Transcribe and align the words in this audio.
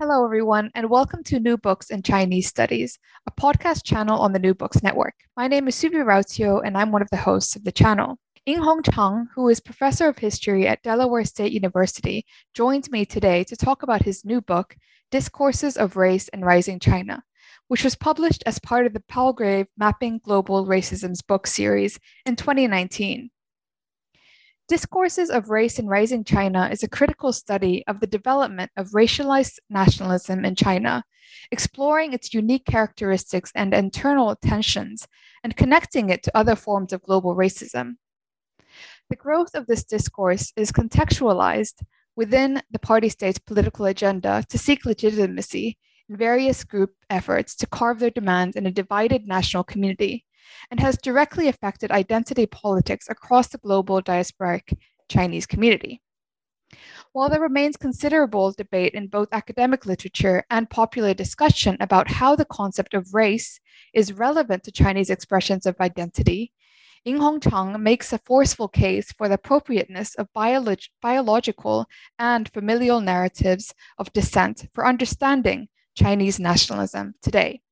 Hello, 0.00 0.24
everyone, 0.24 0.70
and 0.76 0.88
welcome 0.88 1.24
to 1.24 1.40
New 1.40 1.56
Books 1.56 1.90
in 1.90 2.04
Chinese 2.04 2.46
Studies, 2.46 3.00
a 3.26 3.32
podcast 3.32 3.82
channel 3.82 4.20
on 4.20 4.32
the 4.32 4.38
New 4.38 4.54
Books 4.54 4.80
Network. 4.80 5.14
My 5.36 5.48
name 5.48 5.66
is 5.66 5.74
Suvi 5.74 6.04
Rautio, 6.04 6.62
and 6.64 6.78
I'm 6.78 6.92
one 6.92 7.02
of 7.02 7.10
the 7.10 7.16
hosts 7.16 7.56
of 7.56 7.64
the 7.64 7.72
channel. 7.72 8.16
Yinghong 8.46 8.88
Cheng, 8.88 9.26
who 9.34 9.48
is 9.48 9.58
professor 9.58 10.06
of 10.06 10.16
history 10.16 10.68
at 10.68 10.84
Delaware 10.84 11.24
State 11.24 11.50
University, 11.50 12.24
joins 12.54 12.92
me 12.92 13.04
today 13.04 13.42
to 13.42 13.56
talk 13.56 13.82
about 13.82 14.04
his 14.04 14.24
new 14.24 14.40
book, 14.40 14.76
Discourses 15.10 15.76
of 15.76 15.96
Race 15.96 16.28
and 16.28 16.46
Rising 16.46 16.78
China, 16.78 17.24
which 17.66 17.82
was 17.82 17.96
published 17.96 18.44
as 18.46 18.60
part 18.60 18.86
of 18.86 18.92
the 18.92 19.02
Palgrave 19.08 19.66
Mapping 19.76 20.20
Global 20.22 20.64
Racisms 20.64 21.26
book 21.26 21.44
series 21.48 21.98
in 22.24 22.36
2019. 22.36 23.30
Discourses 24.68 25.30
of 25.30 25.48
Race 25.48 25.78
in 25.78 25.86
Rising 25.86 26.24
China 26.24 26.68
is 26.70 26.82
a 26.82 26.90
critical 26.90 27.32
study 27.32 27.82
of 27.86 28.00
the 28.00 28.06
development 28.06 28.70
of 28.76 28.90
racialized 28.90 29.58
nationalism 29.70 30.44
in 30.44 30.54
China, 30.54 31.04
exploring 31.50 32.12
its 32.12 32.34
unique 32.34 32.66
characteristics 32.66 33.50
and 33.54 33.72
internal 33.72 34.36
tensions, 34.36 35.08
and 35.42 35.56
connecting 35.56 36.10
it 36.10 36.22
to 36.22 36.36
other 36.36 36.54
forms 36.54 36.92
of 36.92 37.02
global 37.02 37.34
racism. 37.34 37.94
The 39.08 39.16
growth 39.16 39.54
of 39.54 39.66
this 39.66 39.84
discourse 39.84 40.52
is 40.54 40.70
contextualized 40.70 41.80
within 42.14 42.60
the 42.70 42.78
party 42.78 43.08
state's 43.08 43.38
political 43.38 43.86
agenda 43.86 44.44
to 44.50 44.58
seek 44.58 44.84
legitimacy 44.84 45.78
in 46.10 46.16
various 46.18 46.62
group 46.62 46.92
efforts 47.08 47.56
to 47.56 47.66
carve 47.66 48.00
their 48.00 48.10
demands 48.10 48.54
in 48.54 48.66
a 48.66 48.70
divided 48.70 49.26
national 49.26 49.64
community 49.64 50.26
and 50.70 50.80
has 50.80 50.98
directly 50.98 51.48
affected 51.48 51.90
identity 51.90 52.46
politics 52.46 53.06
across 53.08 53.48
the 53.48 53.58
global 53.58 54.02
diasporic 54.02 54.76
Chinese 55.08 55.46
community. 55.46 56.00
While 57.12 57.30
there 57.30 57.40
remains 57.40 57.76
considerable 57.76 58.52
debate 58.52 58.92
in 58.92 59.06
both 59.06 59.28
academic 59.32 59.86
literature 59.86 60.44
and 60.50 60.68
popular 60.68 61.14
discussion 61.14 61.76
about 61.80 62.10
how 62.10 62.36
the 62.36 62.44
concept 62.44 62.92
of 62.92 63.14
race 63.14 63.58
is 63.94 64.12
relevant 64.12 64.64
to 64.64 64.72
Chinese 64.72 65.08
expressions 65.08 65.64
of 65.64 65.80
identity, 65.80 66.52
Yinghong 67.06 67.40
Cheng 67.42 67.82
makes 67.82 68.12
a 68.12 68.18
forceful 68.18 68.68
case 68.68 69.12
for 69.12 69.28
the 69.28 69.36
appropriateness 69.36 70.14
of 70.16 70.28
biolog- 70.36 70.90
biological 71.00 71.86
and 72.18 72.52
familial 72.52 73.00
narratives 73.00 73.72
of 73.96 74.12
descent 74.12 74.68
for 74.74 74.86
understanding 74.86 75.68
Chinese 75.94 76.38
nationalism 76.38 77.14
today. 77.22 77.62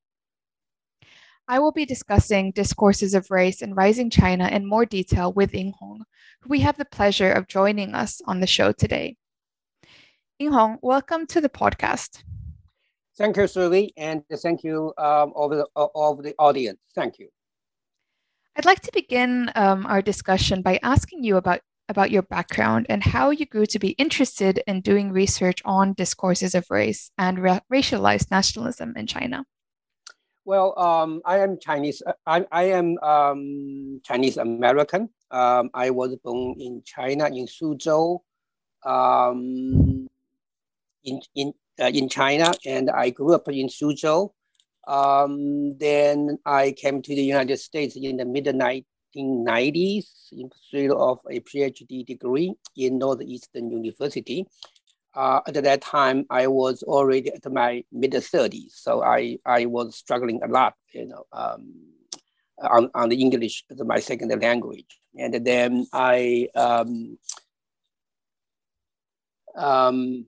I 1.49 1.61
will 1.61 1.71
be 1.71 1.87
discussing 1.87 2.51
discourses 2.51 3.15
of 3.15 3.31
race 3.31 3.63
in 3.63 3.73
rising 3.73 4.11
China 4.11 4.49
in 4.49 4.67
more 4.67 4.85
detail 4.85 5.33
with 5.33 5.55
Ying 5.55 5.75
Hong, 5.79 6.03
who 6.41 6.49
we 6.49 6.59
have 6.61 6.77
the 6.77 6.85
pleasure 6.85 7.31
of 7.31 7.47
joining 7.47 7.95
us 7.95 8.21
on 8.27 8.41
the 8.41 8.49
show 8.49 8.73
today. 8.73 9.17
Ying 10.41 10.51
Hong, 10.51 10.79
welcome 10.83 11.25
to 11.29 11.41
the 11.41 11.49
podcast. 11.49 12.25
Thank 13.17 13.37
you, 13.37 13.45
Suvi, 13.45 13.91
and 13.97 14.25
thank 14.43 14.65
you 14.65 14.93
um, 14.99 15.33
of, 15.37 15.53
the, 15.53 15.67
of 15.77 16.25
the 16.25 16.35
audience. 16.37 16.81
Thank 16.97 17.21
you. 17.21 17.29
I'd 18.57 18.65
like 18.65 18.81
to 18.81 18.91
begin 18.93 19.53
um, 19.55 19.87
our 19.87 20.03
discussion 20.03 20.63
by 20.63 20.81
asking 20.83 21.23
you 21.23 21.37
about, 21.37 21.61
about 21.89 22.11
your 22.11 22.23
background 22.23 22.87
and 22.89 23.05
how 23.05 23.31
you 23.31 23.47
grew 23.47 23.67
to 23.67 23.79
be 23.79 23.91
interested 23.91 24.65
in 24.67 24.81
doing 24.81 25.13
research 25.13 25.63
on 25.65 25.93
discourses 25.93 26.57
of 26.57 26.67
race 26.71 27.13
and 27.17 27.39
ra- 27.39 27.61
racialized 27.73 28.33
nationalism 28.33 28.95
in 28.97 29.07
China. 29.07 29.45
Well, 30.47 30.79
um, 30.79 31.23
I 31.25 31.39
am 31.39 31.59
Chinese. 31.59 32.05
Uh, 32.07 32.13
I, 32.25 32.47
I 32.53 32.63
am 32.71 32.97
um, 33.03 34.01
Chinese 34.05 34.37
American. 34.37 35.11
Um, 35.29 35.71
I 35.75 35.91
was 35.91 36.15
born 36.23 36.55
in 36.61 36.83
China 36.87 37.27
in 37.27 37.47
Suzhou, 37.47 38.21
um, 38.85 40.07
in 41.03 41.21
in 41.35 41.53
uh, 41.81 41.91
in 41.93 42.09
China, 42.09 42.55
and 42.65 42.91
I 42.91 43.11
grew 43.11 43.35
up 43.35 43.49
in 43.49 43.67
Suzhou. 43.67 44.31
Um, 44.87 45.77
then 45.79 46.39
I 46.47 46.71
came 46.79 47.03
to 47.03 47.13
the 47.13 47.25
United 47.25 47.59
States 47.59 47.97
in 47.97 48.17
the 48.17 48.25
mid 48.25 48.45
1990s 48.45 50.31
in 50.31 50.49
pursuit 50.49 50.93
of 50.93 51.19
a 51.29 51.41
PhD 51.41 52.07
degree 52.07 52.55
in 52.77 52.99
Northeastern 52.99 53.73
University 53.73 54.47
uh, 55.17 55.41
at 55.47 55.55
that 55.55 55.81
time 55.81 56.27
I 56.31 56.47
was 56.47 56.83
already 56.83 57.33
at 57.33 57.51
my 57.51 57.83
mid 57.91 58.13
30s, 58.13 58.73
so 58.73 59.03
I, 59.03 59.39
I 59.45 59.67
was 59.67 59.97
struggling 59.97 60.41
a 60.43 60.47
lot, 60.47 60.75
you 60.93 61.07
know, 61.07 61.25
um, 61.33 61.73
on, 62.59 62.91
on 62.95 63.09
the 63.09 63.21
English 63.21 63.65
as 63.71 63.83
my 63.83 63.99
second 64.01 64.31
language. 64.41 65.01
And 65.19 65.35
then 65.45 65.87
I 65.93 66.49
um, 66.55 67.19
um, 69.57 70.27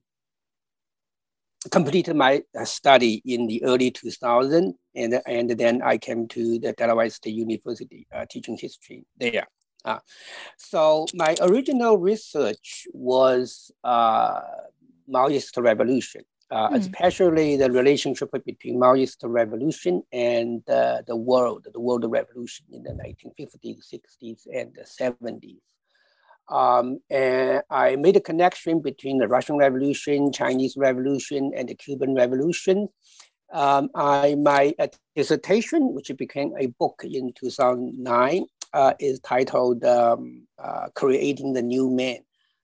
completed 1.71 2.17
my 2.17 2.43
study 2.65 3.23
in 3.27 3.47
the 3.47 3.63
early 3.65 3.91
2000s, 3.91 4.73
and, 4.95 5.21
and 5.27 5.51
then 5.51 5.83
I 5.83 5.99
came 5.99 6.27
to 6.29 6.59
the 6.59 6.73
Delaware 6.73 7.11
State 7.11 7.35
University 7.35 8.07
uh, 8.15 8.25
teaching 8.31 8.57
history 8.57 9.05
there. 9.19 9.47
Uh, 9.85 9.99
so 10.57 11.07
my 11.15 11.37
original 11.41 11.99
research 11.99 12.87
was 12.93 13.71
uh, 13.85 14.41
Maoist 15.09 15.63
revolution, 15.63 16.23
uh, 16.51 16.71
mm. 16.71 16.77
especially 16.77 17.57
the 17.57 17.71
relationship 17.71 18.31
between 18.45 18.79
Maoist 18.79 19.19
revolution 19.23 20.03
and 20.13 20.69
uh, 20.69 21.03
the 21.07 21.17
world, 21.17 21.67
the 21.73 21.81
world 21.81 22.05
revolution 22.09 22.67
in 22.73 22.83
the 22.83 22.91
1950s, 22.91 23.93
60s, 23.93 24.47
and 24.53 24.75
the 24.75 24.83
70s. 24.83 25.59
Um, 26.51 27.01
and 27.11 27.63
I 27.71 27.97
made 27.97 28.17
a 28.17 28.21
connection 28.21 28.81
between 28.81 29.19
the 29.19 29.29
Russian 29.29 29.57
Revolution, 29.59 30.33
Chinese 30.33 30.77
Revolution, 30.77 31.53
and 31.55 31.69
the 31.69 31.75
Cuban 31.75 32.15
Revolution. 32.15 32.89
Um, 33.53 33.91
I, 33.95 34.35
my 34.35 34.75
dissertation, 35.15 35.95
which 35.95 36.11
became 36.17 36.53
a 36.59 36.67
book 36.67 37.03
in 37.05 37.33
2009, 37.39 38.47
uh, 38.73 38.95
is 38.99 39.21
titled 39.21 39.85
um, 39.85 40.47
uh, 40.59 40.89
Creating 40.95 41.53
the 41.53 41.63
New 41.63 41.91
Man 41.91 42.19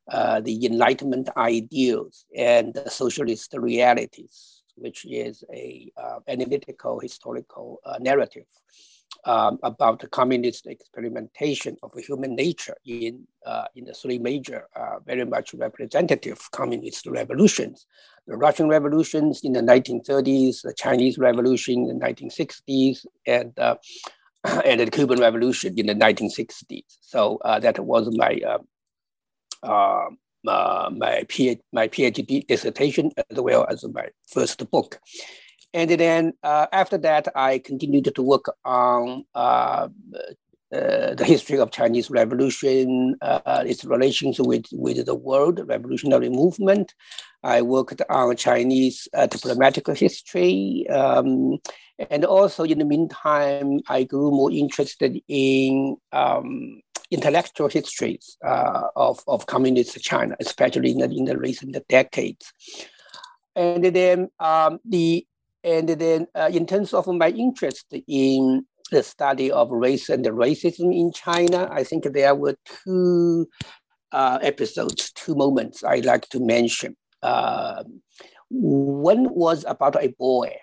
uh, 0.09 0.41
the 0.41 0.66
Enlightenment 0.66 1.31
ideals 1.37 2.26
and 2.37 2.75
the 2.75 2.91
socialist 2.91 3.54
realities, 3.54 4.62
which 4.76 5.06
is 5.06 5.44
a 5.53 5.91
uh, 5.97 6.19
analytical 6.28 7.00
historical 7.00 7.81
uh, 7.87 7.97
narrative 8.00 8.44
um, 9.25 9.59
about 9.62 10.00
the 10.00 10.09
communist 10.09 10.66
experimentation 10.66 11.76
of 11.82 11.93
human 11.94 12.34
nature 12.34 12.76
in, 12.84 13.26
uh, 13.47 13.64
in 13.75 13.87
the 13.87 13.94
three 13.94 14.19
major, 14.19 14.66
uh, 14.76 14.98
very 15.06 15.25
much 15.25 15.54
representative 15.54 16.50
communist 16.50 17.06
revolutions. 17.06 17.87
The 18.26 18.37
Russian 18.37 18.69
revolutions 18.69 19.41
in 19.43 19.53
the 19.53 19.62
1930s, 19.62 20.62
the 20.62 20.75
Chinese 20.76 21.16
revolution 21.16 21.88
in 21.88 21.98
the 21.98 22.04
1960s, 22.04 23.06
and 23.26 23.54
and 24.66 24.81
the 24.81 24.91
Cuban 24.91 25.20
Revolution 25.20 25.78
in 25.78 25.87
the 25.87 25.94
1960s. 25.94 26.84
So 27.00 27.41
that 27.44 27.78
was 27.78 28.14
my 28.14 28.38
uh, 28.47 28.59
uh, 29.64 30.91
my, 30.92 31.25
PhD, 31.25 31.60
my 31.72 31.88
PhD 31.88 32.47
dissertation 32.47 33.10
as 33.30 33.41
well 33.41 33.66
as 33.69 33.84
my 33.84 34.08
first 34.28 34.70
book. 34.70 35.00
And 35.72 35.90
then 35.90 36.34
uh, 36.43 36.66
after 36.72 36.99
that, 36.99 37.28
I 37.34 37.58
continued 37.58 38.14
to 38.14 38.22
work 38.22 38.44
on 38.64 39.25
uh, 39.34 39.88
uh, 40.72 41.14
the 41.14 41.25
history 41.26 41.58
of 41.58 41.72
Chinese 41.72 42.11
Revolution, 42.11 43.16
uh, 43.20 43.64
its 43.66 43.84
relations 43.84 44.38
with, 44.38 44.66
with 44.72 45.05
the 45.05 45.14
world 45.14 45.61
revolutionary 45.67 46.28
movement. 46.28 46.94
I 47.43 47.62
worked 47.62 48.02
on 48.08 48.37
Chinese 48.37 49.08
diplomatic 49.31 49.87
history. 49.96 50.87
Um, 50.88 51.58
and 52.10 52.25
also 52.25 52.64
in 52.64 52.78
the 52.78 52.84
meantime, 52.84 53.81
I 53.88 54.05
grew 54.05 54.31
more 54.31 54.50
interested 54.50 55.20
in 55.28 55.96
um, 56.12 56.81
intellectual 57.11 57.69
histories 57.69 58.37
uh, 58.45 58.89
of, 58.97 59.21
of 59.27 59.47
communist 59.47 60.01
China, 60.03 60.37
especially 60.41 60.91
in 60.91 60.99
the, 60.99 61.05
in 61.05 61.25
the 61.25 61.39
recent 61.39 61.77
decades. 61.89 62.53
And 63.56 63.85
then 63.85 64.31
um, 64.41 64.81
the 64.85 65.27
and 65.62 65.89
then 65.89 66.27
uh, 66.35 66.51
in 66.53 66.67
terms 66.67 66.93
of 66.93 67.06
my 67.06 67.31
interest 67.31 67.87
in 68.06 68.67
the 68.91 69.03
study 69.03 69.51
of 69.51 69.71
race 69.71 70.11
and 70.11 70.25
racism 70.27 70.95
in 70.95 71.11
China, 71.11 71.69
I 71.71 71.85
think 71.85 72.05
there 72.05 72.35
were 72.35 72.56
two 72.85 73.49
uh, 74.12 74.39
episodes, 74.43 75.11
two 75.12 75.35
moments 75.35 75.83
I 75.83 75.97
like 75.97 76.29
to 76.31 76.41
mention. 76.41 76.97
Uh, 77.23 77.85
one 78.51 79.35
was 79.35 79.65
about 79.67 79.97
a 80.03 80.09
boy 80.19 80.55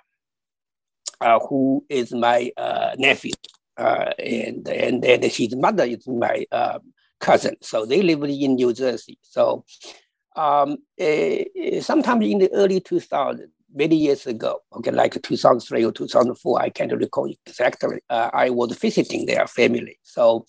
uh, 1.19 1.39
who 1.39 1.83
is 1.89 2.13
my 2.13 2.51
uh, 2.55 2.95
nephew, 2.97 3.33
uh, 3.77 4.11
and 4.19 4.67
and 4.67 5.05
and 5.05 5.23
his 5.23 5.55
mother 5.55 5.83
is 5.83 6.07
my 6.07 6.45
uh, 6.51 6.79
cousin. 7.19 7.55
So 7.61 7.85
they 7.85 8.01
live 8.01 8.23
in 8.23 8.55
New 8.55 8.73
Jersey. 8.73 9.17
So 9.21 9.65
um, 10.35 10.77
uh, 10.99 11.81
sometime 11.81 12.21
in 12.21 12.39
the 12.39 12.51
early 12.53 12.79
2000s, 12.79 13.49
many 13.73 13.95
years 13.95 14.27
ago, 14.27 14.59
okay, 14.73 14.91
like 14.91 15.21
2003 15.21 15.85
or 15.85 15.91
2004, 15.91 16.61
I 16.61 16.69
can't 16.69 16.91
recall 16.93 17.31
exactly. 17.45 17.99
Uh, 18.09 18.29
I 18.33 18.49
was 18.49 18.77
visiting 18.77 19.25
their 19.25 19.47
family. 19.47 19.97
So 20.03 20.45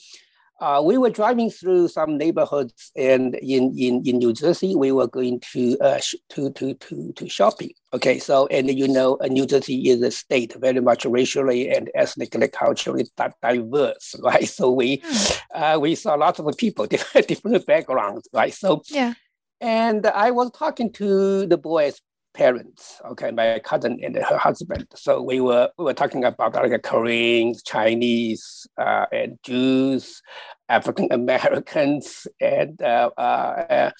uh, 0.62 0.81
we 0.81 0.97
were 0.97 1.11
driving 1.11 1.50
through 1.50 1.88
some 1.88 2.17
neighborhoods 2.17 2.93
and 2.94 3.35
in, 3.35 3.76
in, 3.76 4.00
in 4.06 4.19
New 4.19 4.32
Jersey, 4.32 4.76
we 4.76 4.93
were 4.93 5.09
going 5.09 5.41
to, 5.53 5.76
uh, 5.81 5.99
sh- 5.99 6.14
to, 6.29 6.50
to, 6.53 6.75
to, 6.75 7.12
to 7.14 7.29
shopping. 7.29 7.73
Okay, 7.93 8.20
so, 8.20 8.47
and 8.47 8.70
you 8.70 8.87
know, 8.87 9.17
uh, 9.17 9.26
New 9.26 9.44
Jersey 9.44 9.91
is 9.91 10.00
a 10.03 10.12
state 10.12 10.55
very 10.61 10.81
much 10.81 11.05
racially 11.05 11.69
and 11.69 11.91
ethnically, 11.97 12.47
culturally 12.47 13.09
diverse, 13.43 14.14
right? 14.23 14.49
So 14.49 14.70
we, 14.70 14.99
mm. 14.99 15.41
uh, 15.53 15.81
we 15.81 15.97
saw 15.97 16.14
lots 16.14 16.38
of 16.38 16.56
people, 16.56 16.87
different, 16.94 17.26
different 17.26 17.67
backgrounds, 17.67 18.29
right? 18.32 18.55
So, 18.55 18.82
yeah. 18.88 19.15
And 19.61 20.06
I 20.06 20.31
was 20.31 20.53
talking 20.53 20.93
to 20.93 21.44
the 21.47 21.58
boys 21.58 22.00
parents, 22.34 23.00
okay, 23.11 23.31
my 23.31 23.61
cousin 23.61 23.99
and 24.02 24.17
her 24.17 24.38
husband. 24.38 24.87
So 24.94 25.23
we 25.23 25.40
were 25.40 25.70
we 25.79 25.84
were 25.84 25.94
talking 25.94 26.25
about 26.25 26.55
like 26.55 26.82
Koreans, 26.82 27.62
Chinese, 27.62 28.67
uh, 28.79 29.06
and 29.12 29.38
Jews, 29.43 30.23
African 30.69 31.08
Americans, 31.11 32.26
and 32.40 32.81
uh, 32.82 33.11
uh, 33.17 33.90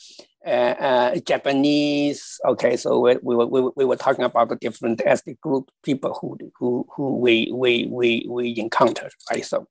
uh, 0.47 0.49
uh, 0.49 1.17
Japanese. 1.27 2.41
Okay, 2.47 2.77
so 2.77 3.01
we, 3.01 3.17
we, 3.23 3.37
were, 3.37 3.47
we, 3.47 3.71
we 3.77 3.85
were 3.85 3.97
talking 3.97 4.25
about 4.25 4.49
the 4.49 4.57
different 4.57 5.03
ethnic 5.05 5.41
group 5.41 5.71
people 5.83 6.17
who 6.21 6.39
who 6.59 6.87
who 6.95 7.17
we 7.19 7.51
we 7.53 7.87
we 7.91 8.27
we 8.29 8.59
encountered, 8.59 9.13
right? 9.31 9.45
So. 9.45 9.67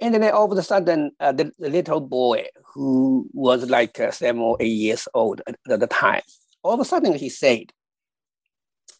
And 0.00 0.14
then 0.14 0.22
all 0.32 0.50
of 0.50 0.56
a 0.56 0.62
sudden, 0.62 1.10
uh, 1.18 1.32
the, 1.32 1.50
the, 1.58 1.68
little 1.68 2.00
boy 2.00 2.46
who 2.72 3.28
was 3.32 3.68
like 3.68 3.96
seven 4.12 4.40
or 4.40 4.56
eight 4.60 4.68
years 4.68 5.08
old 5.12 5.42
at, 5.48 5.56
at 5.68 5.80
the 5.80 5.88
time, 5.88 6.22
all 6.68 6.74
of 6.74 6.80
a 6.80 6.84
sudden 6.84 7.14
he 7.14 7.30
said, 7.30 7.72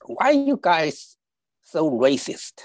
why 0.06 0.28
are 0.28 0.32
you 0.32 0.58
guys 0.60 1.18
so 1.62 1.90
racist? 1.90 2.62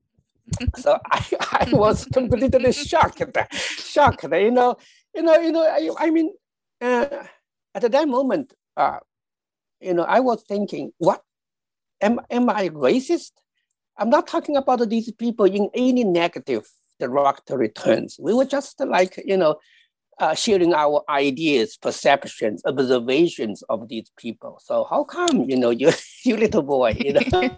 so 0.76 0.98
I, 1.08 1.24
I 1.52 1.68
was 1.72 2.04
completely 2.06 2.72
shocked, 2.72 3.22
shocked. 3.60 4.24
You 4.24 4.50
know, 4.50 4.76
you 5.14 5.22
know, 5.22 5.38
you 5.38 5.52
know. 5.52 5.62
I, 5.62 5.90
I 5.98 6.10
mean, 6.10 6.32
uh, 6.80 7.06
at 7.74 7.92
that 7.92 8.08
moment, 8.08 8.54
uh, 8.76 8.98
you 9.80 9.94
know, 9.94 10.02
I 10.02 10.18
was 10.18 10.42
thinking, 10.42 10.90
what? 10.98 11.22
Am 12.00 12.18
am 12.28 12.50
I 12.50 12.70
racist? 12.70 13.32
I'm 13.98 14.10
not 14.10 14.26
talking 14.26 14.56
about 14.56 14.88
these 14.88 15.12
people 15.12 15.46
in 15.46 15.70
any 15.74 16.02
negative 16.02 16.66
derogatory 16.98 17.68
terms. 17.68 18.16
We 18.18 18.34
were 18.34 18.46
just 18.46 18.80
like, 18.80 19.22
you 19.24 19.36
know, 19.36 19.58
uh, 20.20 20.34
sharing 20.34 20.74
our 20.74 21.02
ideas, 21.08 21.76
perceptions, 21.76 22.62
observations 22.64 23.62
of 23.68 23.88
these 23.88 24.10
people. 24.16 24.60
So 24.62 24.86
how 24.90 25.04
come 25.04 25.44
you 25.44 25.56
know 25.56 25.70
you 25.82 25.90
you 26.24 26.36
little 26.36 26.62
boy 26.62 26.96
you 26.98 27.14
know 27.14 27.20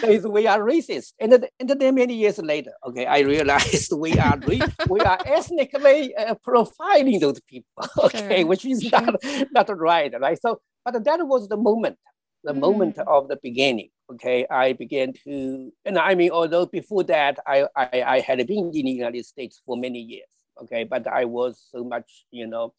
says 0.00 0.26
we 0.26 0.46
are 0.46 0.60
racist, 0.60 1.12
and 1.20 1.32
then, 1.32 1.44
and 1.58 1.68
then 1.68 1.94
many 1.94 2.14
years 2.14 2.38
later, 2.38 2.72
okay, 2.86 3.06
I 3.06 3.20
realized 3.20 3.92
we 3.96 4.12
are 4.18 4.38
re- 4.46 4.60
we 4.88 5.00
are 5.00 5.18
ethnically 5.26 6.14
uh, 6.16 6.34
profiling 6.46 7.20
those 7.20 7.40
people, 7.40 7.86
okay, 8.04 8.38
sure. 8.38 8.46
which 8.46 8.64
is 8.64 8.90
not 8.90 9.14
not 9.52 9.78
right, 9.78 10.12
right? 10.20 10.40
So, 10.40 10.60
but 10.84 11.04
that 11.04 11.26
was 11.26 11.48
the 11.48 11.56
moment 11.56 11.98
the 12.44 12.52
mm 12.52 12.60
moment 12.60 12.98
of 12.98 13.28
the 13.28 13.38
beginning. 13.42 13.90
Okay, 14.12 14.46
I 14.50 14.72
began 14.72 15.12
to, 15.24 15.72
and 15.84 15.98
I 15.98 16.14
mean, 16.14 16.30
although 16.32 16.66
before 16.66 17.04
that, 17.04 17.38
I, 17.46 17.66
I, 17.76 18.02
I 18.06 18.20
had 18.20 18.44
been 18.46 18.66
in 18.74 18.84
the 18.84 18.90
United 18.90 19.24
States 19.24 19.60
for 19.64 19.76
many 19.76 20.00
years. 20.00 20.28
Okay, 20.62 20.84
but 20.84 21.06
I 21.06 21.24
was 21.24 21.62
so 21.70 21.84
much, 21.84 22.26
you 22.30 22.46
know, 22.46 22.74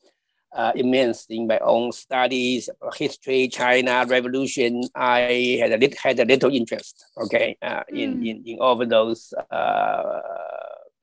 uh, 0.54 0.74
immense 0.76 1.26
in 1.30 1.48
my 1.48 1.60
own 1.60 1.92
studies, 1.92 2.70
history, 2.96 3.48
China, 3.48 4.06
revolution. 4.08 4.84
I 4.94 5.58
had 5.62 5.72
a 5.72 5.78
little, 5.78 5.98
had 6.02 6.20
a 6.20 6.26
little 6.26 6.54
interest, 6.54 7.06
okay, 7.24 7.58
uh, 7.62 7.84
mm. 7.92 8.02
in, 8.02 8.26
in, 8.26 8.44
in 8.46 8.60
all 8.60 8.82
of 8.82 8.90
those 8.90 9.34
uh, 9.50 10.20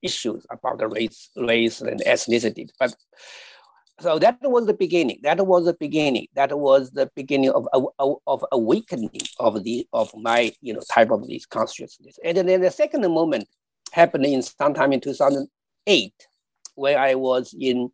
issues 0.03 0.47
about 0.51 0.79
the 0.79 0.89
race, 0.89 1.31
race 1.37 1.81
and 1.81 2.01
ethnicity. 2.01 2.69
But 2.79 2.95
so 4.01 4.19
that 4.19 4.39
was 4.43 4.67
the 4.67 4.75
beginning. 4.75 5.19
That 5.23 5.45
was 5.45 5.65
the 5.65 5.75
beginning. 5.75 6.29
That 6.35 6.57
was 6.57 6.91
the 6.93 7.11
beginning 7.17 7.51
of 7.51 7.67
of, 7.73 8.17
of 8.27 8.45
awakening 8.53 9.21
of 9.39 9.65
the 9.65 9.87
of 9.93 10.11
my 10.17 10.53
you 10.61 10.75
know 10.75 10.83
type 10.91 11.11
of 11.11 11.27
this 11.27 11.47
consciousness. 11.47 12.19
And 12.25 12.39
then 12.39 12.61
the 12.61 12.71
second 12.71 13.03
moment 13.03 13.49
happened 13.93 14.27
in 14.27 14.43
sometime 14.43 14.93
in 14.93 15.01
2008, 15.01 16.13
where 16.77 16.99
I 16.99 17.15
was 17.15 17.55
in 17.59 17.91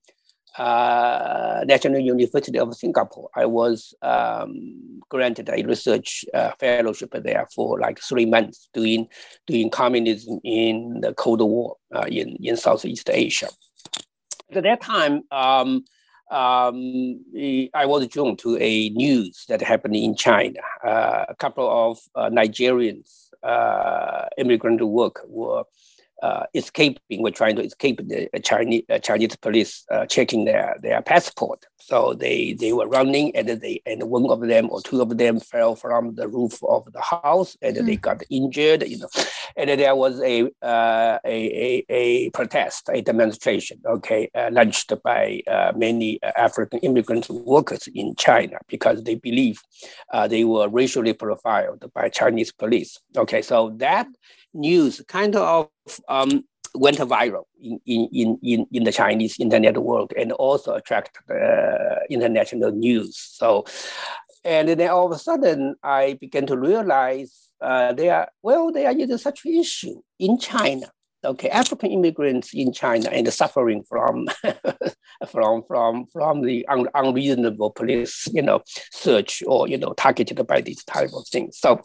uh, 0.59 1.65
National 1.67 2.01
University 2.01 2.59
of 2.59 2.75
Singapore. 2.75 3.29
I 3.35 3.47
was 3.47 3.95
um, 4.03 5.01
granted 5.09 5.49
a 5.49 5.63
research 5.65 6.25
uh, 6.35 6.53
fellowship 6.61 7.15
there 7.25 7.49
for 7.55 7.81
like 7.81 7.99
three 7.99 8.27
months 8.27 8.69
doing 8.75 9.09
doing 9.47 9.71
communism 9.71 10.39
in 10.45 11.01
the 11.01 11.15
Cold 11.15 11.41
War 11.41 11.77
uh, 11.95 12.05
in 12.09 12.37
in 12.43 12.57
Southeast 12.57 13.09
Asia. 13.11 13.49
At 14.53 14.63
that 14.65 14.83
time, 14.83 15.23
um, 15.33 15.85
um, 16.35 17.25
I 17.75 17.87
was 17.87 18.09
drawn 18.09 18.37
to 18.39 18.59
a 18.61 18.91
news 18.91 19.45
that 19.49 19.63
happened 19.63 19.95
in 19.95 20.17
China. 20.17 20.61
Uh, 20.85 21.25
a 21.29 21.35
couple 21.37 21.69
of 21.71 22.01
uh, 22.17 22.29
Nigerians 22.29 23.31
uh, 23.45 24.27
immigrant 24.37 24.83
work 24.83 25.21
were 25.29 25.63
uh, 26.23 26.45
escaping, 26.55 27.23
were 27.23 27.31
trying 27.31 27.57
to 27.57 27.63
escape 27.63 28.01
the 28.09 28.29
Chinese 28.43 28.85
uh, 28.89 28.99
Chinese 28.99 29.37
police 29.37 29.85
uh, 29.91 30.07
checking 30.07 30.45
their 30.45 30.77
their 30.81 31.03
passport. 31.03 31.67
So 31.81 32.15
they 32.15 32.55
they 32.55 32.73
were 32.73 32.89
running, 32.89 33.35
and 33.37 33.49
they 33.49 33.83
and 33.85 34.03
one 34.05 34.31
of 34.31 34.41
them 34.41 34.71
or 34.71 34.81
two 34.81 35.03
of 35.03 35.17
them 35.19 35.41
fell 35.41 35.75
from 35.75 36.15
the 36.15 36.29
roof 36.29 36.59
of 36.65 36.91
the 36.93 37.01
house, 37.01 37.57
and 37.61 37.77
mm. 37.77 37.87
they 37.87 37.97
got 37.97 38.23
injured. 38.31 38.85
You 38.89 38.99
know, 38.99 39.09
and 39.57 39.69
there 39.69 39.95
was 39.95 40.21
a 40.23 40.45
uh, 40.63 41.19
a, 41.25 41.85
a, 41.85 41.85
a 41.91 42.31
protest, 42.31 42.89
a 42.93 43.03
demonstration. 43.03 43.81
Okay, 43.85 44.31
uh, 44.35 44.49
launched 44.53 44.93
by 45.03 45.43
uh, 45.47 45.73
many 45.77 46.21
African 46.23 46.79
immigrant 46.81 47.29
workers 47.29 47.87
in 47.95 48.15
China 48.17 48.59
because 48.69 49.03
they 49.03 49.17
believe 49.17 49.61
they 50.29 50.45
were 50.45 50.69
racially 50.69 51.13
profiled 51.13 51.85
by 51.93 52.09
Chinese 52.09 52.53
police. 52.53 52.99
Okay, 53.17 53.43
so 53.43 53.75
that 53.77 54.07
news 54.55 55.03
kind 55.09 55.37
of 55.37 55.69
um, 56.09 56.45
went 56.75 56.99
viral 56.99 57.45
in, 57.61 57.79
in, 57.87 58.39
in, 58.43 58.67
in 58.73 58.85
the 58.85 58.93
Chinese 58.93 59.39
internet 59.39 59.79
world 59.79 60.13
and 60.17 60.33
also 60.33 60.75
attracted 60.75 61.23
uh, 61.31 62.01
international 62.11 62.73
news. 62.73 63.17
So, 63.17 63.65
and 64.45 64.69
then 64.69 64.89
all 64.91 65.07
of 65.07 65.13
a 65.13 65.19
sudden, 65.19 65.77
I 65.83 66.19
began 66.21 66.47
to 66.47 66.57
realize 66.57 67.49
uh, 67.61 67.93
there, 67.93 68.29
well, 68.43 68.73
there 68.73 68.91
is 68.91 69.23
such 69.23 69.45
an 69.45 69.55
issue 69.55 70.03
in 70.19 70.39
China 70.39 70.91
okay, 71.25 71.49
African 71.49 71.91
immigrants 71.91 72.53
in 72.53 72.73
China 72.73 73.09
and 73.11 73.33
suffering 73.33 73.83
from 73.83 74.29
from 75.29 75.63
from 75.63 76.07
from 76.07 76.43
the 76.43 76.67
un, 76.69 76.89
unreasonable 76.95 77.71
police, 77.71 78.29
you 78.33 78.43
know, 78.43 78.63
search 78.93 79.43
or 79.47 79.69
you 79.69 79.79
know 79.79 79.93
targeted 79.95 80.47
by 80.47 80.61
these 80.61 80.85
type 80.85 81.11
of 81.15 81.27
things. 81.29 81.59
So, 81.59 81.81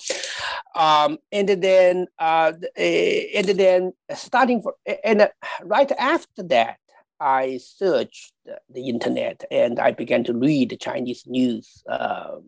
um, 0.76 1.18
and 1.32 1.50
then 1.50 2.08
uh, 2.20 2.54
and 2.78 3.48
then 3.48 3.94
starting 4.14 4.62
for 4.62 4.76
and 5.04 5.30
right 5.64 5.92
after 5.98 6.44
that, 6.44 6.78
I 7.20 7.60
searched 7.64 8.34
the 8.70 8.90
internet 8.90 9.46
and 9.52 9.80
I 9.80 9.92
began 9.92 10.24
to 10.26 10.34
read 10.34 10.78
Chinese 10.80 11.24
news. 11.26 11.84
Um, 11.88 12.44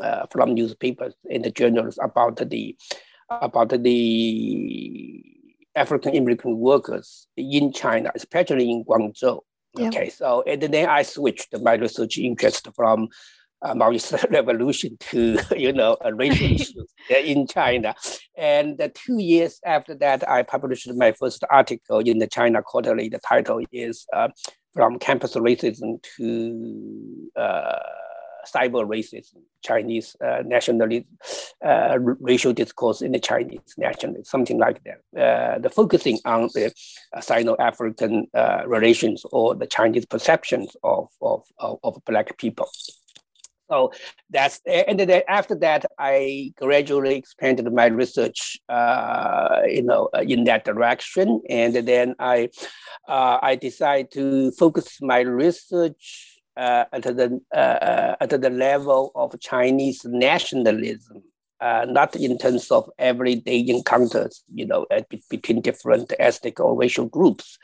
uh, 0.00 0.26
from 0.30 0.54
newspapers 0.54 1.12
and 1.28 1.44
the 1.44 1.50
journals 1.50 1.98
about 2.00 2.36
the 2.36 2.76
about 3.30 3.70
the 3.70 5.37
African 5.78 6.14
immigrant 6.14 6.58
workers 6.58 7.26
in 7.36 7.72
China, 7.72 8.10
especially 8.14 8.70
in 8.70 8.84
Guangzhou. 8.84 9.40
Yeah. 9.76 9.88
Okay, 9.88 10.08
so 10.08 10.42
and 10.46 10.62
then 10.62 10.88
I 10.88 11.02
switched 11.02 11.54
my 11.60 11.74
research 11.74 12.18
interest 12.18 12.68
from 12.74 13.08
uh, 13.62 13.74
Maoist 13.74 14.30
revolution 14.30 14.96
to 15.10 15.38
you 15.56 15.72
know 15.72 15.96
racial 16.14 16.46
issues 16.52 16.92
in 17.10 17.46
China. 17.46 17.94
And 18.36 18.80
uh, 18.80 18.88
two 18.94 19.18
years 19.18 19.60
after 19.64 19.94
that, 19.96 20.28
I 20.28 20.42
published 20.42 20.92
my 20.94 21.12
first 21.12 21.44
article 21.50 21.98
in 21.98 22.18
the 22.18 22.26
China 22.26 22.62
Quarterly. 22.62 23.08
The 23.08 23.20
title 23.20 23.60
is 23.72 24.06
uh, 24.12 24.28
"From 24.74 24.98
Campus 24.98 25.34
Racism 25.34 26.02
to 26.16 27.30
uh, 27.36 27.78
cyber 28.54 28.86
racism, 28.86 29.42
Chinese 29.62 30.16
uh, 30.24 30.42
nationalism, 30.44 31.18
uh, 31.64 31.98
racial 32.20 32.52
discourse 32.52 33.02
in 33.02 33.12
the 33.12 33.18
Chinese 33.18 33.74
nationalism, 33.76 34.24
something 34.24 34.58
like 34.58 34.80
that. 34.84 35.20
Uh, 35.20 35.58
the 35.58 35.70
focusing 35.70 36.18
on 36.24 36.48
the 36.54 36.72
Sino-African 37.20 38.26
uh, 38.34 38.62
relations 38.66 39.24
or 39.32 39.54
the 39.54 39.66
Chinese 39.66 40.06
perceptions 40.06 40.76
of, 40.82 41.08
of, 41.20 41.44
of, 41.58 41.78
of 41.82 42.02
Black 42.04 42.36
people. 42.38 42.68
So 43.70 43.92
that's 44.30 44.60
and 44.66 44.98
then 44.98 45.22
after 45.28 45.54
that, 45.56 45.84
I 45.98 46.52
gradually 46.56 47.16
expanded 47.16 47.70
my 47.70 47.86
research, 47.86 48.58
uh, 48.68 49.60
you 49.66 49.82
know, 49.82 50.08
uh, 50.14 50.22
in 50.26 50.44
that 50.44 50.64
direction. 50.64 51.42
And 51.50 51.74
then 51.74 52.14
I, 52.18 52.48
uh, 53.06 53.38
I 53.42 53.56
decided 53.56 54.10
to 54.12 54.52
focus 54.52 54.98
my 55.02 55.20
research 55.20 56.37
uh, 56.58 56.84
at 56.92 57.02
the 57.02 57.40
uh, 57.54 57.56
uh, 57.56 58.16
at 58.20 58.30
the 58.30 58.50
level 58.50 59.12
of 59.14 59.38
Chinese 59.40 60.04
nationalism 60.04 61.22
uh, 61.60 61.86
not 61.88 62.14
in 62.14 62.38
terms 62.38 62.70
of 62.70 62.88
everyday 62.98 63.66
encounters, 63.68 64.44
you 64.54 64.66
know, 64.66 64.86
uh, 64.90 65.02
between 65.28 65.60
different 65.60 66.12
ethnic 66.18 66.60
or 66.60 66.76
racial 66.76 67.06
groups, 67.06 67.58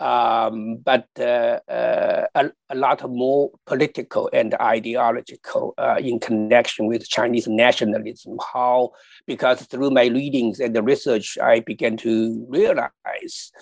um, 0.00 0.76
but 0.76 1.06
uh, 1.18 1.60
uh 1.68 2.26
a, 2.34 2.50
a, 2.70 2.74
lot 2.74 3.08
more 3.08 3.50
political 3.66 4.28
and 4.32 4.54
ideological 4.54 5.74
uh, 5.78 5.96
in 5.98 6.18
connection 6.18 6.86
with 6.86 7.08
Chinese 7.08 7.46
nationalism. 7.46 8.36
How, 8.52 8.90
because 9.26 9.62
through 9.62 9.90
my 9.90 10.06
readings 10.06 10.58
and 10.60 10.74
the 10.74 10.82
research, 10.82 11.38
I 11.38 11.60
began 11.60 11.96
to 11.98 12.44
realize 12.48 13.52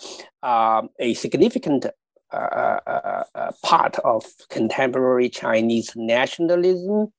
um, 0.42 0.88
a 0.98 1.14
significant 1.14 1.86
uh, 1.86 1.90
part 3.62 3.98
of 4.04 4.24
contemporary 4.50 5.28
Chinese 5.28 5.92
nationalism 5.96 7.12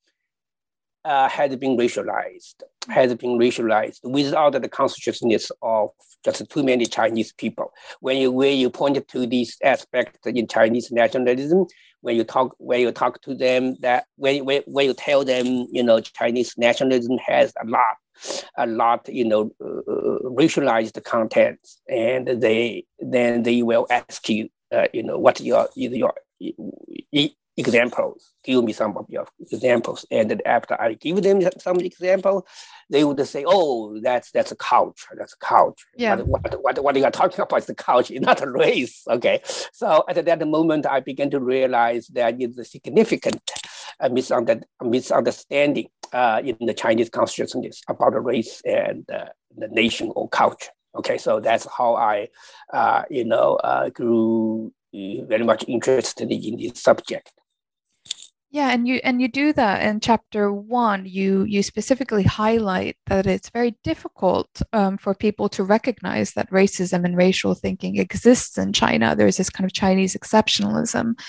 uh, 1.06 1.30
has 1.30 1.56
been 1.56 1.78
racialized, 1.78 2.64
has 2.90 3.14
been 3.14 3.38
racialized 3.38 4.00
without 4.04 4.60
the 4.60 4.68
consciousness 4.68 5.52
of 5.62 5.92
just 6.24 6.50
too 6.50 6.64
many 6.64 6.86
Chinese 6.86 7.32
people. 7.34 7.72
When 8.00 8.18
you 8.18 8.32
when 8.32 8.58
you 8.58 8.72
point 8.72 9.08
to 9.08 9.28
these 9.28 9.56
aspects 9.64 10.26
in 10.26 10.48
Chinese 10.48 10.92
nationalism, 10.92 11.68
when 12.02 12.16
you 12.16 12.24
talk 12.24 12.56
when 12.58 12.82
you 12.82 12.92
talk 12.92 13.22
to 13.22 13.36
them 13.36 13.76
that 13.82 14.06
when 14.16 14.46
when, 14.46 14.64
when 14.66 14.88
you 14.88 14.94
tell 14.96 15.24
them 15.24 15.68
you 15.72 15.84
know 15.84 16.00
Chinese 16.00 16.56
nationalism 16.58 17.18
has 17.20 17.54
a 17.62 17.68
lot 17.68 17.98
a 18.58 18.66
lot 18.66 19.08
you 19.08 19.26
know 19.26 19.52
uh, 19.62 20.30
racialized 20.30 21.02
contents, 21.04 21.82
and 21.88 22.28
they 22.42 22.84
then 23.00 23.44
they 23.44 23.62
will 23.62 23.86
ask 23.92 24.28
you 24.28 24.50
uh, 24.72 24.88
you 24.94 25.04
know 25.04 25.18
what 25.18 25.40
your 25.40 25.70
your 25.76 26.14
examples. 27.58 28.34
Give 28.44 28.64
me 28.64 28.74
some 28.74 28.98
of 28.98 29.06
your 29.10 29.28
examples. 29.40 30.06
And 30.12 30.30
then 30.30 30.42
after 30.46 30.80
I 30.80 30.94
give 30.94 31.22
them 31.22 31.42
some 31.60 31.80
example, 31.80 32.46
they 32.90 33.04
would 33.04 33.26
say, 33.28 33.46
"Oh, 33.48 34.00
that's 34.02 34.32
that's 34.32 34.52
a 34.52 34.56
couch. 34.56 35.06
That's 35.18 35.34
a 35.34 35.46
couch. 35.46 35.86
Yeah. 35.96 36.16
What 36.16 36.44
what 36.44 36.64
what, 36.64 36.84
what 36.84 36.96
you 36.96 37.06
are 37.06 37.12
talking 37.12 37.40
about 37.40 37.60
is 37.60 37.66
the 37.66 37.76
couch, 37.76 38.12
it's 38.12 38.26
not 38.26 38.42
a 38.42 38.50
race." 38.50 39.04
Okay. 39.10 39.42
So 39.74 40.04
at 40.10 40.24
that 40.26 40.48
moment, 40.48 40.86
I 40.86 41.00
began 41.00 41.30
to 41.32 41.40
realize 41.40 42.08
that 42.08 42.40
it's 42.40 42.58
a 42.58 42.66
significant 42.66 43.52
uh, 44.00 44.10
misunderstanding 44.10 45.88
uh, 46.14 46.42
in 46.44 46.58
the 46.66 46.74
Chinese 46.74 47.10
consciousness 47.10 47.82
about 47.88 48.14
the 48.14 48.20
race 48.20 48.62
and 48.66 49.10
uh, 49.10 49.26
the 49.56 49.68
nation 49.70 50.12
or 50.16 50.28
culture. 50.30 50.72
Okay, 50.96 51.18
so 51.18 51.40
that's 51.40 51.68
how 51.78 51.96
I, 51.96 52.30
uh, 52.72 53.04
you 53.10 53.26
know, 53.26 53.56
uh, 53.56 53.90
grew 53.90 54.72
uh, 54.94 55.26
very 55.26 55.44
much 55.44 55.66
interested 55.68 56.32
in 56.32 56.58
this 56.58 56.82
subject. 56.82 57.32
Yeah, 58.56 58.70
and 58.70 58.88
you 58.88 59.02
and 59.04 59.22
you 59.22 59.28
do 59.28 59.52
that 59.52 59.82
in 59.82 60.00
chapter 60.00 60.50
one. 60.54 61.06
You 61.06 61.44
you 61.44 61.62
specifically 61.62 62.24
highlight 62.24 62.96
that 63.08 63.28
it's 63.28 63.50
very 63.50 63.76
difficult 63.84 64.48
um, 64.72 64.98
for 64.98 65.14
people 65.14 65.50
to 65.50 65.66
recognize 65.66 66.32
that 66.34 66.50
racism 66.52 67.04
and 67.04 67.18
racial 67.18 67.54
thinking 67.54 67.98
exists 67.98 68.58
in 68.58 68.72
China. 68.72 69.14
There's 69.14 69.36
this 69.36 69.50
kind 69.50 69.66
of 69.66 69.74
Chinese 69.74 70.16
exceptionalism, 70.16 71.20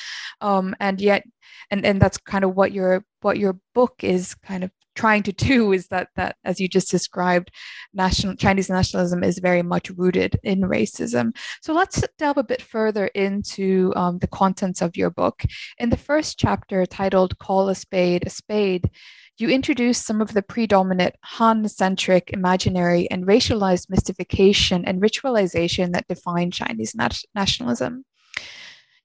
um, 0.41 0.77
and 0.79 1.01
yet, 1.01 1.25
and 1.73 1.85
and 1.85 2.01
that's 2.01 2.19
kind 2.19 2.45
of 2.45 2.55
what 2.55 2.71
your 2.71 3.05
what 3.23 3.39
your 3.39 3.59
book 3.75 4.05
is 4.05 4.37
kind 4.37 4.63
of 4.63 4.71
trying 4.97 5.23
to 5.23 5.33
do 5.33 5.73
is 5.73 5.87
that 5.89 6.09
that 6.17 6.37
as 6.45 6.61
you 6.61 6.69
just 6.69 6.91
described 6.91 7.51
national 7.95 8.35
chinese 8.35 8.69
nationalism 8.69 9.23
is 9.23 9.39
very 9.39 9.63
much 9.63 9.91
rooted 9.91 10.39
in 10.43 10.61
racism 10.63 11.37
so 11.63 11.73
let's 11.73 12.03
delve 12.19 12.39
a 12.39 12.43
bit 12.43 12.63
further 12.63 13.07
into 13.09 13.93
um, 13.95 14.19
the 14.19 14.27
contents 14.27 14.83
of 14.83 14.97
your 14.97 15.11
book 15.11 15.45
in 15.79 15.91
the 15.91 15.97
first 15.97 16.39
chapter 16.39 16.85
titled 16.87 17.39
call 17.39 17.69
a 17.69 17.75
spade 17.75 18.27
a 18.27 18.31
spade 18.31 18.91
you 19.39 19.51
introduce 19.51 20.03
some 20.03 20.23
of 20.23 20.33
the 20.33 20.41
predominant 20.41 21.15
Han 21.23 21.69
centric 21.69 22.31
imaginary 22.33 23.11
and 23.11 23.27
racialized 23.27 23.91
mystification 23.91 24.87
and 24.87 25.03
ritualization 25.03 25.93
that 25.93 26.09
define 26.09 26.51
Chinese 26.51 26.95
nat- 26.95 27.21
nationalism. 27.35 28.07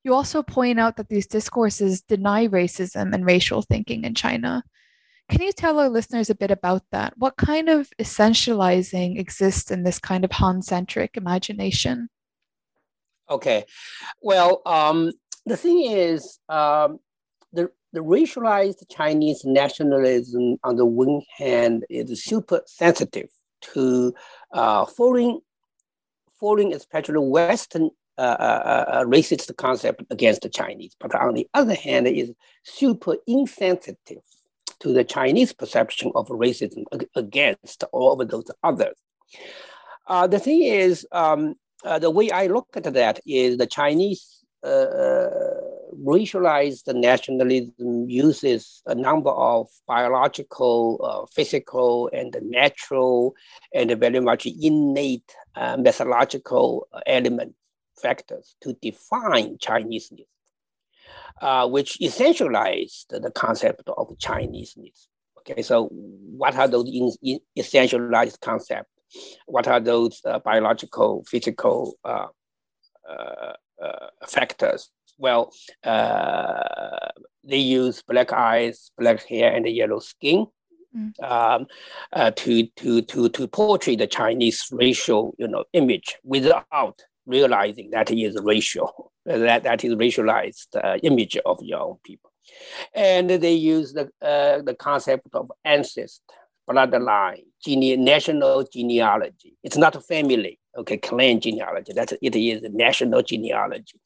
You 0.05 0.13
also 0.13 0.41
point 0.41 0.79
out 0.79 0.95
that 0.95 1.10
these 1.10 1.27
discourses 1.27 2.01
deny 2.01 2.48
racism 2.48 3.13
and 3.13 3.25
racial 3.25 3.62
thinking 3.62 4.05
in 4.05 4.15
China. 4.15 4.63
Can 5.31 5.43
you 5.43 5.53
tell 5.53 5.79
our 5.79 5.88
listeners 5.88 6.29
a 6.29 6.35
bit 6.35 6.51
about 6.51 6.83
that? 6.91 7.13
What 7.17 7.38
kind 7.38 7.69
of 7.69 7.89
essentializing 7.97 9.17
exists 9.17 9.71
in 9.71 9.83
this 9.83 9.97
kind 9.97 10.25
of 10.25 10.31
Han 10.33 10.61
centric 10.61 11.15
imagination? 11.15 12.09
Okay. 13.29 13.63
Well, 14.21 14.61
um, 14.65 15.13
the 15.45 15.55
thing 15.55 15.89
is, 15.89 16.38
um, 16.50 17.00
the, 17.53 17.71
the 17.93 18.01
racialized 18.01 18.83
Chinese 18.89 19.45
nationalism, 19.45 20.57
on 20.65 20.75
the 20.75 20.85
one 20.85 21.21
hand, 21.38 21.85
is 21.89 22.21
super 22.21 22.61
sensitive 22.65 23.29
to 23.73 24.13
uh, 24.51 24.85
foreign, 24.85 25.39
foreign, 26.38 26.73
especially 26.73 27.19
Western 27.19 27.89
uh, 28.17 28.21
uh, 28.38 28.85
uh, 28.89 29.03
racist 29.05 29.55
concept 29.55 30.03
against 30.09 30.41
the 30.41 30.50
Chinese. 30.50 30.93
But 31.00 31.15
on 31.15 31.35
the 31.35 31.47
other 31.53 31.75
hand, 31.75 32.05
is 32.05 32.33
super 32.63 33.15
insensitive 33.25 34.23
to 34.81 34.93
the 34.93 35.03
Chinese 35.03 35.53
perception 35.53 36.11
of 36.15 36.27
racism 36.27 36.83
against 37.15 37.83
all 37.91 38.19
of 38.19 38.27
those 38.29 38.50
others. 38.63 38.95
Uh, 40.07 40.27
the 40.27 40.39
thing 40.39 40.63
is, 40.63 41.07
um, 41.11 41.55
uh, 41.85 42.00
the 42.00 42.09
way 42.09 42.29
I 42.31 42.47
look 42.47 42.67
at 42.75 42.83
that 42.83 43.19
is 43.25 43.57
the 43.57 43.67
Chinese 43.67 44.38
uh, 44.63 44.67
uh 44.67 45.29
racialized 46.05 46.93
nationalism 46.93 48.09
uses 48.09 48.81
a 48.85 48.95
number 48.95 49.31
of 49.31 49.67
biological, 49.88 51.00
uh, 51.03 51.25
physical, 51.33 52.09
and 52.13 52.35
natural, 52.43 53.35
and 53.73 53.91
very 54.00 54.19
much 54.19 54.45
innate 54.45 55.35
uh, 55.55 55.77
methodological 55.77 56.88
element 57.05 57.55
factors 58.01 58.55
to 58.61 58.73
define 58.81 59.57
Chineseness 59.57 60.27
uh, 61.41 61.67
which 61.67 61.97
essentialized 61.99 63.07
the 63.09 63.31
concept 63.31 63.89
of 63.89 64.07
Chineseness. 64.17 65.07
Okay, 65.39 65.61
so 65.61 65.87
what 65.87 66.55
are 66.55 66.67
those 66.67 66.87
in, 66.87 67.11
in 67.23 67.39
essentialized 67.57 68.39
concepts? 68.41 68.89
What 69.45 69.67
are 69.67 69.79
those 69.79 70.21
uh, 70.23 70.39
biological, 70.39 71.25
physical 71.27 71.95
uh, 72.05 72.27
uh, 73.09 73.53
uh 73.83 74.07
factors? 74.27 74.89
Well, 75.17 75.51
uh, 75.83 77.09
they 77.43 77.57
use 77.57 78.01
black 78.03 78.31
eyes, 78.31 78.91
black 78.97 79.25
hair, 79.25 79.53
and 79.53 79.67
yellow 79.67 79.99
skin. 79.99 80.47
Mm. 80.95 81.23
Um, 81.23 81.67
to 82.35 82.67
to 82.67 83.01
to 83.01 83.29
to 83.29 83.47
portray 83.47 83.95
the 83.95 84.07
Chinese 84.07 84.67
racial, 84.71 85.33
you 85.39 85.47
know, 85.47 85.63
image 85.71 86.17
without 86.23 87.01
realizing 87.25 87.91
that 87.91 88.11
is 88.11 88.37
racial, 88.43 89.10
that, 89.25 89.63
that 89.63 89.83
is 89.83 89.95
racialized 89.95 90.67
uh, 90.75 90.97
image 91.03 91.37
of 91.45 91.59
your 91.61 91.79
own 91.79 91.97
people. 92.03 92.31
And 92.93 93.29
they 93.29 93.53
use 93.53 93.93
the, 93.93 94.09
uh, 94.21 94.61
the 94.61 94.75
concept 94.77 95.27
of 95.33 95.51
ancestor, 95.63 96.33
bloodline, 96.69 97.43
gene- 97.63 98.03
national 98.03 98.63
genealogy. 98.63 99.55
It's 99.63 99.77
not 99.77 99.95
a 99.95 100.01
family, 100.01 100.59
okay, 100.77 100.97
clan 100.97 101.39
genealogy. 101.39 101.93
That 101.93 102.13
it 102.21 102.35
is 102.35 102.61
national 102.71 103.21
genealogy. 103.21 103.99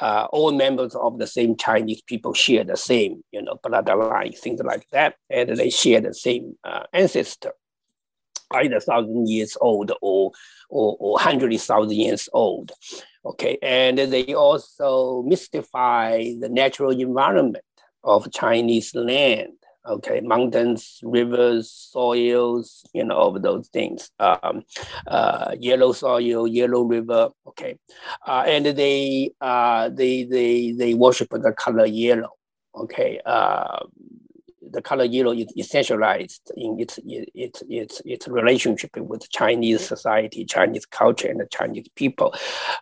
Uh, 0.00 0.26
all 0.32 0.52
members 0.52 0.94
of 0.94 1.18
the 1.18 1.26
same 1.26 1.56
Chinese 1.56 2.02
people 2.02 2.34
share 2.34 2.64
the 2.64 2.76
same, 2.76 3.24
you 3.32 3.42
know, 3.42 3.58
bloodline, 3.62 4.38
things 4.38 4.62
like 4.62 4.88
that, 4.92 5.16
and 5.28 5.56
they 5.56 5.70
share 5.70 6.00
the 6.00 6.14
same 6.14 6.56
uh, 6.64 6.84
ancestor 6.92 7.52
either 8.54 8.80
thousand 8.80 9.28
years 9.28 9.56
old 9.60 9.92
or, 10.02 10.30
or, 10.68 10.96
or 11.00 11.18
hundred 11.18 11.58
thousand 11.60 11.92
years 11.92 12.28
old. 12.32 12.72
Okay, 13.24 13.56
and 13.62 13.98
they 13.98 14.34
also 14.34 15.22
mystify 15.22 16.24
the 16.40 16.48
natural 16.48 16.90
environment 16.90 17.64
of 18.02 18.30
Chinese 18.32 18.94
land. 18.94 19.52
Okay, 19.86 20.20
mountains, 20.20 21.00
rivers, 21.02 21.70
soils, 21.70 22.84
you 22.92 23.04
know, 23.04 23.16
all 23.16 23.36
of 23.36 23.42
those 23.42 23.68
things. 23.68 24.10
Um, 24.18 24.62
uh, 25.06 25.54
yellow 25.58 25.92
soil, 25.92 26.46
yellow 26.46 26.82
river. 26.82 27.30
Okay, 27.46 27.78
uh, 28.26 28.44
and 28.46 28.66
they 28.66 29.30
uh, 29.40 29.88
they 29.88 30.24
they 30.24 30.72
they 30.72 30.94
worship 30.94 31.28
the 31.30 31.52
color 31.52 31.86
yellow. 31.86 32.30
Okay, 32.74 33.20
uh, 33.26 33.80
the 34.72 34.82
color 34.82 35.04
yellow 35.04 35.32
is 35.32 35.46
essentialized 35.56 36.50
in 36.56 36.80
its 36.80 36.98
its 37.04 37.62
its 37.68 38.02
its 38.04 38.28
relationship 38.28 38.96
with 38.96 39.28
Chinese 39.30 39.86
society, 39.86 40.44
Chinese 40.44 40.86
culture, 40.86 41.28
and 41.28 41.40
the 41.40 41.46
Chinese 41.46 41.88
people. 41.94 42.34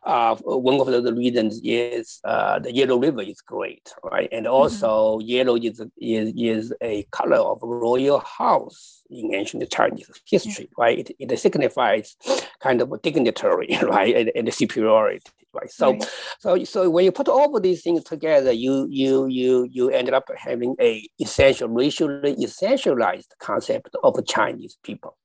Uh, 0.03 0.37
one 0.37 0.81
of 0.81 0.87
the 1.05 1.15
reasons 1.15 1.61
is 1.65 2.21
uh, 2.25 2.59
the 2.59 2.73
Yellow 2.73 2.99
River 2.99 3.23
is 3.23 3.41
great, 3.41 3.93
right? 4.05 4.29
And 4.33 4.47
mm-hmm. 4.47 4.55
also 4.55 5.19
mm-hmm. 5.19 5.29
yellow 5.29 5.57
is, 5.57 5.83
is 5.99 6.33
is 6.37 6.75
a 6.81 7.03
color 7.11 7.39
of 7.39 7.59
royal 7.63 8.21
house 8.21 9.03
in 9.11 9.35
ancient 9.35 9.69
Chinese 9.71 10.11
history, 10.25 10.69
right? 10.79 10.99
It, 10.99 11.17
it 11.19 11.39
signifies 11.39 12.17
kind 12.61 12.81
of 12.81 13.03
dignitary, 13.03 13.79
right, 13.83 14.15
and, 14.17 14.33
and 14.35 14.55
superiority, 14.55 15.21
right? 15.53 15.71
So, 15.71 15.93
right. 15.93 16.09
so, 16.39 16.65
so 16.65 16.91
when 16.91 17.05
you 17.05 17.13
put 17.13 17.29
all 17.29 17.55
of 17.57 17.63
these 17.63 17.83
things 17.83 18.05
together, 18.05 18.53
you 18.53 18.87
you 18.91 19.27
you 19.27 19.69
you 19.71 19.91
ended 19.91 20.15
up 20.15 20.29
having 20.37 20.77
a 20.81 21.09
essential, 21.19 21.69
racially 21.69 22.35
essentialized 22.37 23.29
concept 23.39 23.97
of 24.03 24.25
Chinese 24.27 24.79
people, 24.83 25.17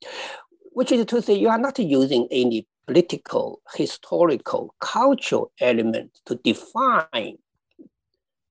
which 0.71 0.91
is 0.91 1.05
to 1.05 1.21
say 1.21 1.33
you 1.33 1.49
are 1.49 1.57
not 1.57 1.79
using 1.79 2.27
any 2.31 2.67
political, 2.87 3.61
historical, 3.75 4.75
cultural 4.79 5.51
element 5.59 6.11
to 6.25 6.35
define 6.35 7.37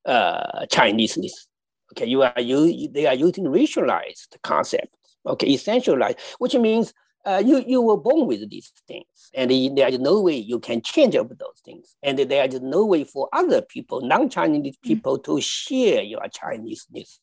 uh, 0.05 0.67
Chineseness. 0.71 1.47
Okay, 1.93 2.07
you 2.07 2.23
are 2.23 2.41
you 2.41 2.89
they 2.89 3.07
are 3.07 3.15
using 3.15 3.45
racialized 3.45 4.41
concept. 4.43 4.89
Okay, 5.27 5.55
essentialized, 5.55 6.21
which 6.39 6.55
means 6.55 6.93
uh, 7.25 7.43
you, 7.45 7.65
you 7.67 7.81
were 7.81 7.97
born 7.97 8.27
with 8.27 8.49
these 8.51 8.73
things, 8.87 9.31
and 9.35 9.51
there 9.77 9.89
is 9.89 9.99
no 9.99 10.21
way 10.21 10.37
you 10.37 10.61
can 10.61 10.83
change 10.83 11.17
up 11.17 11.29
those 11.29 11.61
things, 11.65 11.97
and 12.03 12.19
there 12.19 12.47
is 12.47 12.61
no 12.61 12.85
way 12.85 13.05
for 13.05 13.29
other 13.33 13.63
people, 13.63 14.01
non-Chinese 14.03 14.77
mm. 14.77 14.83
people, 14.83 15.19
mm-hmm. 15.19 15.35
to 15.35 15.41
share 15.41 16.03
your 16.03 16.23
Chineseness. 16.29 17.19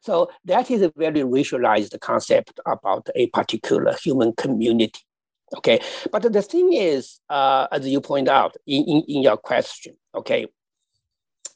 So 0.00 0.30
that 0.44 0.70
is 0.70 0.82
a 0.82 0.92
very 0.96 1.20
racialized 1.20 1.98
concept 2.00 2.58
about 2.66 3.08
a 3.14 3.28
particular 3.28 3.94
human 4.02 4.32
community. 4.32 5.00
Okay, 5.56 5.80
but 6.12 6.32
the 6.32 6.42
thing 6.42 6.72
is, 6.72 7.20
uh, 7.28 7.66
as 7.72 7.86
you 7.86 8.00
point 8.00 8.28
out 8.28 8.56
in, 8.66 8.84
in, 8.84 9.02
in 9.08 9.22
your 9.22 9.36
question, 9.36 9.96
okay, 10.14 10.46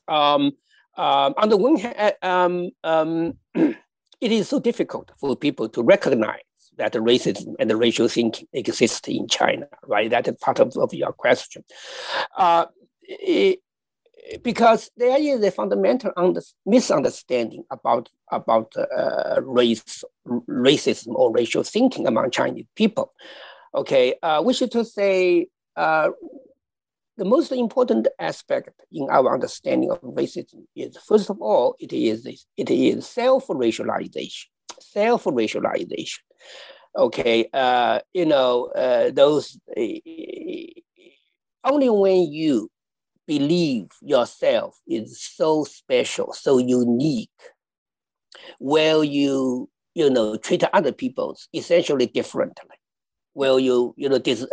um, 0.09 0.53
um, 0.97 1.35
on 1.37 1.49
the 1.49 1.57
one 1.57 1.77
hand, 1.77 2.15
um, 2.23 2.71
um, 2.83 3.35
it 3.55 4.33
is 4.33 4.49
so 4.49 4.59
difficult 4.59 5.13
for 5.19 5.37
people 5.37 5.69
to 5.69 5.83
recognize 5.83 6.41
that 6.77 6.93
racism 6.95 7.55
and 7.59 7.71
the 7.71 7.77
racial 7.77 8.09
thinking 8.09 8.49
exist 8.53 9.09
in 9.09 9.29
China, 9.29 9.69
right? 9.87 10.11
That 10.11 10.29
is 10.29 10.37
part 10.37 10.59
of, 10.61 10.77
of 10.77 10.93
your 10.93 11.13
question. 11.13 11.65
Uh, 12.37 12.67
it, 13.03 13.61
because 14.43 14.91
there 14.97 15.21
is 15.21 15.43
a 15.43 15.51
fundamental 15.51 16.11
under, 16.17 16.41
misunderstanding 16.65 17.65
about, 17.71 18.09
about 18.31 18.73
uh, 18.77 19.43
race, 19.43 20.03
racism 20.27 21.15
or 21.15 21.31
racial 21.31 21.63
thinking 21.63 22.07
among 22.07 22.31
Chinese 22.31 22.67
people. 22.75 23.13
Okay, 23.75 24.15
uh, 24.23 24.41
which 24.43 24.63
is 24.63 24.71
to 24.71 24.85
say, 24.85 25.49
uh, 25.77 26.11
the 27.17 27.25
most 27.25 27.53
important 27.53 28.09
aspect 28.19 28.71
in 28.91 29.09
our 29.11 29.35
understanding 29.35 29.91
of 29.91 30.01
racism 30.01 30.65
is, 30.75 30.97
first 30.97 31.31
of 31.31 31.41
all, 31.41 31.77
it 31.79 31.93
is, 31.93 32.27
it 32.57 32.71
is 32.71 33.07
self-racialization, 33.07 34.47
self-racialization 34.93 36.21
okay, 36.97 37.49
uh, 37.53 38.01
you 38.13 38.27
know, 38.27 38.67
uh, 38.67 39.11
those 39.11 39.59
uh, 39.77 39.83
only 41.65 41.91
when 41.91 42.33
you 42.33 42.71
believe 43.27 43.89
yourself 44.03 44.79
is 44.87 45.21
so 45.21 45.65
special, 45.65 46.33
so 46.33 46.59
unique, 46.59 47.31
will 48.61 49.03
you, 49.03 49.69
you 49.95 50.11
know, 50.11 50.37
treat 50.37 50.63
other 50.73 50.93
people 50.93 51.37
essentially 51.55 52.07
differently. 52.07 52.77
Will 53.35 53.59
you, 53.59 53.95
you 53.97 54.09
know, 54.09 54.19
dis- 54.19 54.47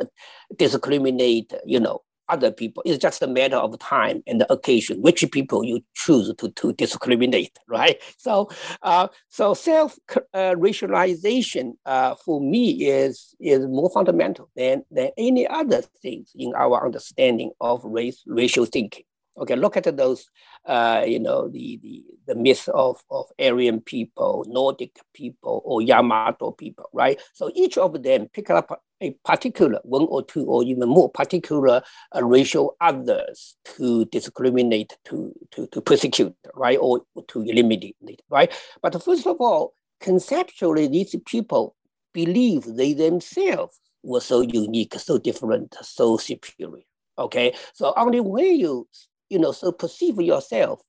discriminate, 0.57 1.53
you 1.65 1.79
know, 1.79 2.01
other 2.29 2.51
people. 2.51 2.83
It's 2.85 2.97
just 2.97 3.21
a 3.21 3.27
matter 3.27 3.57
of 3.57 3.77
time 3.79 4.23
and 4.27 4.41
the 4.41 4.51
occasion, 4.51 5.01
which 5.01 5.23
people 5.31 5.63
you 5.63 5.83
choose 5.95 6.33
to, 6.37 6.49
to 6.49 6.73
discriminate, 6.73 7.57
right? 7.67 8.01
So, 8.17 8.49
uh, 8.81 9.07
so 9.29 9.53
self 9.53 9.97
uh, 10.33 10.55
racialization 10.55 11.73
uh, 11.85 12.15
for 12.15 12.41
me 12.41 12.87
is 12.87 13.35
is 13.39 13.67
more 13.67 13.89
fundamental 13.89 14.49
than 14.55 14.83
than 14.91 15.11
any 15.17 15.47
other 15.47 15.81
things 16.01 16.31
in 16.35 16.53
our 16.55 16.85
understanding 16.85 17.51
of 17.59 17.83
race 17.83 18.23
racial 18.25 18.65
thinking. 18.65 19.03
Okay, 19.37 19.55
look 19.55 19.77
at 19.77 19.95
those, 19.95 20.29
uh, 20.65 21.03
you 21.07 21.19
know, 21.19 21.47
the, 21.47 21.79
the, 21.81 22.03
the 22.27 22.35
myth 22.35 22.67
of, 22.67 23.01
of 23.09 23.27
Aryan 23.39 23.79
people, 23.79 24.45
Nordic 24.47 24.99
people, 25.13 25.61
or 25.63 25.81
Yamato 25.81 26.51
people, 26.51 26.89
right? 26.91 27.19
So 27.33 27.49
each 27.55 27.77
of 27.77 28.03
them 28.03 28.27
pick 28.33 28.49
up 28.49 28.81
a 29.01 29.11
particular 29.25 29.79
one 29.83 30.05
or 30.09 30.23
two 30.23 30.45
or 30.45 30.63
even 30.63 30.87
more 30.89 31.09
particular 31.09 31.81
uh, 32.13 32.23
racial 32.23 32.75
others 32.81 33.55
to 33.77 34.05
discriminate, 34.05 34.97
to, 35.05 35.33
to, 35.51 35.65
to 35.67 35.81
persecute, 35.81 36.35
right? 36.53 36.77
Or 36.79 37.01
to 37.29 37.41
eliminate, 37.41 37.95
right? 38.29 38.53
But 38.81 39.01
first 39.01 39.25
of 39.25 39.39
all, 39.39 39.73
conceptually, 40.01 40.87
these 40.87 41.15
people 41.25 41.75
believe 42.13 42.65
they 42.65 42.93
themselves 42.93 43.79
were 44.03 44.21
so 44.21 44.41
unique, 44.41 44.93
so 44.95 45.17
different, 45.17 45.75
so 45.81 46.17
superior. 46.17 46.83
Okay, 47.17 47.53
so 47.73 47.93
only 47.97 48.19
when 48.19 48.57
you 48.57 48.87
you 49.31 49.39
know, 49.39 49.53
so 49.53 49.71
perceive 49.71 50.19
yourself 50.19 50.81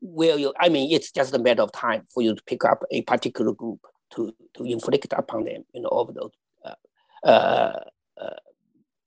will 0.00 0.38
you, 0.38 0.54
I 0.60 0.68
mean, 0.68 0.92
it's 0.92 1.10
just 1.10 1.34
a 1.34 1.40
matter 1.40 1.62
of 1.62 1.72
time 1.72 2.04
for 2.14 2.22
you 2.22 2.36
to 2.36 2.42
pick 2.44 2.64
up 2.64 2.84
a 2.92 3.02
particular 3.02 3.52
group 3.52 3.80
to, 4.14 4.32
to 4.56 4.64
inflict 4.64 5.12
upon 5.12 5.44
them, 5.44 5.64
you 5.74 5.80
know, 5.80 5.88
of 5.88 6.14
those, 6.14 6.30
uh, 6.64 7.26
uh, 7.26 7.80
uh, 8.20 8.36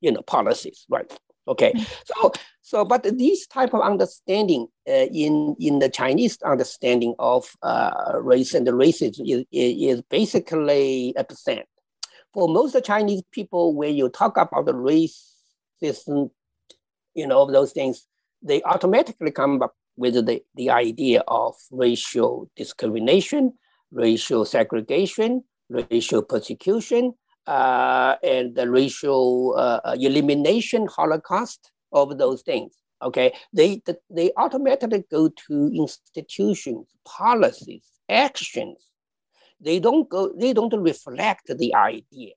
you 0.02 0.12
know, 0.12 0.22
policies, 0.22 0.86
right? 0.90 1.10
Okay, 1.48 1.72
mm-hmm. 1.72 1.84
so 2.06 2.34
so 2.62 2.84
but 2.84 3.04
this 3.04 3.48
type 3.48 3.74
of 3.74 3.80
understanding 3.80 4.68
uh, 4.86 5.08
in 5.14 5.56
in 5.62 5.80
the 5.80 5.88
Chinese 5.88 6.38
understanding 6.42 7.16
of 7.20 7.50
uh, 7.64 8.16
race 8.20 8.54
and 8.54 8.68
racism 8.68 9.22
is, 9.26 9.46
is 9.50 10.02
basically 10.10 11.16
absent. 11.16 11.66
For 12.34 12.50
most 12.50 12.76
Chinese 12.84 13.24
people, 13.32 13.74
when 13.76 13.96
you 13.96 14.10
talk 14.10 14.36
about 14.36 14.66
the 14.66 14.74
racism 14.74 16.32
you 17.18 17.28
know, 17.28 17.52
those 17.52 17.74
things, 17.74 18.06
they 18.42 18.62
automatically 18.64 19.32
come 19.32 19.62
up 19.62 19.76
with 19.98 20.14
the, 20.14 20.42
the 20.56 20.70
idea 20.70 21.24
of 21.28 21.56
racial 21.72 22.50
discrimination, 22.56 23.54
racial 23.92 24.46
segregation, 24.46 25.44
racial 25.70 26.22
persecution, 26.22 27.14
uh, 27.48 28.16
and 28.24 28.56
the 28.56 28.70
racial 28.70 29.56
uh, 29.58 29.80
uh 29.84 29.96
elimination, 30.00 30.86
Holocaust, 30.88 31.72
of 31.92 32.18
those 32.18 32.42
things. 32.44 32.76
Okay, 33.02 33.34
they 33.54 33.82
they 34.10 34.32
automatically 34.38 35.04
go 35.10 35.30
to 35.48 35.72
institutions, 35.74 36.88
policies, 37.06 37.86
actions. 38.10 38.90
They 39.60 39.80
don't 39.80 40.10
go. 40.10 40.34
They 40.38 40.54
don't 40.54 40.76
reflect 40.76 41.58
the 41.58 41.74
idea. 41.74 42.34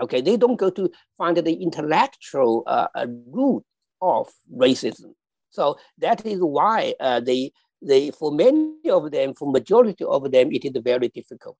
Okay, 0.00 0.20
they 0.20 0.36
don't 0.36 0.56
go 0.56 0.70
to 0.70 0.90
find 1.16 1.36
the 1.36 1.54
intellectual 1.54 2.62
uh, 2.66 2.88
uh 2.94 3.06
root 3.30 3.64
of 4.02 4.28
racism. 4.54 5.14
So 5.50 5.78
that 5.98 6.26
is 6.26 6.40
why 6.40 6.94
uh, 7.00 7.20
they, 7.20 7.52
they, 7.80 8.10
for 8.10 8.32
many 8.32 8.90
of 8.90 9.10
them, 9.10 9.32
for 9.32 9.50
majority 9.50 10.04
of 10.04 10.30
them, 10.30 10.50
it 10.52 10.64
is 10.64 10.72
very 10.82 11.08
difficult 11.08 11.58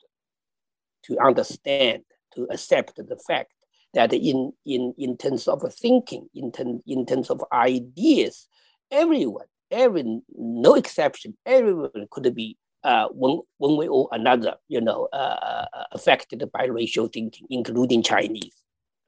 to 1.05 1.19
understand, 1.19 2.03
to 2.35 2.47
accept 2.51 2.97
the 2.97 3.19
fact 3.27 3.53
that 3.95 4.13
in, 4.13 4.53
in, 4.67 4.95
in 4.99 5.17
terms 5.17 5.47
of 5.47 5.63
thinking, 5.75 6.29
in, 6.35 6.51
ten, 6.51 6.83
in 6.87 7.07
terms 7.07 7.31
of 7.31 7.45
ideas, 7.53 8.49
everyone, 8.91 9.47
every, 9.71 10.21
no 10.37 10.75
exception, 10.75 11.37
everyone 11.47 12.07
could 12.11 12.35
be 12.35 12.57
uh, 12.85 13.09
one, 13.09 13.41
one 13.59 13.77
way 13.77 13.87
or 13.87 14.09
another, 14.11 14.57
you 14.69 14.81
know, 14.81 15.09
uh, 15.13 15.67
uh 15.73 15.85
affected 15.93 16.43
by 16.53 16.65
racial 16.65 17.07
thinking, 17.07 17.47
including 17.51 18.03
Chinese. 18.03 18.63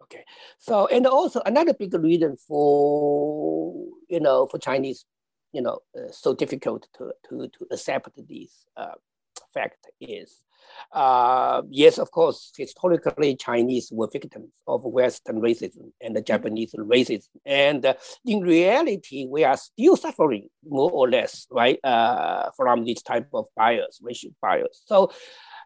Okay, 0.04 0.24
so 0.58 0.86
and 0.88 1.06
also 1.06 1.40
another 1.46 1.72
big 1.72 1.94
reason 1.94 2.36
for 2.36 3.74
you 4.08 4.20
know 4.20 4.46
for 4.46 4.58
Chinese, 4.58 5.06
you 5.52 5.62
know, 5.62 5.78
uh, 5.96 6.10
so 6.10 6.34
difficult 6.34 6.86
to 6.98 7.12
to 7.28 7.48
to 7.48 7.66
accept 7.72 8.10
this 8.28 8.66
uh, 8.76 8.96
fact 9.54 9.86
is, 10.02 10.44
uh, 10.92 11.62
yes, 11.70 11.96
of 11.98 12.10
course, 12.10 12.52
historically 12.54 13.34
Chinese 13.36 13.88
were 13.90 14.08
victims 14.12 14.52
of 14.66 14.84
Western 14.84 15.40
racism 15.40 15.90
and 16.02 16.14
the 16.14 16.20
Japanese 16.20 16.74
racism, 16.74 17.28
and 17.46 17.86
uh, 17.86 17.94
in 18.26 18.40
reality, 18.40 19.26
we 19.26 19.42
are 19.42 19.56
still 19.56 19.96
suffering 19.96 20.48
more 20.68 20.90
or 20.90 21.08
less, 21.08 21.46
right, 21.50 21.78
uh, 21.82 22.50
from 22.58 22.84
this 22.84 23.00
type 23.00 23.28
of 23.32 23.46
bias, 23.56 24.00
racial 24.02 24.30
bias. 24.42 24.82
So. 24.84 25.10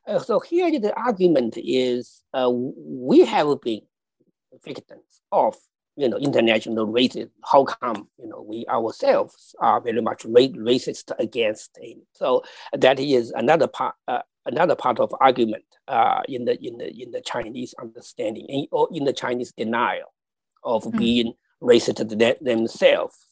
Uh, 0.07 0.18
so 0.18 0.40
here 0.40 0.70
the 0.81 0.94
argument 0.96 1.59
is 1.59 2.22
uh, 2.33 2.51
we 2.51 3.27
have 3.27 3.61
been 3.61 3.83
victims 4.64 5.23
of 5.33 5.57
you 5.99 6.09
know, 6.09 6.16
international 6.16 6.87
racism. 6.87 7.29
How 7.44 7.64
come, 7.64 8.09
you 8.18 8.29
know, 8.29 8.40
we 8.40 8.64
ourselves 8.68 9.57
are 9.61 9.81
very 9.81 10.01
much 10.01 10.23
racist 10.23 11.11
against 11.18 11.77
him? 11.77 12.03
So 12.12 12.44
that 12.73 13.01
is 13.01 13.33
another 13.33 13.66
part, 13.66 13.97
uh, 14.07 14.23
another 14.47 14.77
part 14.77 15.01
of 15.01 15.12
argument 15.21 15.64
uh, 15.88 16.23
in 16.29 16.44
the 16.44 16.57
in 16.64 16.79
the 16.79 17.03
in 17.03 17.11
the 17.11 17.21
Chinese 17.21 17.75
understanding 17.83 18.47
in, 18.49 18.66
or 18.71 18.88
in 18.92 19.05
the 19.05 19.12
Chinese 19.12 19.53
denial 19.53 20.14
of 20.62 20.85
mm. 20.85 20.97
being 20.97 21.33
racist 21.61 21.99
themselves. 22.44 23.27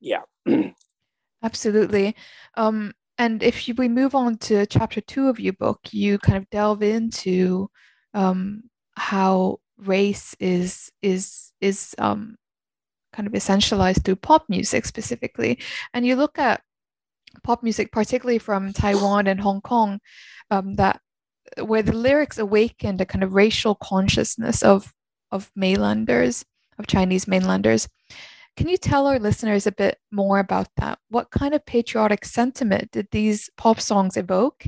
Yeah. 0.00 0.22
Absolutely. 1.42 2.16
Um, 2.56 2.94
and 3.18 3.42
if 3.42 3.68
you, 3.68 3.74
we 3.74 3.88
move 3.88 4.14
on 4.14 4.38
to 4.38 4.64
chapter 4.64 5.02
two 5.02 5.28
of 5.28 5.38
your 5.38 5.52
book, 5.52 5.80
you 5.90 6.18
kind 6.18 6.38
of 6.38 6.48
delve 6.48 6.82
into 6.82 7.68
um, 8.14 8.62
how 8.96 9.58
race 9.86 10.34
is 10.40 10.90
is 11.02 11.52
is 11.60 11.94
um, 11.98 12.36
kind 13.12 13.26
of 13.26 13.32
essentialized 13.32 14.04
through 14.04 14.16
pop 14.16 14.44
music 14.48 14.86
specifically, 14.86 15.58
and 15.94 16.06
you 16.06 16.16
look 16.16 16.38
at 16.38 16.62
pop 17.42 17.62
music, 17.62 17.92
particularly 17.92 18.38
from 18.38 18.72
Taiwan 18.72 19.26
and 19.26 19.40
Hong 19.40 19.60
Kong, 19.60 20.00
um, 20.50 20.74
that 20.74 21.00
where 21.60 21.82
the 21.82 21.92
lyrics 21.92 22.38
awakened 22.38 23.00
a 23.00 23.06
kind 23.06 23.24
of 23.24 23.34
racial 23.34 23.74
consciousness 23.74 24.62
of 24.62 24.92
of 25.30 25.50
mainlanders, 25.56 26.44
of 26.78 26.86
Chinese 26.86 27.26
mainlanders. 27.26 27.88
Can 28.56 28.68
you 28.68 28.76
tell 28.76 29.06
our 29.06 29.18
listeners 29.18 29.66
a 29.66 29.72
bit 29.72 29.98
more 30.10 30.38
about 30.38 30.68
that? 30.76 30.98
What 31.08 31.30
kind 31.30 31.54
of 31.54 31.64
patriotic 31.64 32.24
sentiment 32.24 32.90
did 32.92 33.08
these 33.10 33.48
pop 33.56 33.80
songs 33.80 34.16
evoke? 34.18 34.66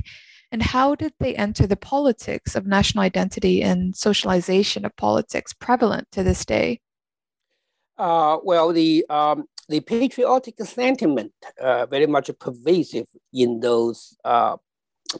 And 0.51 0.61
how 0.61 0.95
did 0.95 1.13
they 1.19 1.35
enter 1.35 1.67
the 1.67 1.75
politics 1.75 2.55
of 2.55 2.65
national 2.65 3.03
identity 3.03 3.61
and 3.61 3.95
socialization 3.95 4.85
of 4.85 4.95
politics 4.95 5.53
prevalent 5.53 6.07
to 6.11 6.23
this 6.23 6.45
day? 6.45 6.79
Uh, 7.97 8.37
well, 8.43 8.73
the 8.73 9.05
um, 9.09 9.45
the 9.69 9.79
patriotic 9.79 10.59
sentiment 10.59 11.31
uh, 11.59 11.85
very 11.85 12.07
much 12.07 12.29
pervasive 12.39 13.07
in 13.33 13.59
those 13.61 14.17
uh, 14.23 14.57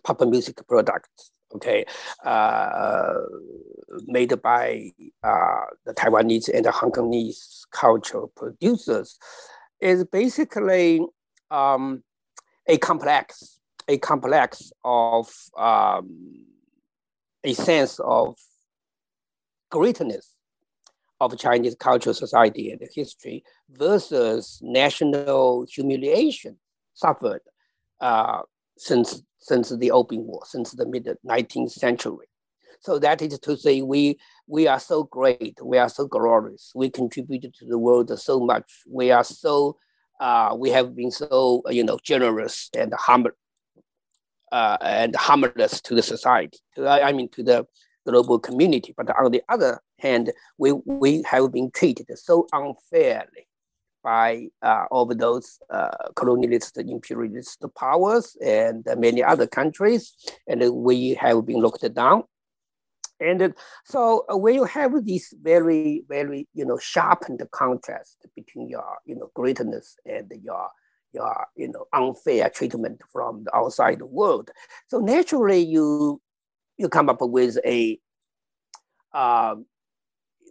pop 0.03 0.21
music 0.21 0.65
products. 0.67 1.31
Okay, 1.53 1.85
uh, 2.25 3.13
made 4.07 4.41
by 4.41 4.91
uh, 5.23 5.61
the 5.85 5.93
Taiwanese 5.93 6.49
and 6.53 6.65
the 6.65 6.71
Hong 6.71 6.91
Kongese 6.91 7.61
cultural 7.71 8.31
producers, 8.35 9.17
is 9.79 10.03
basically 10.05 10.99
um, 11.51 12.03
a 12.67 12.77
complex, 12.77 13.54
a 13.87 13.97
complex 13.97 14.71
of 14.83 15.31
um, 15.57 16.45
a 17.43 17.53
sense 17.53 17.99
of 17.99 18.37
greatness 19.69 20.35
of 21.19 21.37
Chinese 21.37 21.75
cultural 21.75 22.13
society 22.13 22.71
and 22.71 22.81
history 22.93 23.43
versus 23.69 24.59
national 24.61 25.65
humiliation 25.71 26.57
suffered 26.93 27.41
uh, 28.01 28.41
since 28.77 29.21
since 29.39 29.69
the 29.69 29.91
Opium 29.91 30.25
War, 30.25 30.41
since 30.45 30.71
the 30.71 30.87
mid 30.87 31.07
19th 31.25 31.71
century. 31.71 32.27
So 32.79 32.97
that 32.99 33.21
is 33.21 33.39
to 33.39 33.55
say, 33.57 33.81
we 33.81 34.17
we 34.47 34.67
are 34.67 34.79
so 34.79 35.03
great, 35.03 35.57
we 35.63 35.77
are 35.77 35.89
so 35.89 36.07
glorious, 36.07 36.71
we 36.75 36.89
contributed 36.89 37.53
to 37.55 37.65
the 37.65 37.77
world 37.77 38.17
so 38.19 38.39
much, 38.39 38.81
we 38.87 39.11
are 39.11 39.23
so 39.23 39.77
uh, 40.19 40.55
we 40.57 40.69
have 40.71 40.95
been 40.95 41.11
so 41.11 41.61
you 41.69 41.83
know 41.83 41.99
generous 42.03 42.69
and 42.77 42.93
harm 42.93 43.27
uh, 44.51 44.77
and 44.81 45.15
harmless 45.15 45.81
to 45.81 45.95
the 45.95 46.03
society. 46.03 46.59
I 46.77 47.11
mean 47.11 47.29
to 47.29 47.43
the 47.43 47.67
global 48.05 48.39
community. 48.39 48.93
But 48.95 49.09
on 49.17 49.31
the 49.31 49.41
other 49.49 49.81
hand, 49.99 50.31
we 50.57 50.71
we 50.73 51.23
have 51.23 51.51
been 51.51 51.71
treated 51.71 52.07
so 52.17 52.47
unfairly 52.51 53.47
by 54.03 54.47
uh, 54.61 54.85
all 54.91 55.05
those 55.07 55.59
uh, 55.71 55.89
colonialist, 56.15 56.77
imperialist 56.77 57.65
powers 57.75 58.37
and 58.45 58.85
many 58.97 59.23
other 59.23 59.47
countries, 59.47 60.13
and 60.47 60.61
we 60.75 61.15
have 61.15 61.45
been 61.45 61.57
looked 61.57 61.91
down. 61.93 62.23
And 63.19 63.53
so 63.85 64.25
uh, 64.31 64.37
when 64.37 64.55
you 64.55 64.65
have 64.65 65.05
this 65.05 65.33
very, 65.41 66.03
very, 66.07 66.47
you 66.53 66.65
know, 66.65 66.77
sharpened 66.77 67.41
contrast 67.51 68.17
between 68.35 68.69
your, 68.69 68.97
you 69.05 69.15
know, 69.15 69.31
greatness 69.33 69.95
and 70.05 70.31
your, 70.43 70.69
your, 71.15 71.47
you 71.55 71.69
know, 71.71 71.85
unfair 71.93 72.49
treatment 72.49 73.01
from 73.11 73.43
the 73.45 73.55
outside 73.55 74.01
world, 74.01 74.51
so 74.87 74.99
naturally 74.99 75.59
you, 75.59 76.21
you 76.77 76.89
come 76.89 77.09
up 77.09 77.21
with 77.21 77.57
a 77.65 77.99
uh, 79.13 79.55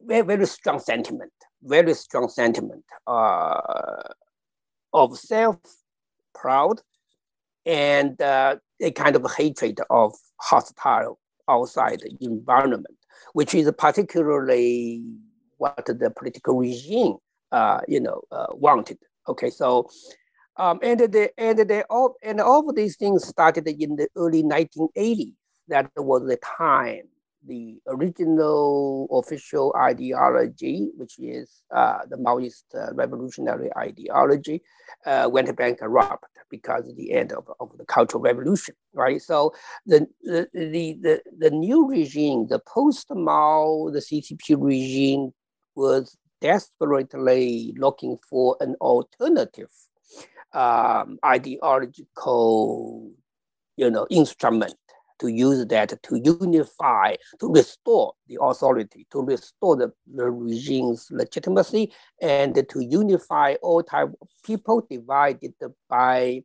very, 0.07 0.22
very 0.22 0.46
strong 0.46 0.81
sentiment 0.81 1.33
very 1.64 1.94
strong 1.94 2.29
sentiment 2.29 2.85
uh, 3.07 4.03
of 4.92 5.18
self 5.18 5.57
proud 6.35 6.81
and 7.66 8.20
uh, 8.20 8.57
a 8.81 8.90
kind 8.92 9.16
of 9.16 9.27
hatred 9.37 9.81
of 9.90 10.14
hostile 10.40 11.18
outside 11.48 12.03
environment, 12.20 12.98
which 13.33 13.55
is 13.55 13.70
particularly 13.79 15.03
what 15.57 15.85
the 15.87 16.12
political 16.16 16.59
regime, 16.59 17.16
uh, 17.53 17.81
you 17.88 18.00
know, 18.00 18.20
uh, 18.31 18.46
wanted. 18.53 18.98
Okay, 19.27 19.48
so 19.48 19.88
um, 20.56 20.78
and 20.82 21.00
the 21.00 21.30
and 21.38 21.58
the 21.58 21.84
all 21.90 22.16
and 22.22 22.40
all 22.40 22.68
of 22.68 22.76
these 22.76 22.96
things 22.96 23.26
started 23.26 23.66
in 23.66 23.96
the 23.96 24.08
early 24.16 24.42
1980s. 24.42 25.34
That 25.68 25.90
was 25.96 26.26
the 26.26 26.36
time 26.36 27.08
the 27.46 27.78
original 27.88 29.08
official 29.12 29.74
ideology, 29.76 30.90
which 30.96 31.18
is 31.18 31.62
uh, 31.74 31.98
the 32.08 32.16
Maoist 32.16 32.64
uh, 32.74 32.92
revolutionary 32.94 33.70
ideology, 33.76 34.62
uh, 35.06 35.28
went 35.30 35.54
bankrupt 35.56 36.24
because 36.50 36.88
of 36.88 36.96
the 36.96 37.12
end 37.12 37.32
of, 37.32 37.48
of 37.60 37.76
the 37.76 37.84
Cultural 37.84 38.22
Revolution, 38.22 38.74
right? 38.92 39.20
So 39.20 39.52
the, 39.86 40.06
the, 40.22 40.48
the, 40.52 40.98
the, 41.00 41.22
the 41.38 41.50
new 41.50 41.88
regime, 41.88 42.46
the 42.46 42.60
post-Mao, 42.60 43.90
the 43.92 44.00
CCP 44.00 44.56
regime 44.58 45.32
was 45.74 46.16
desperately 46.40 47.74
looking 47.76 48.16
for 48.28 48.56
an 48.60 48.74
alternative 48.80 49.70
um, 50.54 51.18
ideological 51.24 53.10
you 53.76 53.90
know, 53.90 54.06
instrument 54.10 54.74
to 55.20 55.28
use 55.28 55.64
that 55.66 56.02
to 56.02 56.16
unify, 56.16 57.14
to 57.38 57.48
restore 57.48 58.14
the 58.28 58.38
authority, 58.40 59.06
to 59.12 59.22
restore 59.22 59.76
the, 59.76 59.92
the 60.12 60.30
regime's 60.30 61.08
legitimacy, 61.10 61.92
and 62.20 62.54
to 62.68 62.80
unify 62.80 63.54
all 63.62 63.82
type 63.82 64.08
of 64.20 64.28
people 64.44 64.84
divided 64.90 65.54
by 65.88 66.42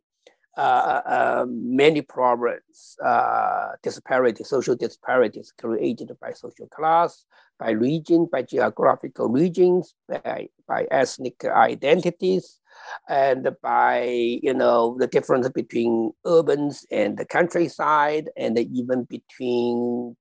uh, 0.58 1.02
uh, 1.06 1.46
many 1.48 2.02
problems, 2.02 2.98
uh, 3.04 3.70
disparity, 3.82 4.44
social 4.44 4.76
disparities 4.76 5.54
created 5.58 6.12
by 6.20 6.34
social 6.34 6.68
class, 6.68 7.26
by 7.58 7.72
region, 7.72 8.28
by 8.32 8.42
geographical 8.42 9.30
regions, 9.30 9.96
by, 10.08 10.48
by 10.68 10.86
ethnic 10.92 11.44
identities, 11.46 12.59
and 13.08 13.50
by 13.62 14.04
you 14.04 14.54
know 14.54 14.96
the 15.00 15.08
difference 15.08 15.50
between 15.50 16.12
urbans 16.26 16.86
and 16.92 17.18
the 17.18 17.26
countryside, 17.26 18.30
and 18.38 18.58
even 18.58 19.04
between 19.04 20.16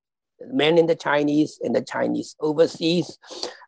men 0.46 0.78
in 0.78 0.86
the 0.86 0.96
Chinese 0.96 1.58
and 1.62 1.74
the 1.74 1.82
Chinese 1.82 2.36
overseas. 2.40 3.18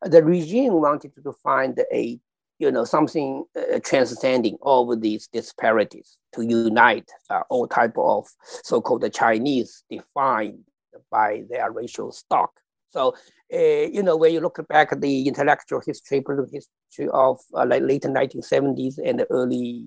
The 0.03 0.23
regime 0.23 0.75
wanted 0.75 1.13
to 1.23 1.33
find 1.43 1.79
a 1.93 2.19
you 2.59 2.71
know 2.71 2.85
something 2.85 3.45
uh, 3.57 3.81
transcending 3.83 4.57
all 4.61 4.95
these 4.97 5.29
disparities 5.29 6.19
to 6.35 6.43
unite 6.43 7.11
uh, 7.31 7.43
all 7.49 7.67
type 7.67 7.97
of 7.97 8.29
so-called 8.63 9.11
Chinese 9.13 9.83
defined 9.91 10.65
by 11.11 11.45
their 11.49 11.73
racial 11.73 12.13
stock. 12.13 12.61
So 12.91 13.15
uh, 13.53 13.89
you 13.93 14.03
know, 14.03 14.17
when 14.17 14.33
you 14.33 14.41
look 14.41 14.67
back 14.69 14.93
at 14.93 15.01
the 15.01 15.27
intellectual 15.27 15.81
history, 15.85 16.21
political 16.21 16.53
history 16.53 17.09
of 17.13 17.41
uh, 17.55 17.67
like 17.67 17.83
late 17.83 18.03
1970s 18.03 18.99
and 19.05 19.21
the 19.21 19.27
early 19.31 19.87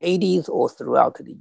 1980s, 0.00 0.48
or 0.48 0.68
throughout 0.68 1.16
the 1.16 1.36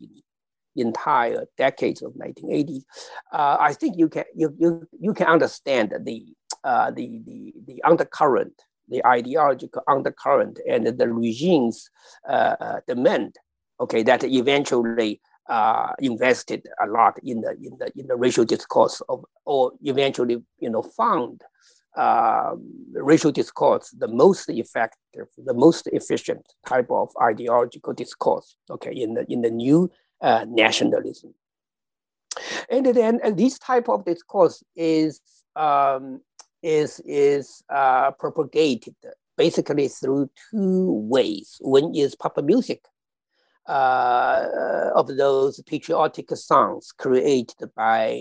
entire 0.75 1.45
decades 1.57 2.01
of 2.01 2.13
1980s, 2.13 2.83
uh, 3.31 3.57
I 3.59 3.73
think 3.73 3.97
you 3.97 4.09
can 4.09 4.23
you, 4.35 4.55
you, 4.57 4.87
you 4.99 5.13
can 5.13 5.27
understand 5.27 5.93
the, 6.03 6.25
uh, 6.63 6.89
the, 6.89 7.21
the, 7.25 7.53
the 7.67 7.83
undercurrent, 7.83 8.59
the 8.87 9.05
ideological 9.05 9.83
undercurrent 9.87 10.59
and 10.67 10.87
the 10.87 11.13
regime's 11.13 11.89
uh, 12.27 12.55
uh, 12.59 12.79
demand, 12.87 13.35
okay, 13.79 14.01
that 14.01 14.23
eventually 14.23 15.21
uh, 15.49 15.93
invested 15.99 16.67
a 16.81 16.87
lot 16.87 17.17
in 17.23 17.41
the 17.41 17.51
in 17.51 17.77
the 17.79 17.91
in 17.95 18.07
the 18.07 18.15
racial 18.15 18.45
discourse 18.45 19.01
of, 19.09 19.25
or 19.45 19.71
eventually 19.83 20.37
you 20.59 20.69
know 20.69 20.81
found 20.81 21.41
uh, 21.95 22.55
racial 22.93 23.31
discourse 23.31 23.89
the 23.97 24.07
most 24.07 24.49
effective, 24.49 25.27
the 25.37 25.53
most 25.53 25.87
efficient 25.87 26.45
type 26.65 26.91
of 26.91 27.09
ideological 27.21 27.93
discourse. 27.93 28.55
Okay, 28.69 28.91
in 28.91 29.13
the 29.15 29.25
in 29.31 29.41
the 29.41 29.49
new 29.49 29.89
uh, 30.21 30.45
nationalism, 30.47 31.33
and 32.69 32.85
then 32.85 33.19
and 33.23 33.37
this 33.37 33.57
type 33.57 33.89
of 33.89 34.05
discourse 34.05 34.63
is 34.75 35.21
um, 35.55 36.21
is 36.61 37.01
is 37.05 37.63
uh, 37.73 38.11
propagated 38.11 38.95
basically 39.37 39.87
through 39.87 40.29
two 40.51 40.91
ways. 41.09 41.57
One 41.61 41.95
is 41.95 42.15
pop 42.15 42.37
music, 42.43 42.83
uh, 43.67 44.91
of 44.95 45.07
those 45.17 45.61
patriotic 45.63 46.29
songs 46.31 46.91
created 46.91 47.69
by 47.75 48.13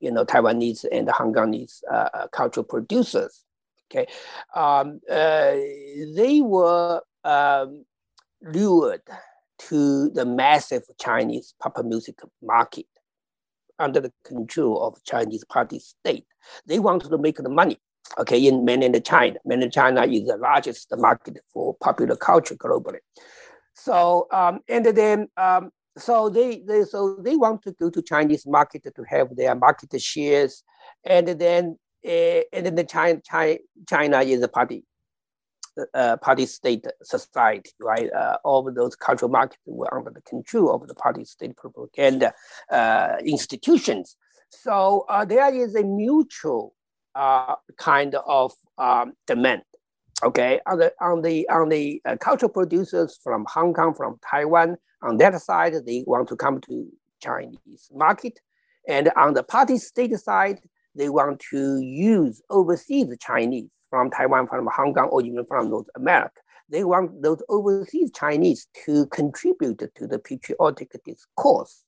you 0.00 0.10
know 0.10 0.24
Taiwanese 0.24 0.84
and 0.92 1.08
Hongkongese 1.08 1.82
uh, 1.90 2.26
cultural 2.32 2.64
producers. 2.64 3.44
Okay, 3.90 4.06
um, 4.54 5.00
uh, 5.10 5.56
they 6.14 6.40
were 6.42 7.00
um, 7.24 7.84
lured 8.42 9.02
to 9.58 10.10
the 10.10 10.24
massive 10.24 10.84
Chinese 10.98 11.54
pop 11.60 11.76
music 11.84 12.18
market 12.42 12.86
under 13.78 14.00
the 14.00 14.12
control 14.24 14.82
of 14.82 15.02
Chinese 15.04 15.44
party 15.44 15.78
state. 15.78 16.26
They 16.66 16.78
wanted 16.78 17.10
to 17.10 17.18
make 17.18 17.36
the 17.36 17.48
money. 17.48 17.78
Okay, 18.18 18.46
in 18.46 18.64
mainland 18.64 19.02
China, 19.04 19.38
mainland 19.44 19.72
China 19.72 20.02
is 20.04 20.26
the 20.26 20.36
largest 20.36 20.88
market 20.96 21.38
for 21.52 21.76
popular 21.80 22.16
culture 22.16 22.56
globally. 22.56 22.98
So 23.74 24.26
um, 24.32 24.60
and 24.68 24.84
then 24.84 25.28
um, 25.36 25.70
so 25.98 26.28
they, 26.28 26.62
they 26.66 26.84
so 26.84 27.16
they 27.20 27.36
want 27.36 27.62
to 27.62 27.72
go 27.72 27.90
to 27.90 28.02
Chinese 28.02 28.46
market 28.46 28.82
to 28.94 29.02
have 29.08 29.36
their 29.36 29.54
market 29.54 30.00
shares, 30.00 30.62
and 31.04 31.28
then 31.28 31.78
uh, 32.06 32.42
and 32.52 32.66
then 32.66 32.74
the 32.74 32.84
China 32.84 33.20
China, 33.24 33.58
China 33.88 34.20
is 34.20 34.42
a 34.42 34.48
party 34.48 34.84
uh, 35.94 36.16
party 36.18 36.46
state 36.46 36.84
society, 37.02 37.70
right? 37.80 38.12
Uh, 38.12 38.38
all 38.44 38.70
those 38.72 38.96
cultural 38.96 39.30
markets 39.30 39.60
were 39.66 39.92
under 39.94 40.10
the 40.10 40.22
control 40.22 40.74
of 40.74 40.86
the 40.86 40.94
party 40.94 41.24
state 41.24 41.56
propaganda 41.56 42.32
uh, 42.70 43.16
institutions. 43.24 44.16
So 44.50 45.06
uh, 45.08 45.24
there 45.24 45.54
is 45.54 45.74
a 45.74 45.82
mutual 45.84 46.74
uh, 47.14 47.54
kind 47.76 48.14
of 48.26 48.52
um, 48.78 49.14
demand 49.26 49.62
Okay, 50.22 50.60
on 50.66 50.78
the 50.78 50.92
on 51.00 51.22
the 51.22 51.48
on 51.48 51.70
the 51.70 52.02
uh, 52.04 52.16
cultural 52.16 52.50
producers 52.50 53.18
from 53.22 53.46
Hong 53.48 53.72
Kong, 53.72 53.94
from 53.94 54.18
Taiwan, 54.28 54.76
on 55.02 55.16
that 55.16 55.40
side, 55.40 55.72
they 55.86 56.04
want 56.06 56.28
to 56.28 56.36
come 56.36 56.60
to 56.62 56.88
Chinese 57.22 57.90
market, 57.92 58.38
and 58.86 59.10
on 59.16 59.32
the 59.32 59.42
party 59.42 59.78
state 59.78 60.14
side, 60.18 60.60
they 60.94 61.08
want 61.08 61.42
to 61.50 61.80
use 61.80 62.42
overseas 62.50 63.06
Chinese 63.18 63.70
from 63.88 64.10
Taiwan, 64.10 64.46
from 64.46 64.68
Hong 64.74 64.92
Kong, 64.92 65.08
or 65.08 65.22
even 65.22 65.46
from 65.46 65.70
North 65.70 65.88
America. 65.96 66.40
They 66.68 66.84
want 66.84 67.22
those 67.22 67.42
overseas 67.48 68.10
Chinese 68.14 68.68
to 68.84 69.06
contribute 69.06 69.82
to 69.94 70.06
the 70.06 70.18
patriotic 70.18 70.92
discourse. 71.02 71.82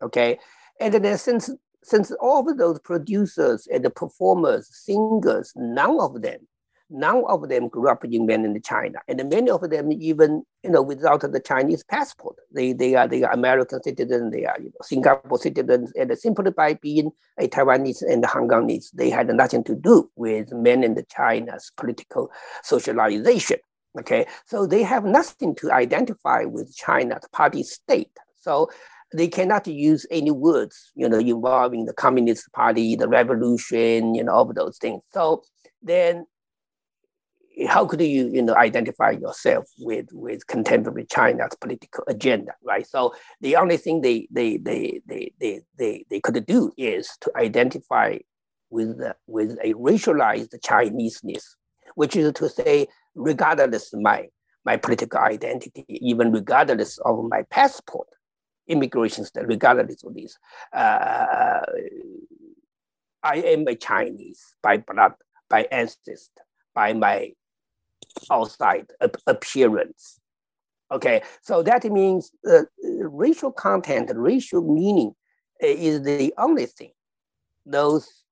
Okay, 0.00 0.38
and 0.80 0.94
then 0.94 1.18
since 1.18 1.50
since 1.82 2.12
all 2.12 2.48
of 2.48 2.58
those 2.58 2.78
producers 2.78 3.66
and 3.66 3.84
the 3.84 3.90
performers, 3.90 4.68
singers, 4.70 5.52
none 5.56 5.98
of 6.00 6.22
them 6.22 6.46
none 6.90 7.24
of 7.28 7.48
them 7.48 7.68
grew 7.68 7.88
up 7.88 8.04
in 8.04 8.26
mainland 8.26 8.62
China, 8.64 8.98
and 9.08 9.28
many 9.28 9.50
of 9.50 9.68
them 9.70 9.92
even 9.92 10.44
you 10.62 10.70
know 10.70 10.82
without 10.82 11.20
the 11.20 11.40
Chinese 11.40 11.84
passport. 11.84 12.36
They 12.52 12.72
they 12.72 12.94
are 12.94 13.08
they 13.08 13.22
are 13.22 13.32
American 13.32 13.82
citizens, 13.82 14.32
they 14.32 14.44
are 14.44 14.56
you 14.58 14.66
know, 14.66 14.82
Singapore 14.82 15.38
citizens, 15.38 15.92
and 15.96 16.16
simply 16.18 16.50
by 16.50 16.74
being 16.74 17.10
a 17.38 17.48
Taiwanese 17.48 18.02
and 18.02 18.24
Hongkongese, 18.24 18.90
they 18.92 19.10
had 19.10 19.28
nothing 19.28 19.64
to 19.64 19.74
do 19.74 20.10
with 20.16 20.52
mainland 20.52 21.02
China's 21.14 21.70
political 21.76 22.30
socialization. 22.62 23.58
Okay, 23.98 24.26
so 24.44 24.66
they 24.66 24.82
have 24.82 25.04
nothing 25.04 25.54
to 25.56 25.70
identify 25.72 26.44
with 26.44 26.74
China's 26.74 27.28
party 27.32 27.62
state. 27.62 28.10
So 28.40 28.68
they 29.14 29.28
cannot 29.28 29.66
use 29.66 30.04
any 30.10 30.32
words, 30.32 30.90
you 30.96 31.08
know, 31.08 31.18
involving 31.18 31.84
the 31.84 31.92
Communist 31.92 32.52
Party, 32.52 32.96
the 32.96 33.08
revolution, 33.08 34.14
you 34.14 34.24
know, 34.24 34.32
all 34.32 34.50
of 34.50 34.56
those 34.56 34.76
things. 34.78 35.02
So 35.12 35.44
then 35.82 36.26
how 37.68 37.86
could 37.86 38.00
you, 38.00 38.30
you 38.32 38.42
know, 38.42 38.54
identify 38.56 39.10
yourself 39.10 39.66
with, 39.78 40.08
with 40.12 40.46
contemporary 40.46 41.06
China's 41.06 41.56
political 41.60 42.04
agenda, 42.08 42.52
right? 42.64 42.86
So 42.86 43.14
the 43.40 43.56
only 43.56 43.76
thing 43.76 44.00
they, 44.00 44.28
they, 44.30 44.56
they, 44.56 45.00
they, 45.06 45.32
they, 45.38 45.60
they, 45.78 46.04
they 46.10 46.20
could 46.20 46.44
do 46.46 46.72
is 46.76 47.16
to 47.20 47.30
identify 47.36 48.18
with, 48.70 49.00
with 49.26 49.56
a 49.62 49.74
racialized 49.74 50.60
Chineseness, 50.62 51.56
which 51.94 52.16
is 52.16 52.32
to 52.32 52.48
say, 52.48 52.88
regardless 53.14 53.92
my, 53.92 54.28
my 54.64 54.76
political 54.76 55.20
identity, 55.20 55.84
even 55.88 56.32
regardless 56.32 56.98
of 56.98 57.24
my 57.28 57.42
passport, 57.50 58.08
immigration 58.66 59.24
status, 59.24 59.48
regardless 59.48 60.02
of 60.02 60.14
this, 60.14 60.36
uh, 60.72 61.60
I 63.22 63.36
am 63.36 63.66
a 63.68 63.76
Chinese 63.76 64.56
by 64.62 64.78
blood, 64.78 65.12
by 65.48 65.68
ancestor, 65.70 66.42
by 66.74 66.92
my 66.94 67.32
outside 68.30 68.86
appearance. 69.26 70.20
Okay, 70.92 71.22
so 71.42 71.62
that 71.62 71.84
means 71.84 72.30
uh, 72.48 72.62
racial 72.82 73.50
content, 73.50 74.10
racial 74.14 74.62
meaning 74.62 75.14
uh, 75.62 75.66
is 75.66 76.02
the 76.02 76.32
only 76.38 76.66
thing 76.66 76.92
those 77.66 78.24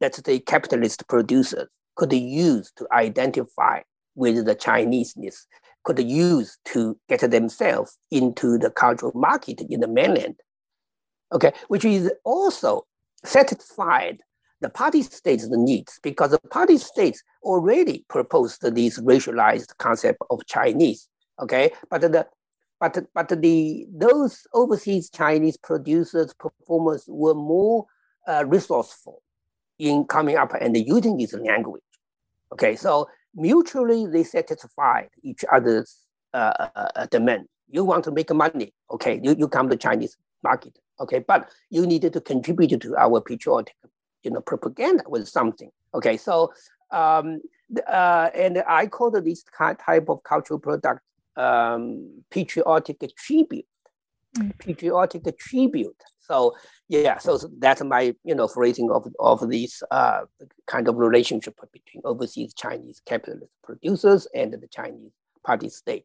that 0.00 0.14
the 0.24 0.40
capitalist 0.40 1.06
producers 1.08 1.68
could 1.96 2.12
use 2.12 2.72
to 2.76 2.86
identify 2.92 3.80
with 4.14 4.44
the 4.46 4.54
Chineseness, 4.54 5.46
could 5.84 5.98
use 5.98 6.58
to 6.66 6.98
get 7.08 7.20
themselves 7.30 7.98
into 8.10 8.58
the 8.58 8.70
cultural 8.70 9.12
market 9.14 9.60
in 9.68 9.80
the 9.80 9.88
mainland. 9.88 10.36
Okay, 11.32 11.52
which 11.68 11.84
is 11.84 12.10
also 12.24 12.86
satisfied 13.24 14.18
the 14.60 14.68
party 14.68 15.02
states 15.02 15.48
the 15.48 15.56
needs 15.56 15.98
because 16.02 16.32
the 16.32 16.38
party 16.38 16.76
states 16.78 17.22
already 17.42 18.04
proposed 18.08 18.62
this 18.62 19.00
racialized 19.00 19.76
concept 19.78 20.18
of 20.30 20.44
Chinese. 20.46 21.08
Okay, 21.40 21.72
but 21.88 22.02
the 22.02 22.26
but 22.78 22.98
but 23.14 23.28
the 23.28 23.86
those 23.90 24.46
overseas 24.52 25.10
Chinese 25.10 25.56
producers 25.56 26.34
performers 26.34 27.04
were 27.08 27.34
more 27.34 27.86
uh, 28.28 28.44
resourceful 28.46 29.22
in 29.78 30.04
coming 30.04 30.36
up 30.36 30.52
and 30.60 30.76
using 30.76 31.16
this 31.16 31.32
language. 31.32 31.82
Okay, 32.52 32.76
so 32.76 33.08
mutually 33.34 34.06
they 34.06 34.24
satisfied 34.24 35.08
each 35.22 35.44
other's 35.50 35.96
uh, 36.34 36.68
uh, 36.76 37.06
demand. 37.10 37.46
You 37.70 37.84
want 37.84 38.04
to 38.04 38.10
make 38.10 38.30
money, 38.34 38.74
okay? 38.90 39.20
You, 39.22 39.36
you 39.38 39.48
come 39.48 39.70
to 39.70 39.76
Chinese 39.76 40.16
market, 40.42 40.76
okay? 40.98 41.20
But 41.20 41.48
you 41.70 41.86
needed 41.86 42.12
to 42.14 42.20
contribute 42.20 42.80
to 42.80 42.96
our 42.96 43.20
patriotic 43.20 43.74
you 44.22 44.30
know, 44.30 44.40
propaganda 44.40 45.04
with 45.06 45.28
something. 45.28 45.70
Okay, 45.94 46.16
so 46.16 46.52
um, 46.90 47.40
uh, 47.86 48.30
and 48.34 48.62
I 48.66 48.86
call 48.86 49.10
this 49.10 49.42
kind 49.42 49.78
type 49.78 50.08
of 50.08 50.22
cultural 50.22 50.58
product 50.58 51.00
um, 51.36 52.22
patriotic 52.30 52.98
tribute, 53.16 53.66
mm. 54.36 54.58
patriotic 54.58 55.24
tribute. 55.38 56.02
So 56.20 56.54
yeah, 56.88 57.18
so 57.18 57.38
that's 57.58 57.82
my 57.82 58.14
you 58.24 58.34
know 58.34 58.46
phrasing 58.46 58.90
of 58.90 59.06
of 59.18 59.48
this 59.50 59.82
uh, 59.90 60.22
kind 60.66 60.88
of 60.88 60.96
relationship 60.96 61.58
between 61.72 62.02
overseas 62.04 62.54
Chinese 62.54 63.00
capitalist 63.04 63.52
producers 63.64 64.28
and 64.34 64.52
the 64.52 64.68
Chinese 64.68 65.12
party 65.44 65.68
state. 65.68 66.04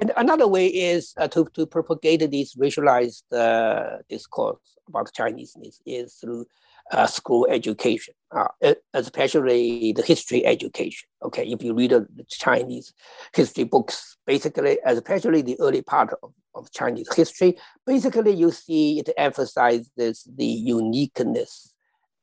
And 0.00 0.12
another 0.16 0.46
way 0.46 0.66
is 0.66 1.14
uh, 1.16 1.28
to, 1.28 1.46
to 1.54 1.66
propagate 1.66 2.30
this 2.30 2.54
racialized 2.54 3.22
uh, 3.32 3.98
discourse 4.08 4.58
about 4.88 5.12
Chineseness 5.12 5.80
is 5.86 6.14
through 6.14 6.46
uh, 6.90 7.06
school 7.06 7.46
education, 7.50 8.14
uh, 8.34 8.74
especially 8.94 9.92
the 9.92 10.02
history 10.02 10.44
education. 10.46 11.08
Okay, 11.22 11.46
if 11.46 11.62
you 11.62 11.74
read 11.74 11.90
the 11.90 12.24
Chinese 12.28 12.94
history 13.34 13.64
books, 13.64 14.16
basically, 14.26 14.78
especially 14.84 15.42
the 15.42 15.60
early 15.60 15.82
part 15.82 16.14
of, 16.22 16.32
of 16.54 16.70
Chinese 16.72 17.12
history, 17.14 17.56
basically 17.86 18.32
you 18.32 18.50
see 18.50 19.00
it 19.00 19.10
emphasizes 19.16 20.26
the 20.36 20.46
uniqueness 20.46 21.74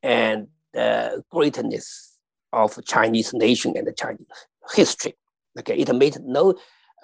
and 0.01 0.47
the 0.73 1.23
greatness 1.31 2.17
of 2.51 2.83
Chinese 2.85 3.33
nation 3.33 3.73
and 3.75 3.87
the 3.87 3.93
Chinese 3.93 4.27
history. 4.73 5.15
Okay, 5.59 5.75
it 5.77 5.93
made 5.95 6.17
no 6.21 6.55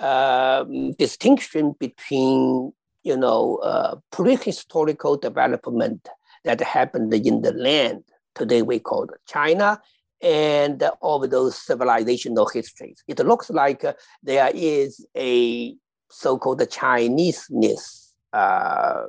um, 0.02 0.92
distinction 0.94 1.76
between 1.80 2.74
you 3.04 3.18
know 3.18 3.58
uh, 3.58 3.96
prehistorical 4.12 5.20
development 5.20 6.10
that 6.44 6.60
happened 6.62 7.14
in 7.14 7.42
the 7.42 7.54
land 7.54 8.04
today 8.36 8.62
we 8.62 8.80
call 8.80 9.08
China 9.28 9.80
and 10.22 10.84
all 11.02 11.24
of 11.24 11.32
those 11.32 11.56
civilizational 11.56 12.52
histories. 12.52 13.04
It 13.08 13.20
looks 13.20 13.50
like 13.50 13.84
uh, 13.84 13.94
there 14.22 14.52
is 14.54 15.06
a 15.18 15.76
so-called 16.10 16.60
Chineseness 16.70 18.14
uh, 18.32 19.06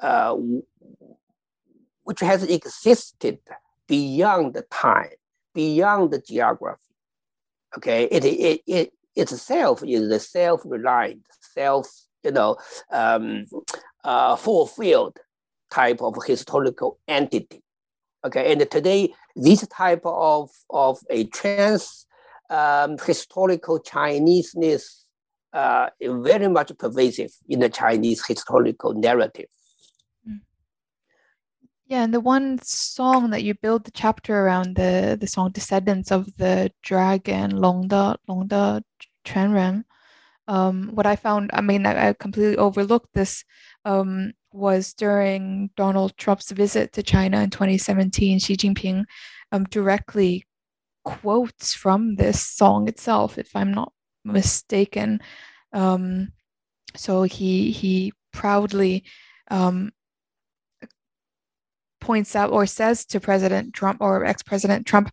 uh, 0.00 0.36
which 2.04 2.20
has 2.20 2.44
existed 2.44 3.38
beyond 3.86 4.54
the 4.54 4.62
time, 4.62 5.10
beyond 5.54 6.12
the 6.12 6.20
geography. 6.20 6.80
Okay, 7.76 8.04
it, 8.04 8.24
it, 8.24 8.62
it 8.66 8.92
itself 9.16 9.82
is 9.86 10.10
a 10.10 10.18
self-reliant, 10.18 11.22
self, 11.54 11.88
you 12.22 12.30
know, 12.30 12.56
um, 12.90 13.44
uh, 14.04 14.36
fulfilled 14.36 15.18
type 15.70 16.00
of 16.02 16.14
historical 16.26 16.98
entity. 17.08 17.62
Okay, 18.24 18.52
and 18.52 18.70
today 18.70 19.12
this 19.34 19.66
type 19.68 20.02
of 20.04 20.50
of 20.70 21.00
a 21.10 21.24
trans 21.24 22.06
um, 22.50 22.96
historical 22.98 23.80
Chineseness 23.80 25.06
uh, 25.52 25.88
very 26.00 26.48
much 26.48 26.76
pervasive 26.78 27.32
in 27.48 27.60
the 27.60 27.68
Chinese 27.68 28.24
historical 28.26 28.94
narrative. 28.94 29.48
Yeah, 31.92 32.04
and 32.04 32.14
the 32.14 32.20
one 32.20 32.58
song 32.62 33.28
that 33.32 33.42
you 33.42 33.52
build 33.52 33.84
the 33.84 33.90
chapter 33.90 34.34
around 34.34 34.76
the 34.76 35.14
the 35.20 35.26
song 35.26 35.50
"Descendants 35.52 36.10
of 36.10 36.24
the 36.38 36.72
Dragon," 36.82 37.50
Longda 37.50 38.16
Longda 38.26 38.82
Chuanren. 39.26 39.84
Um, 40.48 40.92
what 40.94 41.04
I 41.04 41.16
found, 41.16 41.50
I 41.52 41.60
mean, 41.60 41.84
I, 41.84 42.08
I 42.08 42.12
completely 42.14 42.56
overlooked 42.56 43.12
this. 43.12 43.44
Um, 43.84 44.32
was 44.52 44.94
during 44.94 45.68
Donald 45.76 46.16
Trump's 46.16 46.50
visit 46.50 46.94
to 46.94 47.02
China 47.02 47.42
in 47.42 47.50
2017. 47.50 48.38
Xi 48.38 48.56
Jinping 48.56 49.04
um, 49.52 49.64
directly 49.64 50.46
quotes 51.04 51.74
from 51.74 52.14
this 52.14 52.40
song 52.46 52.88
itself, 52.88 53.36
if 53.36 53.54
I'm 53.54 53.74
not 53.74 53.92
mistaken. 54.24 55.20
Um, 55.74 56.32
so 56.96 57.24
he 57.24 57.70
he 57.70 58.14
proudly 58.32 59.04
um, 59.50 59.92
points 62.02 62.36
out 62.36 62.50
or 62.50 62.66
says 62.66 63.06
to 63.06 63.20
President 63.20 63.72
Trump 63.72 63.98
or 64.00 64.26
ex-President 64.26 64.86
Trump, 64.86 65.10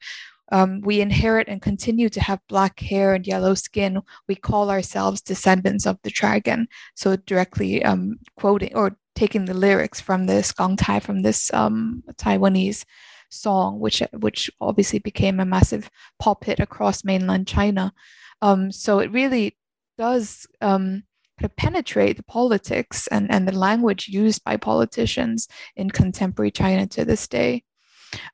um, 0.51 0.81
we 0.81 0.99
inherit 0.99 1.47
and 1.47 1.61
continue 1.61 2.09
to 2.09 2.21
have 2.21 2.39
black 2.49 2.79
hair 2.79 3.13
and 3.13 3.25
yellow 3.25 3.53
skin. 3.53 4.01
We 4.27 4.35
call 4.35 4.69
ourselves 4.69 5.21
descendants 5.21 5.85
of 5.85 5.97
the 6.01 6.09
dragon. 6.09 6.67
So 6.95 7.15
directly 7.15 7.83
um, 7.83 8.17
quoting 8.35 8.75
or 8.75 8.97
taking 9.15 9.45
the 9.45 9.53
lyrics 9.53 10.01
from 10.01 10.25
this 10.25 10.51
Gong 10.51 10.75
Tai 10.75 10.99
from 11.01 11.21
this 11.21 11.53
um, 11.53 12.03
Taiwanese 12.15 12.83
song, 13.29 13.79
which 13.79 14.01
which 14.19 14.49
obviously 14.59 14.99
became 14.99 15.39
a 15.39 15.45
massive 15.45 15.89
pop 16.17 16.43
hit 16.43 16.59
across 16.59 17.03
mainland 17.03 17.47
China. 17.47 17.93
Um, 18.41 18.71
so 18.71 18.99
it 18.99 19.11
really 19.11 19.55
does 19.97 20.47
um, 20.61 21.03
kind 21.39 21.45
of 21.45 21.55
penetrate 21.55 22.17
the 22.17 22.23
politics 22.23 23.07
and, 23.07 23.31
and 23.31 23.47
the 23.47 23.57
language 23.57 24.09
used 24.09 24.43
by 24.43 24.57
politicians 24.57 25.47
in 25.75 25.89
contemporary 25.89 26.51
China 26.51 26.85
to 26.87 27.05
this 27.05 27.27
day. 27.27 27.63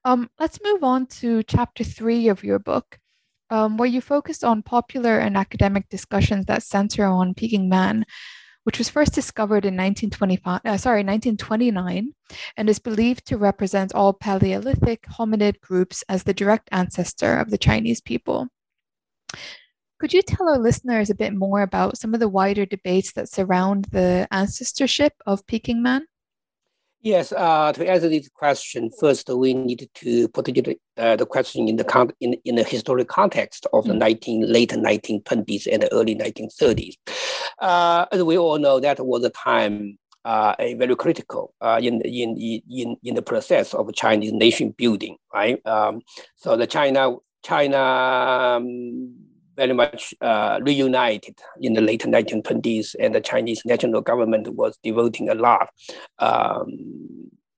Um, 0.04 0.30
let's 0.40 0.60
move 0.64 0.84
on 0.84 1.06
to 1.08 1.44
chapter 1.44 1.84
three 1.84 2.30
of 2.30 2.44
your 2.44 2.60
book, 2.60 2.98
um, 3.50 3.78
where 3.78 3.88
you 3.88 4.02
focus 4.02 4.44
on 4.44 4.64
popular 4.64 5.20
and 5.20 5.38
academic 5.38 5.88
discussions 5.90 6.46
that 6.46 6.64
center 6.64 7.06
on 7.06 7.36
Peking 7.36 7.70
Man, 7.70 8.06
which 8.64 8.80
was 8.80 8.90
first 8.90 9.14
discovered 9.14 9.66
in 9.66 9.76
1925, 9.76 10.62
uh, 10.66 10.78
sorry, 10.78 11.04
1929, 11.04 12.14
and 12.58 12.70
is 12.70 12.80
believed 12.80 13.28
to 13.28 13.38
represent 13.38 13.94
all 13.94 14.14
Paleolithic 14.14 15.04
hominid 15.04 15.60
groups 15.60 16.04
as 16.10 16.24
the 16.24 16.34
direct 16.34 16.70
ancestor 16.72 17.38
of 17.38 17.52
the 17.52 17.58
Chinese 17.60 18.02
people. 18.02 18.48
Could 20.00 20.14
you 20.14 20.22
tell 20.22 20.50
our 20.50 20.58
listeners 20.58 21.10
a 21.10 21.16
bit 21.16 21.34
more 21.34 21.62
about 21.62 21.98
some 21.98 22.14
of 22.14 22.20
the 22.20 22.28
wider 22.28 22.66
debates 22.66 23.14
that 23.14 23.30
surround 23.30 23.86
the 23.92 24.28
ancestorship 24.32 25.14
of 25.26 25.46
Peking 25.48 25.82
man? 25.82 26.06
Yes, 27.02 27.32
uh, 27.32 27.72
to 27.72 27.88
answer 27.88 28.10
this 28.10 28.28
question, 28.30 28.90
first 29.00 29.30
we 29.30 29.54
need 29.54 29.88
to 29.94 30.28
put 30.30 30.50
it, 30.50 30.80
uh, 30.98 31.16
the 31.16 31.26
question 31.26 31.68
in 31.68 31.76
the 31.76 31.84
con- 31.84 32.12
in, 32.20 32.34
in 32.46 32.56
the 32.56 32.64
historic 32.64 33.08
context 33.08 33.68
of 33.74 33.86
the 33.86 33.94
mm. 33.94 34.00
19, 34.00 34.52
late 34.52 34.72
1920s 34.72 35.68
and 35.72 35.84
the 35.84 35.94
early 35.94 36.16
1930s. 36.16 36.96
Uh, 37.60 38.08
as 38.12 38.24
we 38.24 38.38
all 38.38 38.58
know, 38.58 38.80
that 38.80 39.06
was 39.06 39.24
a 39.24 39.30
time 39.30 40.00
uh, 40.26 40.56
a 40.58 40.74
very 40.74 40.96
critical 40.96 41.54
uh, 41.62 41.80
in, 41.82 42.02
in, 42.02 42.36
in, 42.68 42.98
in 43.04 43.14
the 43.14 43.22
process 43.22 43.76
of 43.76 43.94
Chinese 43.94 44.34
nation 44.34 44.74
building, 44.76 45.16
right? 45.32 45.64
Um, 45.68 46.02
so 46.36 46.58
the 46.58 46.66
China, 46.66 47.18
China 47.44 47.78
um, 47.78 49.25
very 49.56 49.74
much 49.74 50.14
uh, 50.22 50.60
reunited 50.62 51.40
in 51.62 51.74
the 51.74 51.82
late 51.82 52.04
1920s, 52.04 52.96
and 53.00 53.16
the 53.16 53.22
Chinese 53.22 53.62
national 53.66 54.02
government 54.02 54.54
was 54.54 54.78
devoting 54.84 55.30
a 55.30 55.36
lot 55.36 55.70
um, 56.20 56.68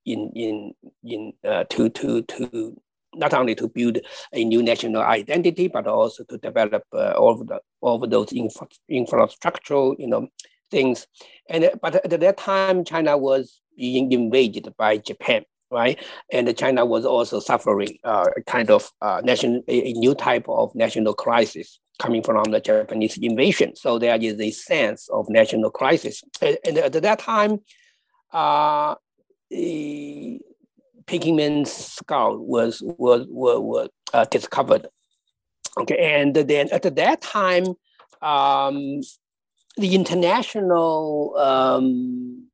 in 0.05 0.31
in 0.35 0.73
in 1.03 1.33
uh, 1.47 1.63
to 1.69 1.89
to 1.89 2.21
to 2.23 2.79
not 3.15 3.33
only 3.33 3.55
to 3.55 3.67
build 3.67 3.97
a 4.33 4.43
new 4.43 4.61
national 4.61 5.01
identity, 5.01 5.67
but 5.67 5.87
also 5.87 6.23
to 6.25 6.37
develop 6.37 6.83
uh, 6.93 7.11
all 7.11 7.41
of 7.41 7.47
the 7.47 7.59
all 7.81 8.03
of 8.03 8.09
those 8.09 8.31
infra- 8.31 8.67
infrastructural 8.91 9.95
you 9.99 10.07
know 10.07 10.27
things. 10.71 11.07
And 11.49 11.69
but 11.81 11.95
at 11.95 12.19
that 12.19 12.37
time, 12.37 12.83
China 12.83 13.17
was 13.17 13.61
being 13.75 14.11
invaded 14.11 14.73
by 14.77 14.97
Japan 14.97 15.43
right? 15.71 16.01
And 16.31 16.55
China 16.57 16.85
was 16.85 17.05
also 17.05 17.39
suffering 17.39 17.97
uh, 18.03 18.27
kind 18.45 18.71
of 18.71 18.89
uh, 19.01 19.21
national, 19.23 19.63
a, 19.67 19.89
a, 19.89 19.93
new 19.93 20.15
type 20.15 20.45
of 20.47 20.73
national 20.75 21.13
crisis 21.13 21.79
coming 21.99 22.23
from 22.23 22.43
the 22.51 22.59
Japanese 22.59 23.17
invasion. 23.17 23.75
So 23.75 23.99
there 23.99 24.15
is 24.15 24.39
a 24.39 24.51
sense 24.51 25.09
of 25.09 25.29
national 25.29 25.71
crisis. 25.71 26.23
And, 26.41 26.77
at 26.77 26.93
that 26.93 27.19
time, 27.19 27.59
uh, 28.31 28.95
the 29.49 30.39
Peking 31.05 31.37
Man's 31.37 31.71
skull 31.71 32.37
was 32.37 32.81
was 32.83 33.25
was, 33.29 33.59
was 33.59 33.89
uh, 34.13 34.25
discovered. 34.25 34.87
Okay, 35.79 35.97
and 35.97 36.35
then 36.35 36.69
at 36.71 36.95
that 36.95 37.21
time, 37.21 37.65
um, 38.21 39.01
the 39.77 39.95
international 39.95 41.35
um, 41.37 42.47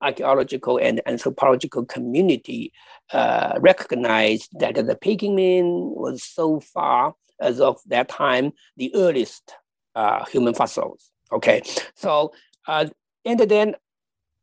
archaeological 0.00 0.78
and 0.78 1.02
anthropological 1.06 1.84
community 1.84 2.72
uh, 3.12 3.58
recognized 3.60 4.48
that 4.58 4.74
the 4.74 4.96
Peking 4.96 5.34
Man 5.34 5.64
was 5.64 6.22
so 6.22 6.60
far 6.60 7.14
as 7.40 7.60
of 7.60 7.78
that 7.86 8.08
time, 8.08 8.52
the 8.76 8.94
earliest 8.94 9.54
uh, 9.94 10.24
human 10.26 10.54
fossils. 10.54 11.10
Okay, 11.32 11.62
so 11.94 12.32
uh, 12.66 12.86
and 13.24 13.40
then 13.40 13.74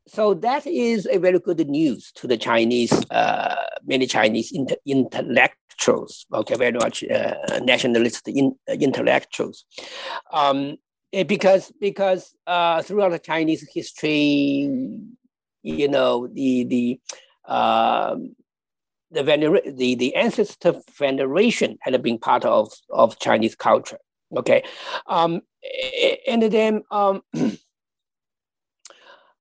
so 0.08 0.34
that 0.36 0.68
is 0.68 1.08
a 1.12 1.18
very 1.18 1.40
good 1.40 1.68
news 1.68 2.12
to 2.14 2.28
the 2.28 2.38
Chinese, 2.38 2.94
uh, 3.10 3.56
many 3.86 4.06
Chinese 4.06 4.52
inter- 4.52 4.76
intellectuals. 4.86 6.28
Okay, 6.32 6.56
very 6.56 6.78
much 6.78 7.04
uh, 7.06 7.34
nationalist 7.62 8.28
in, 8.28 8.56
uh, 8.70 8.74
intellectuals, 8.74 9.66
um, 10.32 10.78
eh, 11.12 11.24
because 11.24 11.72
because 11.80 12.36
uh, 12.46 12.82
throughout 12.84 13.10
the 13.10 13.20
Chinese 13.20 13.68
history, 13.74 14.70
you 15.64 15.88
know 15.88 16.28
the 16.28 16.64
the 16.66 17.00
um, 17.52 18.36
the, 19.16 19.24
venera- 19.24 19.76
the, 19.76 19.96
the 19.96 20.16
ancestor 20.16 20.76
veneration 20.98 21.78
had 21.82 22.02
been 22.04 22.20
part 22.20 22.46
of, 22.46 22.72
of 22.90 23.18
Chinese 23.20 23.56
culture. 23.56 23.98
Okay. 24.36 24.64
Um, 25.08 25.42
and 26.28 26.44
then 26.44 26.84
um, 26.92 27.22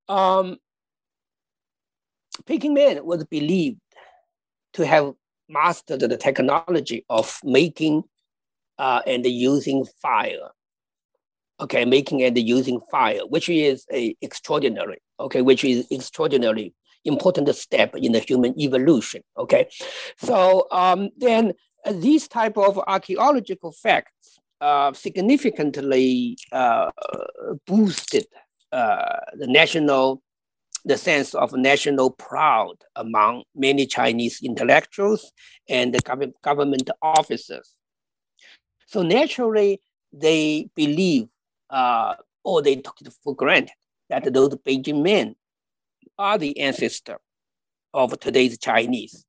um, 0.09 0.57
Peking 2.47 2.75
Man 2.75 3.05
was 3.05 3.25
believed 3.25 3.81
to 4.75 4.87
have 4.87 5.13
mastered 5.49 6.01
the 6.01 6.17
technology 6.17 7.05
of 7.09 7.39
making 7.43 8.05
uh, 8.79 9.03
and 9.07 9.27
using 9.27 9.85
fire. 10.01 10.51
Okay, 11.61 11.85
making 11.85 12.23
and 12.25 12.37
using 12.37 12.81
fire, 12.91 13.21
which 13.29 13.49
is 13.49 13.87
a 13.93 14.17
extraordinary. 14.21 14.99
Okay, 15.21 15.41
which 15.41 15.65
is 15.65 15.87
extraordinary 15.91 16.75
important 17.05 17.55
step 17.55 17.95
in 17.97 18.13
the 18.13 18.21
human 18.21 18.59
evolution. 18.59 19.23
Okay, 19.37 19.69
so 20.17 20.67
um, 20.71 21.11
then 21.17 21.53
these 21.91 22.29
type 22.29 22.57
of 22.57 22.79
archaeological 22.87 23.73
facts 23.73 24.39
uh, 24.61 24.93
significantly 24.93 26.39
uh, 26.53 26.91
boosted 27.67 28.27
uh, 28.73 29.21
the 29.35 29.47
national, 29.47 30.23
the 30.85 30.97
sense 30.97 31.35
of 31.35 31.53
national 31.53 32.11
pride 32.11 32.81
among 32.97 33.45
many 33.55 33.87
Chinese 33.87 34.41
intellectuals 34.43 35.33
and 35.69 35.95
the 35.95 35.99
gov- 36.03 36.33
government 36.43 36.91
officers. 37.03 37.75
So 38.87 39.03
naturally, 39.03 39.81
they 40.13 40.69
believe 40.75 41.29
uh, 41.71 42.15
or 42.45 42.63
they 42.63 42.77
took 42.77 43.01
it 43.01 43.13
for 43.23 43.35
granted 43.35 43.75
that 44.09 44.33
those 44.33 44.55
Beijing 44.57 45.03
men 45.03 45.35
are 46.19 46.39
the 46.39 46.59
ancestor 46.61 47.19
of 47.93 48.19
today's 48.21 48.59
Chinese. 48.59 49.25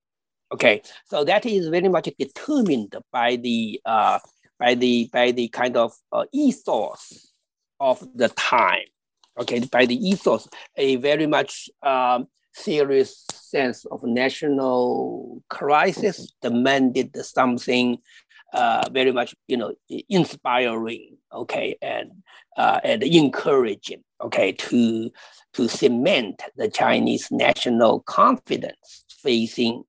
Okay, 0.54 0.82
so 1.06 1.24
that 1.24 1.46
is 1.46 1.68
very 1.70 1.90
much 1.90 2.10
determined 2.18 2.96
by 3.12 3.36
the 3.36 3.80
uh, 3.86 4.20
by 4.60 4.76
the 4.76 5.10
by 5.12 5.32
the 5.32 5.48
kind 5.50 5.76
of 5.76 5.94
uh, 6.12 6.26
ethos 6.34 7.28
of 7.80 8.06
the 8.16 8.30
time. 8.30 8.86
Okay, 9.40 9.60
by 9.72 9.86
the 9.86 9.96
ethos, 9.96 10.48
a 10.78 10.96
very 10.98 11.28
much 11.28 11.70
um, 11.84 12.28
serious 12.54 13.26
sense 13.34 13.86
of 13.86 14.04
national 14.04 15.44
crisis 15.50 16.32
demanded 16.42 17.16
something 17.26 17.98
uh, 18.54 18.88
very 18.92 19.12
much, 19.12 19.36
you 19.48 19.58
know, 19.58 19.74
inspiring. 20.10 21.18
Okay, 21.34 21.76
and 21.82 22.12
uh, 22.58 22.80
and 22.84 23.04
encouraging. 23.04 24.04
Okay, 24.22 24.54
to 24.54 25.12
to 25.54 25.68
cement 25.68 26.42
the 26.56 26.70
Chinese 26.70 27.30
national 27.32 28.02
confidence 28.02 29.06
facing 29.10 29.84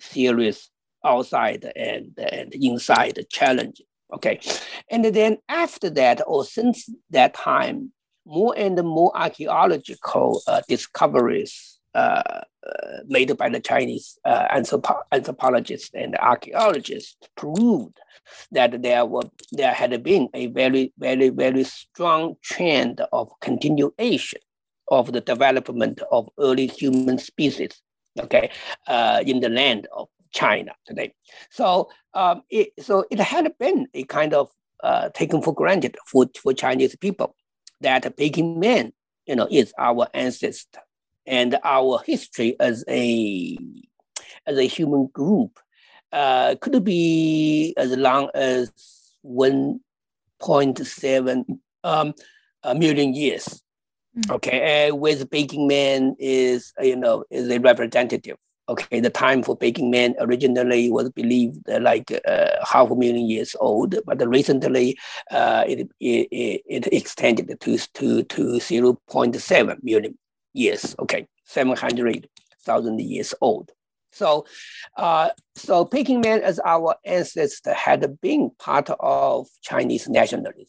serious 0.00 0.70
outside 1.04 1.70
and, 1.76 2.18
and 2.18 2.52
inside 2.54 3.18
challenge. 3.30 3.80
Okay. 4.12 4.40
And 4.90 5.04
then 5.06 5.38
after 5.48 5.90
that, 5.90 6.20
or 6.26 6.44
since 6.44 6.88
that 7.10 7.34
time, 7.34 7.92
more 8.24 8.54
and 8.56 8.76
more 8.82 9.16
archaeological 9.16 10.42
uh, 10.46 10.62
discoveries 10.68 11.78
uh, 11.94 12.42
made 13.06 13.36
by 13.36 13.48
the 13.48 13.60
Chinese 13.60 14.18
uh, 14.24 14.46
anthropo- 14.48 15.02
anthropologists 15.12 15.90
and 15.94 16.16
archaeologists 16.16 17.16
proved 17.36 17.98
that 18.50 18.82
there 18.82 19.04
were 19.04 19.28
there 19.52 19.72
had 19.72 20.02
been 20.02 20.28
a 20.34 20.46
very 20.48 20.92
very 20.98 21.28
very 21.28 21.64
strong 21.64 22.34
trend 22.42 23.00
of 23.12 23.30
continuation 23.40 24.40
of 24.88 25.12
the 25.12 25.20
development 25.20 26.00
of 26.10 26.28
early 26.38 26.66
human 26.66 27.18
species 27.18 27.82
okay 28.18 28.50
uh, 28.86 29.22
in 29.26 29.40
the 29.40 29.48
land 29.48 29.86
of 29.92 30.08
China 30.32 30.72
today. 30.86 31.14
So 31.50 31.88
um, 32.14 32.42
it, 32.50 32.68
so 32.80 33.04
it 33.10 33.18
had 33.18 33.50
been 33.58 33.88
a 33.94 34.04
kind 34.04 34.34
of 34.34 34.50
uh, 34.82 35.08
taken 35.10 35.40
for 35.40 35.54
granted 35.54 35.96
for, 36.06 36.26
for 36.40 36.52
Chinese 36.52 36.94
people 36.96 37.34
that 37.80 38.16
Peking 38.16 38.60
man, 38.60 38.92
you 39.26 39.34
know, 39.34 39.48
is 39.50 39.72
our 39.78 40.08
ancestor 40.12 40.80
and 41.26 41.58
our 41.64 42.00
history 42.06 42.54
as 42.60 42.84
a 42.88 43.58
as 44.46 44.58
a 44.58 44.66
human 44.66 45.06
group 45.06 45.58
uh, 46.12 46.54
could 46.60 46.84
be 46.84 47.74
as 47.76 47.96
long 47.96 48.30
as 48.34 48.70
1.7 49.24 51.58
um, 51.84 52.14
million 52.76 53.14
years. 53.14 53.62
Mm. 54.16 54.30
Okay, 54.30 54.88
and 54.88 55.00
with 55.00 55.30
Peking 55.30 55.66
man 55.66 56.14
is 56.18 56.72
you 56.80 56.96
know 56.96 57.24
is 57.30 57.50
a 57.50 57.58
representative 57.58 58.36
Okay, 58.68 58.98
the 58.98 59.10
time 59.10 59.44
for 59.44 59.56
Peking 59.56 59.92
man 59.92 60.16
originally 60.18 60.90
was 60.90 61.08
believed 61.10 61.70
uh, 61.70 61.78
like 61.80 62.10
uh, 62.26 62.50
half 62.64 62.90
a 62.90 62.96
million 62.96 63.28
years 63.28 63.54
old, 63.60 63.94
but 64.04 64.26
recently 64.26 64.98
uh, 65.30 65.62
it, 65.68 65.88
it, 66.00 66.62
it 66.66 66.92
extended 66.92 67.60
to, 67.60 67.78
to, 67.94 68.24
to 68.24 68.42
0.7 68.42 69.82
million 69.84 70.18
years. 70.56 70.94
Okay, 70.98 71.26
700,000 71.44 73.00
years 73.00 73.34
old. 73.40 73.70
So, 74.16 74.46
uh, 74.96 75.30
so 75.54 75.84
Peking 75.84 76.22
man 76.22 76.40
as 76.42 76.58
our 76.64 76.96
ancestor 77.04 77.74
had 77.74 78.18
been 78.20 78.50
part 78.58 78.88
of 78.98 79.46
Chinese 79.60 80.08
nationalism. 80.08 80.66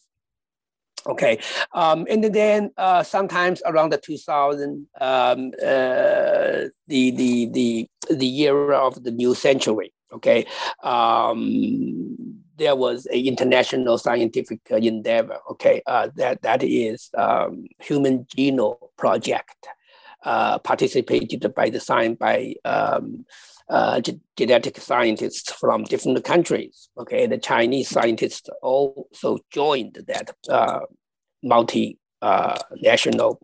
Okay, 1.06 1.40
um, 1.72 2.06
and 2.10 2.24
then 2.26 2.72
uh, 2.76 3.02
sometimes 3.02 3.62
around 3.66 3.94
the 3.94 3.98
2000, 3.98 4.88
um, 5.00 5.52
uh, 5.62 6.68
the 6.88 7.12
the 7.12 7.50
the 7.54 7.88
the 8.10 8.26
year 8.26 8.74
of 8.74 9.02
the 9.04 9.12
new 9.12 9.34
century. 9.34 9.94
Okay, 10.12 10.46
um, 10.84 12.18
there 12.58 12.76
was 12.76 13.06
an 13.06 13.20
international 13.26 13.98
scientific 13.98 14.60
endeavor. 14.70 15.38
Okay, 15.52 15.82
uh, 15.86 16.10
that 16.18 16.42
that 16.42 16.64
is 16.64 17.10
um, 17.18 17.68
Human 17.80 18.26
Genome 18.26 18.78
Project, 18.98 19.68
uh, 20.24 20.60
participated 20.60 21.54
by 21.54 21.70
the 21.70 21.80
science 21.80 22.18
by. 22.20 22.56
Um, 22.66 23.26
uh, 23.70 24.00
genetic 24.38 24.78
scientists 24.78 25.52
from 25.52 25.84
different 25.84 26.24
countries. 26.24 26.88
Okay, 26.98 27.28
the 27.28 27.38
Chinese 27.38 27.90
scientists 27.90 28.50
also 28.62 29.40
joined 29.52 30.06
that 30.08 30.34
uh, 30.48 30.80
multi 31.44 31.98
uh, 32.22 32.58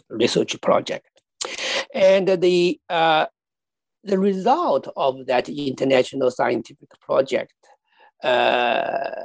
research 0.07 0.61
project, 0.61 1.09
and 1.93 2.29
the 2.29 2.79
uh, 2.89 3.25
the 4.05 4.17
result 4.17 4.87
of 4.95 5.25
that 5.25 5.49
international 5.49 6.31
scientific 6.31 6.89
project 7.01 7.53
had 8.21 9.17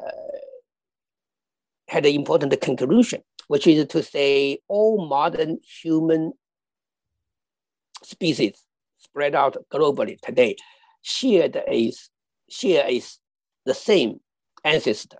an 1.92 2.06
important 2.06 2.60
conclusion, 2.60 3.22
which 3.46 3.68
is 3.68 3.86
to 3.86 4.02
say 4.02 4.58
all 4.66 5.06
modern 5.06 5.60
human 5.80 6.32
species 8.08 8.64
spread 8.98 9.34
out 9.34 9.56
globally 9.70 10.18
today 10.20 10.56
shared 11.02 11.56
a, 11.56 11.92
share 12.48 12.84
a, 12.86 13.02
the 13.66 13.74
same 13.74 14.20
ancestor 14.64 15.18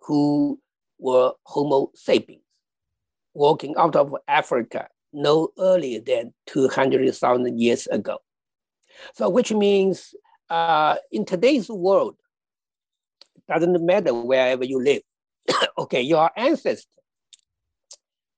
who 0.00 0.58
were 0.98 1.32
Homo 1.44 1.90
sapiens, 1.94 2.42
walking 3.34 3.74
out 3.76 3.96
of 3.96 4.14
Africa 4.28 4.88
no 5.12 5.48
earlier 5.58 6.00
than 6.00 6.34
200,000 6.46 7.60
years 7.60 7.86
ago. 7.86 8.18
So, 9.14 9.28
which 9.28 9.52
means 9.52 10.14
uh, 10.50 10.96
in 11.10 11.24
today's 11.24 11.68
world, 11.68 12.16
doesn't 13.48 13.84
matter 13.84 14.12
wherever 14.12 14.64
you 14.64 14.82
live. 14.82 15.02
okay, 15.78 16.02
your 16.02 16.30
ancestors 16.36 16.86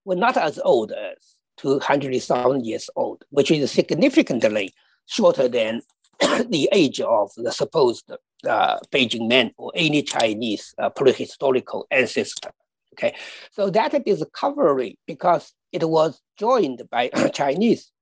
were 0.05 0.17
not 0.17 0.37
as 0.37 0.59
old 0.59 0.93
as 0.93 1.38
200,000 1.59 2.65
years 2.65 2.89
old, 2.97 3.25
which 3.31 3.51
is 3.51 3.71
significantly 3.71 4.73
shorter 5.07 5.49
than 5.49 5.83
the 6.49 6.69
age 6.73 7.01
of 7.01 7.31
the 7.37 7.53
supposed 7.53 8.11
uh, 8.47 8.79
Beijing 8.91 9.29
man 9.29 9.53
or 9.57 9.73
any 9.75 10.03
Chinese 10.03 10.75
uh, 10.79 10.91
prehistorical 10.91 11.85
ancestor. 11.91 12.51
Okay, 12.95 13.15
so 13.53 13.71
that 13.71 14.05
discovery, 14.05 14.99
because 15.07 15.53
it 15.71 15.89
was 15.89 16.21
joined 16.37 16.83
by 16.91 17.09
Chinese 17.33 17.93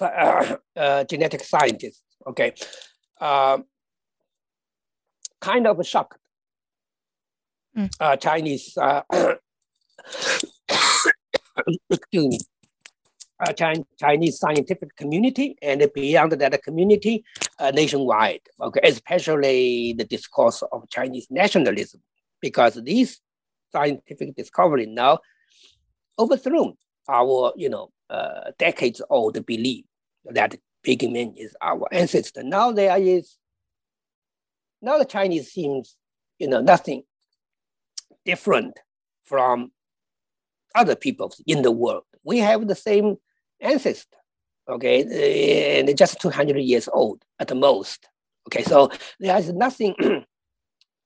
uh, 0.00 0.56
uh, 0.76 1.04
genetic 1.04 1.44
scientists, 1.44 2.02
okay, 2.26 2.54
uh, 3.20 3.58
kind 5.40 5.66
of 5.66 5.86
shocked 5.86 6.18
mm. 7.76 8.20
Chinese, 8.20 8.76
uh, 8.76 9.02
excuse 11.90 12.26
me, 12.26 12.38
uh, 12.38 12.49
Chinese 13.98 14.38
scientific 14.38 14.94
community 14.96 15.56
and 15.62 15.84
beyond 15.94 16.32
that 16.32 16.62
community 16.62 17.24
uh, 17.58 17.70
nationwide, 17.70 18.40
okay, 18.60 18.80
especially 18.84 19.94
the 19.96 20.04
discourse 20.04 20.62
of 20.72 20.88
Chinese 20.90 21.26
nationalism, 21.30 22.02
because 22.40 22.74
these 22.82 23.20
scientific 23.72 24.34
discovery 24.36 24.86
now 24.86 25.18
overthrown 26.18 26.74
our, 27.08 27.52
you 27.56 27.68
know, 27.68 27.90
uh, 28.10 28.50
decades 28.58 29.00
old 29.08 29.44
belief 29.46 29.84
that 30.24 30.56
man 31.02 31.34
is 31.36 31.56
our 31.62 31.86
ancestor. 31.92 32.42
Now 32.42 32.72
there 32.72 32.96
is, 32.98 33.36
now 34.82 34.98
the 34.98 35.04
Chinese 35.04 35.52
seems, 35.52 35.96
you 36.38 36.48
know, 36.48 36.60
nothing 36.60 37.04
different 38.24 38.78
from 39.24 39.72
other 40.74 40.96
peoples 40.96 41.40
in 41.46 41.62
the 41.62 41.70
world. 41.70 42.04
We 42.22 42.38
have 42.38 42.66
the 42.66 42.74
same 42.74 43.16
ancestor, 43.60 44.16
okay, 44.68 45.80
and 45.80 45.96
just 45.96 46.20
200 46.20 46.58
years 46.58 46.88
old 46.92 47.22
at 47.38 47.48
the 47.48 47.54
most. 47.54 48.08
Okay, 48.46 48.62
so 48.62 48.90
there 49.18 49.38
is 49.38 49.52
nothing 49.52 49.94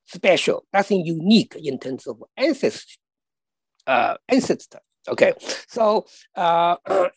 special, 0.07 0.65
nothing 0.73 1.05
unique 1.05 1.57
in 1.57 1.79
terms 1.79 2.07
of 2.07 2.23
ancestry, 2.37 2.99
uh, 3.87 4.17
ancestor. 4.29 4.81
Okay, 5.09 5.35
so 5.69 6.07
uh, 6.35 6.77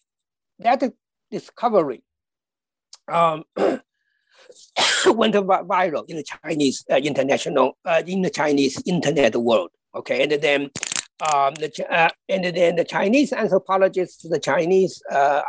that 0.59 0.91
discovery 1.31 2.03
um, 3.07 3.43
went 3.55 5.35
viral 5.35 6.03
in 6.09 6.17
the 6.17 6.23
Chinese 6.23 6.83
uh, 6.91 6.95
international, 6.95 7.77
uh, 7.85 8.01
in 8.05 8.21
the 8.21 8.29
Chinese 8.29 8.81
internet 8.85 9.35
world. 9.35 9.69
Okay, 9.95 10.23
and 10.23 10.31
then 10.41 10.69
um, 11.19 11.55
the, 11.55 11.85
uh, 11.89 12.09
and 12.29 12.45
then 12.45 12.75
the 12.75 12.83
Chinese 12.83 13.33
anthropologists, 13.33 14.23
the 14.23 14.39
Chinese 14.39 15.01
uh, 15.11 15.41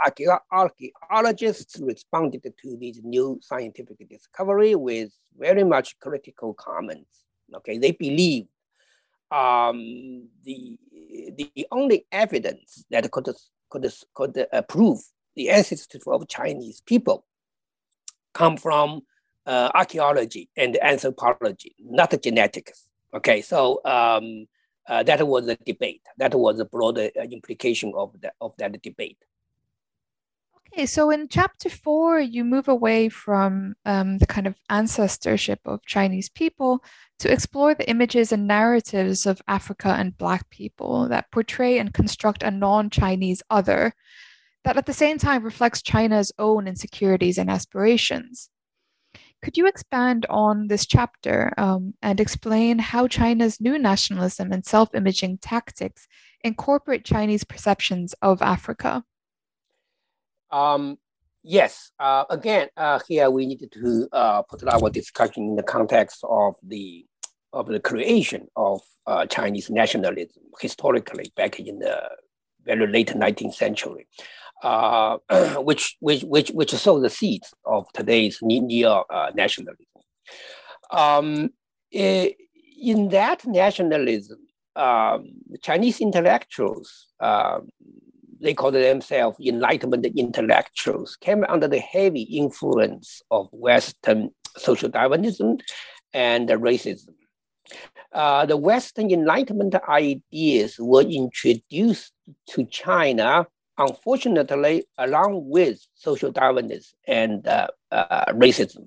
archaeologists 0.50 1.78
responded 1.80 2.42
to 2.42 2.76
this 2.80 3.00
new 3.02 3.38
scientific 3.42 4.08
discovery 4.08 4.74
with 4.74 5.12
very 5.38 5.64
much 5.64 5.98
critical 6.00 6.54
comments. 6.54 7.24
Okay, 7.54 7.78
they 7.78 7.92
believe 7.92 8.46
um, 9.30 10.28
the 10.44 10.78
the 11.36 11.66
only 11.70 12.06
evidence 12.12 12.84
that 12.90 13.10
could 13.10 13.28
could 13.68 13.92
could 14.14 14.46
uh, 14.52 14.62
prove 14.62 15.00
the 15.36 15.50
ancestry 15.50 16.00
of 16.06 16.28
Chinese 16.28 16.80
people 16.80 17.26
come 18.32 18.56
from 18.56 19.02
uh, 19.46 19.70
archaeology 19.74 20.48
and 20.56 20.78
anthropology, 20.82 21.74
not 21.78 22.14
genetics. 22.22 22.86
Okay, 23.12 23.40
so 23.42 23.80
um, 23.84 24.46
uh, 24.89 25.03
that 25.03 25.26
was 25.26 25.47
the 25.47 25.57
debate. 25.57 26.03
That 26.16 26.34
was 26.34 26.59
the 26.59 26.64
broader 26.64 27.11
uh, 27.16 27.22
implication 27.22 27.93
of 27.95 28.18
that 28.20 28.34
of 28.41 28.57
that 28.57 28.80
debate. 28.82 29.18
Okay, 30.72 30.86
so 30.86 31.11
in 31.11 31.28
chapter 31.28 31.70
four, 31.70 32.20
you 32.20 32.45
move 32.45 32.68
away 32.68 33.09
from 33.09 33.74
um, 33.86 34.18
the 34.18 34.26
kind 34.26 34.47
of 34.47 34.55
ancestorship 34.68 35.61
of 35.64 35.84
Chinese 35.86 36.28
people 36.28 36.84
to 37.20 37.32
explore 37.32 37.74
the 37.74 37.89
images 37.89 38.32
and 38.32 38.47
narratives 38.47 39.24
of 39.24 39.41
Africa 39.49 39.89
and 39.99 40.16
Black 40.18 40.49
people 40.51 41.09
that 41.09 41.30
portray 41.30 41.78
and 41.78 41.95
construct 41.95 42.43
a 42.43 42.51
non 42.51 42.91
Chinese 42.91 43.43
other 43.51 43.95
that 44.64 44.76
at 44.76 44.86
the 44.86 44.93
same 44.93 45.18
time 45.18 45.43
reflects 45.43 45.80
China's 45.80 46.32
own 46.39 46.68
insecurities 46.68 47.39
and 47.39 47.51
aspirations. 47.51 48.51
Could 49.43 49.57
you 49.57 49.66
expand 49.66 50.26
on 50.28 50.66
this 50.66 50.84
chapter 50.84 51.55
um, 51.57 51.95
and 52.03 52.18
explain 52.18 52.78
how 52.78 53.07
China's 53.07 53.61
new 53.61 53.78
nationalism 53.78 54.53
and 54.53 54.64
self 54.64 54.95
imaging 54.95 55.39
tactics 55.39 56.09
incorporate 56.43 57.05
Chinese 57.05 57.45
perceptions 57.45 58.14
of 58.20 58.43
Africa? 58.43 59.05
Um, 60.51 60.99
yes. 61.43 61.93
Uh, 62.01 62.24
again, 62.30 62.68
uh, 62.76 62.99
here 63.07 63.30
we 63.30 63.47
need 63.47 63.68
to 63.70 64.09
uh, 64.12 64.43
put 64.43 64.66
our 64.66 64.91
discussion 64.91 65.45
in 65.45 65.57
the 65.57 65.62
context 65.62 66.24
of 66.28 66.57
the 66.62 67.07
of 67.53 67.66
the 67.66 67.80
creation 67.80 68.47
of 68.57 68.80
uh, 69.07 69.24
Chinese 69.24 69.70
nationalism 69.70 70.43
historically 70.61 71.32
back 71.34 71.59
in 71.59 71.78
the 71.78 72.11
very 72.64 72.86
late 72.86 73.09
19th 73.09 73.55
century, 73.55 74.07
uh, 74.62 75.18
which, 75.59 75.96
which, 76.00 76.22
which, 76.22 76.50
which 76.50 76.72
sowed 76.72 77.02
the 77.02 77.11
seeds 77.11 77.52
of 77.64 77.86
today's 77.92 78.38
neo 78.42 79.04
uh, 79.11 79.30
nationalism. 79.34 79.86
Um, 80.90 81.50
in 81.90 83.09
that 83.11 83.46
nationalism, 83.46 84.38
um, 84.76 85.32
Chinese 85.62 86.00
intellectuals, 86.00 87.06
um, 87.20 87.68
they 88.40 88.54
call 88.54 88.70
themselves 88.70 89.38
Enlightenment 89.40 90.06
intellectuals, 90.06 91.16
came 91.16 91.44
under 91.48 91.66
the 91.66 91.80
heavy 91.80 92.22
influence 92.22 93.20
of 93.30 93.48
Western 93.52 94.30
social 94.56 94.88
Darwinism 94.88 95.59
and 96.12 96.48
racism. 96.48 97.14
Uh, 98.12 98.46
the 98.46 98.56
Western 98.56 99.11
Enlightenment 99.11 99.74
ideas 99.88 100.76
were 100.78 101.02
introduced 101.02 102.12
to 102.48 102.64
China, 102.66 103.46
unfortunately, 103.79 104.85
along 104.99 105.49
with 105.49 105.81
social 105.95 106.31
Darwinism 106.31 106.93
and 107.07 107.47
uh, 107.47 107.68
uh, 107.91 108.26
racism. 108.33 108.87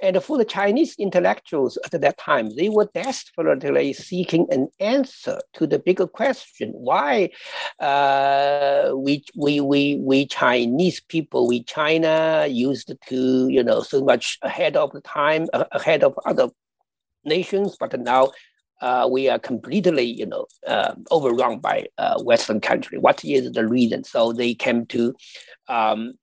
And 0.00 0.20
for 0.22 0.36
the 0.36 0.44
Chinese 0.44 0.96
intellectuals 0.98 1.78
at 1.92 2.00
that 2.00 2.18
time, 2.18 2.54
they 2.56 2.68
were 2.68 2.88
desperately 2.92 3.92
seeking 3.92 4.46
an 4.50 4.68
answer 4.80 5.40
to 5.54 5.66
the 5.66 5.78
bigger 5.78 6.08
question: 6.08 6.70
Why 6.72 7.30
uh, 7.78 8.92
we, 8.96 9.24
we 9.36 9.60
we 9.60 9.96
we 10.00 10.26
Chinese 10.26 11.00
people, 11.00 11.46
we 11.46 11.62
China 11.62 12.46
used 12.48 12.92
to 13.08 13.48
you 13.48 13.62
know 13.62 13.82
so 13.82 14.02
much 14.04 14.38
ahead 14.42 14.76
of 14.76 14.90
the 14.92 15.00
time, 15.00 15.46
ahead 15.52 16.02
of 16.02 16.18
other 16.26 16.48
nations, 17.24 17.76
but 17.78 17.98
now 18.00 18.32
uh, 18.80 19.08
we 19.10 19.28
are 19.28 19.38
completely, 19.38 20.04
you 20.04 20.26
know, 20.26 20.46
uh, 20.66 20.94
overrun 21.10 21.58
by 21.58 21.86
uh, 21.98 22.22
Western 22.22 22.60
country. 22.60 22.98
What 22.98 23.24
is 23.24 23.52
the 23.52 23.66
reason? 23.66 24.04
So 24.04 24.32
they 24.32 24.54
came 24.54 24.86
to, 24.86 25.14
um, 25.68 26.14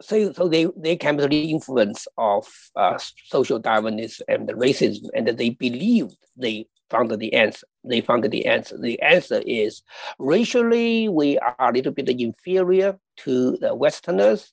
so 0.00 0.32
so 0.32 0.48
they 0.48 0.66
they 0.76 0.96
came 0.96 1.16
to 1.18 1.26
the 1.26 1.50
influence 1.50 2.06
of 2.18 2.46
uh, 2.76 2.98
social 3.26 3.58
Darwinism 3.58 4.24
and 4.28 4.48
the 4.48 4.54
racism, 4.54 5.08
and 5.14 5.26
they 5.26 5.50
believed 5.50 6.16
they 6.36 6.68
found 6.90 7.10
the 7.10 7.32
answer. 7.32 7.66
They 7.82 8.00
found 8.00 8.24
the 8.24 8.46
answer. 8.46 8.78
The 8.78 9.00
answer 9.02 9.42
is 9.46 9.82
racially 10.18 11.08
we 11.08 11.38
are 11.38 11.56
a 11.58 11.72
little 11.72 11.92
bit 11.92 12.08
inferior 12.08 12.98
to 13.18 13.56
the 13.56 13.74
Westerners, 13.74 14.52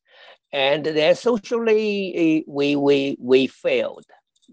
and 0.51 0.85
then 0.85 1.15
socially 1.15 2.13
eh, 2.15 2.41
we 2.47 2.75
we 2.75 3.17
we 3.19 3.47
failed 3.47 4.05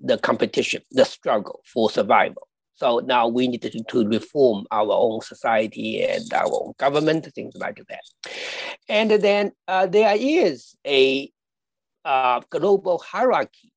the 0.02 0.18
competition, 0.18 0.82
the 0.90 1.04
struggle 1.04 1.60
for 1.64 1.90
survival. 1.90 2.48
So 2.74 3.00
now 3.00 3.28
we 3.28 3.46
need 3.46 3.62
to, 3.62 3.84
to 3.84 4.08
reform 4.08 4.66
our 4.70 4.90
own 4.90 5.20
society 5.20 6.02
and 6.02 6.32
our 6.32 6.50
own 6.50 6.72
government, 6.78 7.30
things 7.34 7.54
like 7.56 7.82
that. 7.88 8.32
And 8.88 9.10
then 9.10 9.52
uh, 9.68 9.86
there 9.86 10.16
is 10.18 10.74
a 10.86 11.30
uh, 12.04 12.40
global 12.48 12.98
hierarchy 12.98 13.72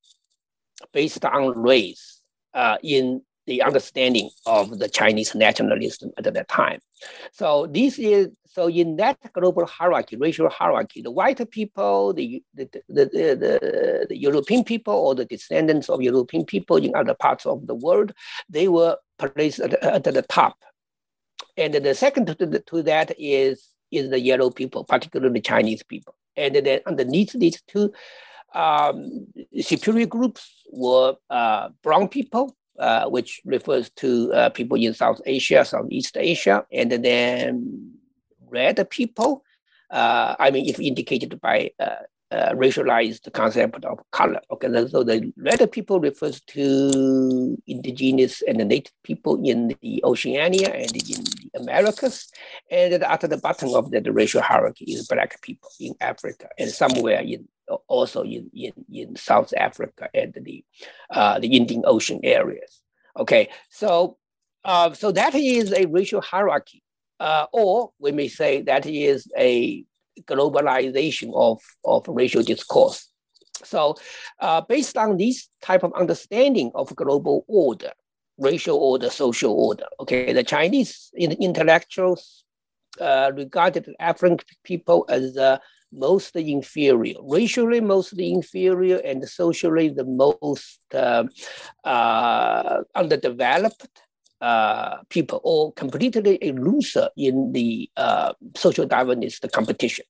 based 0.92 1.24
on 1.24 1.58
race 1.60 2.20
uh, 2.54 2.78
in 2.82 3.20
the 3.46 3.62
understanding 3.62 4.30
of 4.46 4.78
the 4.78 4.88
Chinese 4.88 5.34
nationalism 5.34 6.10
at 6.16 6.32
that 6.32 6.48
time. 6.48 6.80
So 7.32 7.66
this 7.66 7.98
is 7.98 8.28
so 8.54 8.68
in 8.68 8.96
that 8.96 9.18
global 9.32 9.66
hierarchy, 9.66 10.16
racial 10.16 10.48
hierarchy, 10.48 11.02
the 11.02 11.10
white 11.10 11.50
people, 11.50 12.12
the 12.12 12.42
the, 12.54 12.68
the, 12.88 13.04
the, 13.06 14.06
the, 14.08 14.16
European 14.16 14.62
people 14.62 14.94
or 14.94 15.14
the 15.14 15.24
descendants 15.24 15.88
of 15.88 16.00
European 16.00 16.44
people 16.44 16.76
in 16.76 16.94
other 16.94 17.14
parts 17.14 17.46
of 17.46 17.66
the 17.66 17.74
world, 17.74 18.12
they 18.48 18.68
were 18.68 18.96
placed 19.18 19.58
at, 19.58 19.74
at 19.82 20.04
the 20.04 20.22
top. 20.22 20.56
And 21.56 21.74
the 21.74 21.94
second 21.94 22.26
to, 22.26 22.46
the, 22.46 22.60
to 22.60 22.82
that 22.82 23.12
is, 23.18 23.68
is 23.90 24.10
the 24.10 24.20
yellow 24.20 24.50
people, 24.50 24.84
particularly 24.84 25.40
Chinese 25.40 25.82
people. 25.82 26.14
And 26.36 26.54
then 26.54 26.80
underneath 26.86 27.32
these 27.32 27.60
two 27.66 27.92
um, 28.54 29.26
superior 29.60 30.06
groups 30.06 30.62
were 30.70 31.16
uh, 31.28 31.70
brown 31.82 32.08
people 32.08 32.56
uh, 32.78 33.06
which 33.08 33.40
refers 33.44 33.90
to 33.90 34.32
uh, 34.32 34.48
people 34.50 34.76
in 34.76 34.94
South 34.94 35.20
Asia, 35.26 35.64
Southeast 35.64 36.16
Asia, 36.16 36.66
and 36.72 36.90
then 36.90 37.93
red 38.50 38.88
people. 38.90 39.44
Uh, 39.90 40.34
I 40.38 40.50
mean, 40.50 40.68
if 40.68 40.80
indicated 40.80 41.40
by 41.40 41.70
uh, 41.78 42.02
uh, 42.34 42.52
racialized 42.54 43.32
concept 43.32 43.84
of 43.84 44.00
color. 44.10 44.40
Okay, 44.50 44.68
so 44.88 45.04
the 45.04 45.32
red 45.36 45.70
people 45.70 46.00
refers 46.00 46.40
to 46.40 47.56
indigenous 47.66 48.42
and 48.42 48.58
the 48.58 48.64
native 48.64 48.92
people 49.04 49.40
in 49.44 49.74
the 49.80 50.02
Oceania 50.04 50.70
and 50.70 50.90
in 50.96 51.22
the 51.22 51.50
Americas. 51.60 52.30
And 52.70 52.94
at 52.94 53.20
the 53.20 53.36
bottom 53.36 53.74
of 53.74 53.90
the 53.90 54.12
racial 54.12 54.42
hierarchy 54.42 54.86
is 54.86 55.06
black 55.06 55.40
people 55.42 55.70
in 55.78 55.94
Africa 56.00 56.48
and 56.58 56.70
somewhere 56.70 57.20
in 57.20 57.46
also 57.88 58.22
in, 58.22 58.50
in, 58.52 58.72
in 58.92 59.16
South 59.16 59.54
Africa 59.56 60.08
and 60.12 60.34
the, 60.34 60.64
uh, 61.10 61.38
the 61.38 61.56
Indian 61.56 61.82
Ocean 61.86 62.20
areas. 62.22 62.82
Okay, 63.16 63.48
so, 63.70 64.18
uh, 64.64 64.92
so 64.92 65.12
that 65.12 65.34
is 65.34 65.72
a 65.72 65.86
racial 65.86 66.20
hierarchy, 66.20 66.82
uh, 67.24 67.46
or 67.52 67.90
we 67.98 68.12
may 68.12 68.28
say 68.28 68.60
that 68.60 68.84
is 68.84 69.26
a 69.38 69.82
globalization 70.30 71.32
of, 71.34 71.58
of 71.84 72.04
racial 72.06 72.42
discourse. 72.42 73.10
So 73.64 73.96
uh, 74.40 74.60
based 74.60 74.98
on 74.98 75.16
this 75.16 75.48
type 75.62 75.82
of 75.84 75.94
understanding 75.94 76.70
of 76.74 76.94
global 76.94 77.44
order, 77.48 77.92
racial 78.36 78.76
order, 78.76 79.08
social 79.08 79.52
order, 79.52 79.86
okay, 80.00 80.34
the 80.34 80.44
Chinese 80.44 81.10
intellectuals 81.16 82.44
uh, 83.00 83.32
regarded 83.34 83.88
African 83.98 84.38
people 84.62 85.06
as 85.08 85.32
the 85.32 85.60
most 85.92 86.36
inferior, 86.36 87.14
racially 87.22 87.80
most 87.80 88.12
inferior, 88.18 88.98
and 88.98 89.26
socially 89.26 89.88
the 89.88 90.04
most 90.04 90.80
uh, 90.92 91.24
uh, 91.84 92.82
underdeveloped 92.94 93.88
uh, 94.40 94.98
people, 95.08 95.40
or 95.44 95.72
completely 95.72 96.38
a 96.42 96.52
loser 96.52 97.08
in 97.16 97.52
the 97.52 97.90
uh, 97.96 98.32
social 98.56 98.86
Darwinist 98.86 99.50
competition. 99.52 100.04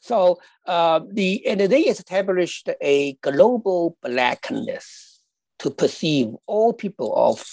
So 0.00 0.40
uh, 0.66 1.00
the 1.10 1.46
and 1.46 1.60
they 1.60 1.82
established 1.82 2.68
a 2.80 3.14
global 3.22 3.96
blackness 4.02 5.22
to 5.60 5.70
perceive 5.70 6.34
all 6.46 6.72
people 6.72 7.14
of 7.16 7.44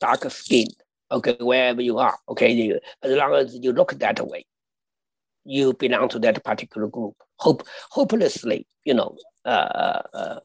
darker 0.00 0.30
skin, 0.30 0.66
okay, 1.10 1.36
wherever 1.38 1.82
you 1.82 1.98
are, 1.98 2.18
okay, 2.28 2.80
as 3.02 3.12
long 3.12 3.34
as 3.34 3.56
you 3.56 3.72
look 3.72 3.92
that 3.92 4.26
way 4.26 4.44
you 5.44 5.74
belong 5.74 6.08
to 6.10 6.18
that 6.20 6.42
particular 6.44 6.86
group. 6.88 7.14
Hope, 7.38 7.66
hopelessly, 7.90 8.66
you 8.84 8.94
know, 8.94 9.16
uh, 9.44 10.02
uh, 10.14 10.40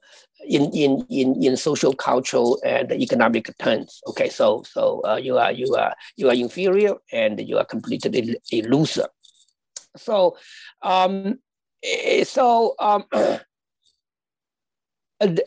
in, 0.47 0.71
in, 0.73 1.05
in, 1.09 1.43
in 1.43 1.57
social, 1.57 1.93
cultural, 1.93 2.59
and 2.65 2.91
economic 2.91 3.55
terms. 3.59 4.01
Okay, 4.07 4.29
so 4.29 4.63
so 4.63 5.01
uh, 5.05 5.15
you 5.15 5.37
are 5.37 5.51
you 5.51 5.75
are 5.75 5.95
you 6.15 6.29
are 6.29 6.33
inferior 6.33 6.95
and 7.11 7.39
you 7.39 7.57
are 7.57 7.65
completely 7.65 8.37
a 8.51 8.61
loser. 8.63 9.07
So, 9.95 10.37
um, 10.81 11.39
eh, 11.83 12.23
so 12.23 12.75
um, 12.79 13.05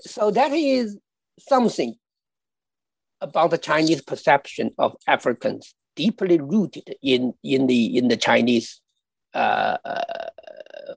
so 0.00 0.30
that 0.30 0.52
is 0.52 0.98
something 1.38 1.94
about 3.20 3.50
the 3.50 3.58
Chinese 3.58 4.02
perception 4.02 4.70
of 4.78 4.96
Africans 5.06 5.74
deeply 5.96 6.40
rooted 6.40 6.94
in 7.02 7.34
in 7.42 7.66
the 7.66 7.96
in 7.96 8.08
the 8.08 8.16
Chinese 8.16 8.80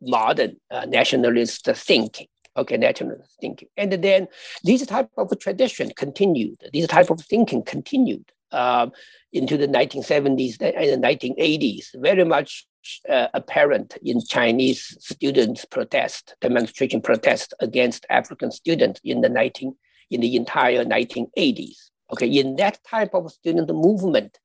modern 0.01 0.57
uh, 0.71 0.85
nationalist 0.85 1.65
thinking. 1.65 2.27
Okay, 2.55 2.77
nationalist 2.77 3.35
thinking, 3.41 3.67
and 3.77 3.91
then 3.93 4.27
this 4.63 4.85
type 4.85 5.09
of 5.17 5.27
tradition 5.39 5.91
continued. 5.95 6.57
This 6.71 6.85
type 6.87 7.09
of 7.09 7.19
thinking 7.21 7.63
continued 7.63 8.31
um, 8.51 8.91
into 9.31 9.57
the 9.57 9.67
1970s 9.67 10.61
and 10.61 11.03
the 11.03 11.07
1980s. 11.07 11.87
Very 11.95 12.23
much 12.23 12.67
uh, 13.09 13.27
apparent 13.33 13.97
in 14.03 14.21
Chinese 14.23 14.95
students' 14.99 15.65
protest, 15.65 16.35
demonstration 16.41 17.01
protest 17.01 17.53
against 17.59 18.05
African 18.09 18.51
students 18.51 19.01
in 19.03 19.21
the 19.21 19.29
19 19.29 19.75
in 20.11 20.21
the 20.21 20.35
entire 20.35 20.85
1980s. 20.85 21.89
Okay, 22.11 22.27
in 22.27 22.55
that 22.57 22.77
type 22.87 23.15
of 23.15 23.31
student 23.31 23.69
movement, 23.69 24.37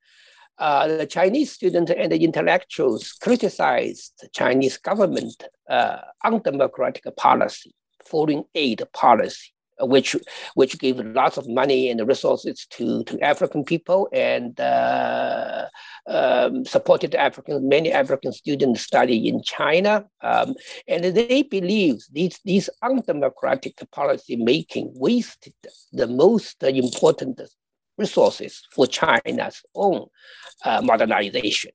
uh, 0.59 0.87
the 0.87 1.05
Chinese 1.05 1.51
students 1.51 1.91
and 1.91 2.11
the 2.11 2.23
intellectuals 2.23 3.13
criticized 3.13 4.13
the 4.21 4.29
Chinese 4.29 4.77
government 4.77 5.43
uh, 5.69 5.97
undemocratic 6.23 7.05
policy 7.15 7.73
foreign 8.05 8.43
aid 8.55 8.81
policy 8.93 9.53
which 9.81 10.15
which 10.55 10.77
gave 10.79 10.99
lots 10.99 11.37
of 11.37 11.47
money 11.47 11.89
and 11.89 12.05
resources 12.07 12.65
to, 12.69 13.03
to 13.05 13.19
African 13.21 13.63
people 13.63 14.09
and 14.11 14.59
uh, 14.59 15.67
um, 16.07 16.65
supported 16.65 17.15
African 17.15 17.67
many 17.67 17.91
African 17.91 18.33
students 18.33 18.81
study 18.81 19.27
in 19.27 19.41
China, 19.43 20.05
um, 20.21 20.55
and 20.87 21.03
they 21.03 21.43
believe 21.43 21.97
these 22.11 22.39
these 22.43 22.69
undemocratic 22.81 23.75
policy 23.91 24.35
making 24.35 24.91
wasted 24.95 25.53
the 25.91 26.07
most 26.07 26.61
important 26.63 27.41
resources 27.99 28.63
for 28.71 28.87
China's 28.87 29.61
own 29.75 30.07
uh, 30.65 30.81
modernization. 30.81 31.71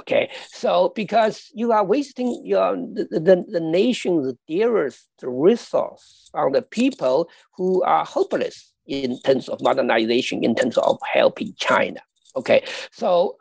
Okay, 0.00 0.28
so 0.50 0.92
because 0.96 1.50
you 1.54 1.70
are 1.70 1.84
wasting 1.84 2.42
your 2.44 2.74
the, 2.74 3.06
the, 3.10 3.44
the 3.48 3.60
nation's 3.60 4.34
dearest 4.48 5.08
resource 5.22 6.30
on 6.34 6.50
the 6.50 6.62
people 6.62 7.28
who 7.56 7.80
are 7.84 8.04
hopeless 8.04 8.72
in 8.86 9.20
terms 9.20 9.48
of 9.48 9.62
modernization, 9.62 10.42
in 10.42 10.54
terms 10.56 10.76
of 10.78 10.98
helping 11.12 11.54
China. 11.58 12.00
Okay, 12.34 12.64
so 12.90 13.36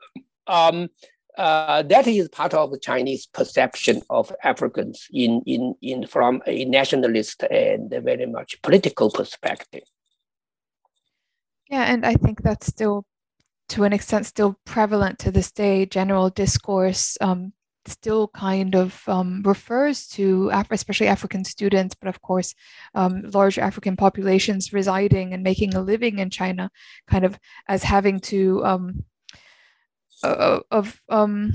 um, 0.46 0.90
uh, 1.38 1.82
that 1.84 2.06
is 2.06 2.30
part 2.30 2.54
of 2.54 2.72
the 2.72 2.80
Chinese 2.80 3.26
perception 3.26 4.02
of 4.10 4.32
Africans 4.44 5.08
in, 5.12 5.42
in, 5.46 5.74
in 5.82 6.06
from 6.06 6.42
a 6.46 6.66
nationalist 6.66 7.44
and 7.44 7.90
very 7.90 8.28
much 8.28 8.62
political 8.62 9.10
perspective. 9.10 9.84
Yeah, 11.74 11.86
and 11.92 12.06
I 12.06 12.14
think 12.14 12.44
that's 12.44 12.68
still 12.68 13.04
to 13.70 13.84
an 13.84 13.94
extent 13.94 14.28
still 14.28 14.60
prevalent 14.64 15.18
to 15.18 15.32
this 15.32 15.52
day. 15.52 15.88
General 15.88 16.30
discourse 16.30 17.18
um, 17.20 17.52
still 17.88 18.28
kind 18.28 18.76
of 18.76 19.02
um, 19.08 19.42
refers 19.44 20.06
to 20.10 20.52
Af- 20.54 20.68
especially 20.70 21.08
African 21.08 21.44
students, 21.44 21.96
but 21.96 22.10
of 22.10 22.22
course, 22.22 22.54
um, 22.94 23.24
large 23.34 23.58
African 23.58 23.98
populations 23.98 24.72
residing 24.72 25.34
and 25.34 25.42
making 25.42 25.74
a 25.74 25.82
living 25.82 26.20
in 26.20 26.30
China, 26.30 26.70
kind 27.08 27.26
of 27.26 27.40
as 27.68 27.82
having 27.82 28.20
to 28.20 28.64
um, 28.64 29.04
uh, 30.22 30.60
of 30.70 31.02
um, 31.10 31.54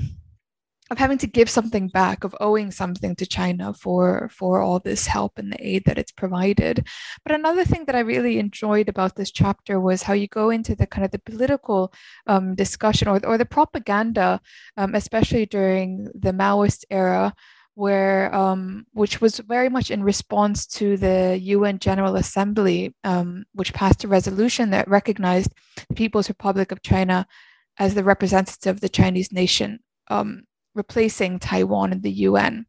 of 0.91 0.97
having 0.97 1.17
to 1.19 1.27
give 1.27 1.49
something 1.49 1.87
back, 1.87 2.23
of 2.23 2.35
owing 2.39 2.71
something 2.71 3.15
to 3.15 3.25
China 3.25 3.73
for 3.73 4.29
for 4.31 4.61
all 4.61 4.79
this 4.79 5.05
help 5.05 5.37
and 5.37 5.51
the 5.51 5.67
aid 5.67 5.83
that 5.85 5.97
it's 5.99 6.11
provided. 6.11 6.87
But 7.23 7.35
another 7.35 7.63
thing 7.63 7.85
that 7.85 7.95
I 7.95 7.99
really 7.99 8.39
enjoyed 8.39 8.89
about 8.89 9.15
this 9.15 9.31
chapter 9.31 9.79
was 9.79 10.03
how 10.03 10.13
you 10.13 10.27
go 10.27 10.49
into 10.49 10.75
the 10.75 10.87
kind 10.87 11.05
of 11.05 11.11
the 11.11 11.19
political 11.19 11.93
um, 12.27 12.55
discussion 12.55 13.07
or 13.07 13.23
or 13.25 13.37
the 13.37 13.45
propaganda, 13.45 14.41
um, 14.77 14.95
especially 14.95 15.45
during 15.45 16.05
the 16.15 16.31
Maoist 16.31 16.85
era. 16.89 17.33
Where, 17.75 18.35
um, 18.35 18.87
which 18.91 19.21
was 19.21 19.39
very 19.39 19.69
much 19.69 19.89
in 19.89 20.03
response 20.03 20.67
to 20.67 20.97
the 20.97 21.39
UN 21.41 21.79
General 21.79 22.17
Assembly, 22.17 22.93
um, 23.05 23.45
which 23.53 23.73
passed 23.73 24.03
a 24.03 24.09
resolution 24.09 24.71
that 24.71 24.89
recognized 24.89 25.53
the 25.87 25.95
People's 25.95 26.27
Republic 26.27 26.73
of 26.73 26.81
China 26.81 27.25
as 27.77 27.95
the 27.95 28.03
representative 28.03 28.75
of 28.75 28.81
the 28.81 28.89
Chinese 28.89 29.31
nation 29.31 29.79
um, 30.09 30.43
replacing 30.79 31.39
Taiwan 31.39 31.91
in 31.91 32.01
the 32.01 32.15
UN. 32.29 32.65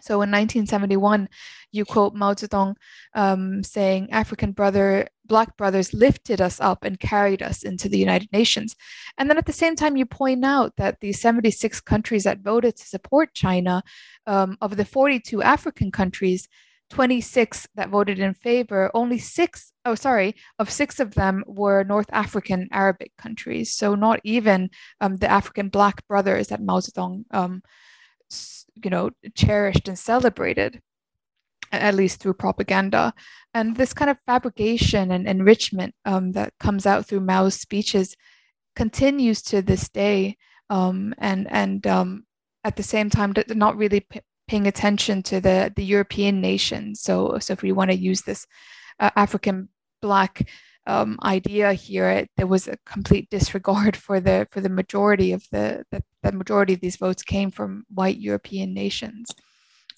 So 0.00 0.14
in 0.22 0.30
1971, 0.30 1.28
you 1.72 1.84
quote 1.84 2.14
Mao 2.14 2.32
Zedong 2.32 2.74
um, 3.14 3.62
saying, 3.62 4.10
African 4.10 4.52
brother, 4.52 5.08
black 5.26 5.56
brothers 5.58 5.92
lifted 5.92 6.40
us 6.40 6.60
up 6.60 6.84
and 6.84 6.98
carried 6.98 7.42
us 7.42 7.62
into 7.62 7.88
the 7.88 7.98
United 7.98 8.32
Nations. 8.32 8.74
And 9.18 9.28
then 9.28 9.38
at 9.38 9.46
the 9.46 9.60
same 9.62 9.76
time, 9.76 9.96
you 9.96 10.06
point 10.06 10.44
out 10.44 10.76
that 10.76 11.00
the 11.00 11.12
76 11.12 11.80
countries 11.82 12.24
that 12.24 12.40
voted 12.40 12.76
to 12.76 12.86
support 12.86 13.34
China, 13.34 13.82
um, 14.26 14.56
of 14.60 14.76
the 14.76 14.84
42 14.84 15.42
African 15.42 15.90
countries, 15.90 16.48
26 16.90 17.68
that 17.74 17.90
voted 17.90 18.18
in 18.18 18.34
favor, 18.34 18.90
only 18.94 19.18
six, 19.18 19.72
oh, 19.84 19.94
sorry, 19.94 20.34
of 20.58 20.70
six 20.70 21.00
of 21.00 21.14
them 21.14 21.44
were 21.46 21.84
North 21.84 22.08
African 22.12 22.68
Arabic 22.72 23.12
countries. 23.18 23.74
So 23.74 23.94
not 23.94 24.20
even 24.24 24.70
um, 25.00 25.16
the 25.16 25.30
African 25.30 25.68
Black 25.68 26.06
brothers 26.08 26.48
that 26.48 26.62
Mao 26.62 26.80
Zedong, 26.80 27.24
um, 27.30 27.62
you 28.82 28.90
know, 28.90 29.10
cherished 29.34 29.88
and 29.88 29.98
celebrated, 29.98 30.80
at 31.72 31.94
least 31.94 32.20
through 32.20 32.34
propaganda. 32.34 33.12
And 33.54 33.76
this 33.76 33.92
kind 33.92 34.10
of 34.10 34.18
fabrication 34.26 35.10
and 35.10 35.26
enrichment 35.28 35.94
um, 36.04 36.32
that 36.32 36.52
comes 36.58 36.86
out 36.86 37.06
through 37.06 37.20
Mao's 37.20 37.54
speeches 37.54 38.16
continues 38.76 39.42
to 39.42 39.60
this 39.60 39.88
day. 39.88 40.36
Um, 40.70 41.14
and 41.18 41.50
and 41.50 41.86
um, 41.86 42.24
at 42.64 42.76
the 42.76 42.82
same 42.82 43.10
time, 43.10 43.32
not 43.48 43.76
really 43.76 44.06
paying 44.48 44.66
attention 44.66 45.22
to 45.22 45.40
the 45.40 45.72
the 45.76 45.84
European 45.84 46.40
nations. 46.40 47.00
So 47.02 47.38
so 47.38 47.52
if 47.52 47.62
we 47.62 47.72
want 47.72 47.90
to 47.90 47.96
use 47.96 48.22
this 48.22 48.46
uh, 48.98 49.10
African 49.14 49.68
black 50.02 50.48
um, 50.86 51.18
idea 51.22 51.74
here, 51.74 52.08
it, 52.08 52.30
there 52.36 52.46
was 52.46 52.66
a 52.66 52.78
complete 52.86 53.28
disregard 53.30 53.96
for 54.06 54.20
the 54.20 54.48
for 54.50 54.60
the 54.60 54.68
majority 54.68 55.32
of 55.32 55.44
the 55.52 55.84
the, 55.92 56.02
the 56.22 56.32
majority 56.32 56.74
of 56.74 56.80
these 56.80 56.96
votes 56.96 57.22
came 57.22 57.50
from 57.50 57.84
white 57.94 58.18
European 58.18 58.74
nations. 58.74 59.30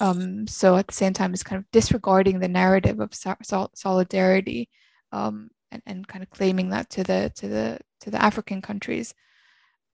Um, 0.01 0.47
so 0.47 0.77
at 0.77 0.87
the 0.89 0.95
same 0.95 1.13
time, 1.13 1.33
it's 1.33 1.43
kind 1.43 1.59
of 1.59 1.71
disregarding 1.73 2.41
the 2.41 2.49
narrative 2.49 3.01
of 3.01 3.15
sol- 3.15 3.71
solidarity 3.75 4.71
um, 5.13 5.51
and, 5.71 5.83
and 5.87 6.09
kind 6.09 6.23
of 6.23 6.31
claiming 6.31 6.71
that 6.71 6.91
to 6.91 7.05
the 7.05 7.33
to 7.37 7.49
the 7.49 7.79
to 8.01 8.11
the 8.11 8.23
African 8.23 8.61
countries. 8.63 9.15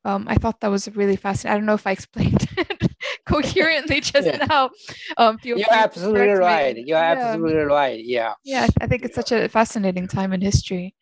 Um, 0.04 0.26
I 0.28 0.36
thought 0.36 0.61
that 0.61 0.70
was 0.70 0.88
really 0.94 1.16
fascinating. 1.16 1.54
I 1.54 1.59
don't 1.59 1.66
know 1.66 1.74
if 1.74 1.86
I 1.86 1.90
explained 1.98 2.48
it 2.57 2.95
coherently 3.27 4.01
just 4.12 4.27
yeah. 4.27 4.47
now. 4.49 4.70
Um, 5.16 5.39
You're 5.43 5.59
absolutely 5.70 6.29
right. 6.29 6.77
You're 6.77 6.99
yeah. 6.99 7.12
absolutely 7.16 7.62
right. 7.62 8.03
Yeah. 8.03 8.35
Yeah, 8.45 8.66
I 8.81 8.87
think 8.87 9.05
it's 9.05 9.14
such 9.14 9.33
a 9.33 9.49
fascinating 9.49 10.09
time 10.09 10.33
in 10.33 10.41
history. 10.41 10.95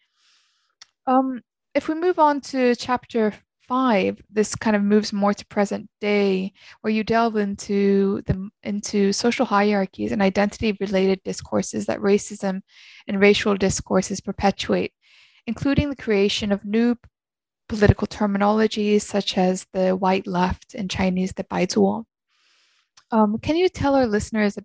Um, 1.06 1.42
if 1.74 1.88
we 1.88 1.94
move 1.94 2.18
on 2.18 2.40
to 2.40 2.74
chapter 2.74 3.34
five, 3.68 4.20
this 4.30 4.54
kind 4.54 4.76
of 4.76 4.82
moves 4.82 5.12
more 5.12 5.34
to 5.34 5.46
present 5.46 5.88
day, 6.00 6.52
where 6.80 6.92
you 6.92 7.04
delve 7.04 7.36
into 7.36 8.22
the 8.26 8.48
into 8.62 9.12
social 9.12 9.46
hierarchies 9.46 10.12
and 10.12 10.22
identity-related 10.22 11.20
discourses 11.24 11.86
that 11.86 12.00
racism 12.00 12.60
and 13.06 13.20
racial 13.20 13.56
discourses 13.56 14.20
perpetuate, 14.20 14.92
including 15.46 15.90
the 15.90 15.96
creation 15.96 16.52
of 16.52 16.64
new 16.64 16.96
political 17.68 18.06
terminologies 18.06 19.02
such 19.02 19.38
as 19.38 19.66
the 19.72 19.96
white 19.96 20.26
left 20.26 20.74
and 20.74 20.90
Chinese, 20.90 21.32
the 21.32 21.44
Baizuo. 21.44 22.04
Um, 23.10 23.38
can 23.38 23.56
you 23.56 23.68
tell 23.68 23.94
our 23.94 24.06
listeners 24.06 24.58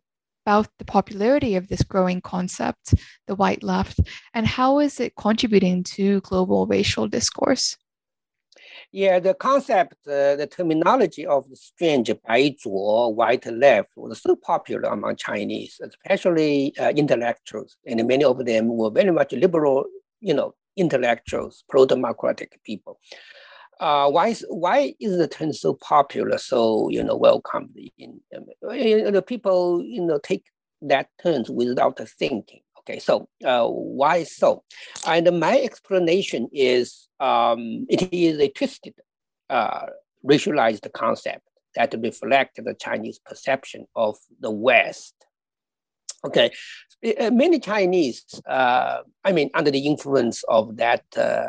about 0.45 0.67
the 0.79 0.85
popularity 0.85 1.55
of 1.55 1.67
this 1.67 1.83
growing 1.83 2.21
concept, 2.21 2.93
the 3.27 3.35
white 3.35 3.63
left, 3.63 3.99
and 4.33 4.47
how 4.47 4.79
is 4.79 4.99
it 4.99 5.15
contributing 5.15 5.83
to 5.83 6.21
global 6.21 6.65
racial 6.65 7.07
discourse? 7.07 7.77
Yeah, 8.91 9.19
the 9.19 9.35
concept, 9.35 10.07
uh, 10.07 10.35
the 10.35 10.47
terminology 10.49 11.25
of 11.25 11.47
the 11.47 11.55
strange 11.55 12.09
Baizuo, 12.09 13.13
white 13.13 13.45
left, 13.45 13.91
was 13.95 14.21
so 14.21 14.35
popular 14.35 14.89
among 14.89 15.15
Chinese, 15.17 15.79
especially 15.83 16.73
uh, 16.79 16.89
intellectuals, 16.89 17.77
and 17.85 18.07
many 18.07 18.23
of 18.23 18.43
them 18.43 18.75
were 18.75 18.89
very 18.89 19.11
much 19.11 19.33
liberal, 19.33 19.85
you 20.21 20.33
know, 20.33 20.55
intellectuals, 20.75 21.63
pro-democratic 21.69 22.59
people. 22.63 22.99
Uh, 23.79 24.09
why 24.09 24.27
is 24.27 24.45
why 24.49 24.93
is 24.99 25.17
the 25.17 25.27
term 25.27 25.53
so 25.53 25.73
popular, 25.73 26.37
so 26.37 26.89
you 26.89 27.01
know 27.03 27.15
welcomed 27.15 27.75
in, 27.97 28.19
the 28.31 29.23
people 29.25 29.81
you 29.83 30.01
know 30.01 30.19
take 30.19 30.43
that 30.81 31.07
term 31.21 31.43
without 31.49 31.97
thinking. 32.19 32.61
Okay, 32.79 32.99
so 32.99 33.29
uh, 33.45 33.67
why 33.67 34.23
so? 34.23 34.63
And 35.07 35.39
my 35.39 35.59
explanation 35.59 36.49
is 36.51 37.07
um, 37.19 37.85
it 37.89 38.11
is 38.11 38.39
a 38.39 38.49
twisted, 38.49 38.95
uh, 39.49 39.85
racialized 40.25 40.91
concept 40.91 41.43
that 41.75 41.93
reflects 42.01 42.59
the 42.61 42.73
Chinese 42.73 43.19
perception 43.25 43.85
of 43.95 44.17
the 44.41 44.51
West. 44.51 45.13
Okay, 46.25 46.51
uh, 47.17 47.31
many 47.31 47.59
Chinese, 47.59 48.25
uh, 48.45 48.97
I 49.23 49.31
mean, 49.31 49.49
under 49.53 49.71
the 49.71 49.85
influence 49.85 50.43
of 50.49 50.75
that 50.77 51.05
uh, 51.15 51.45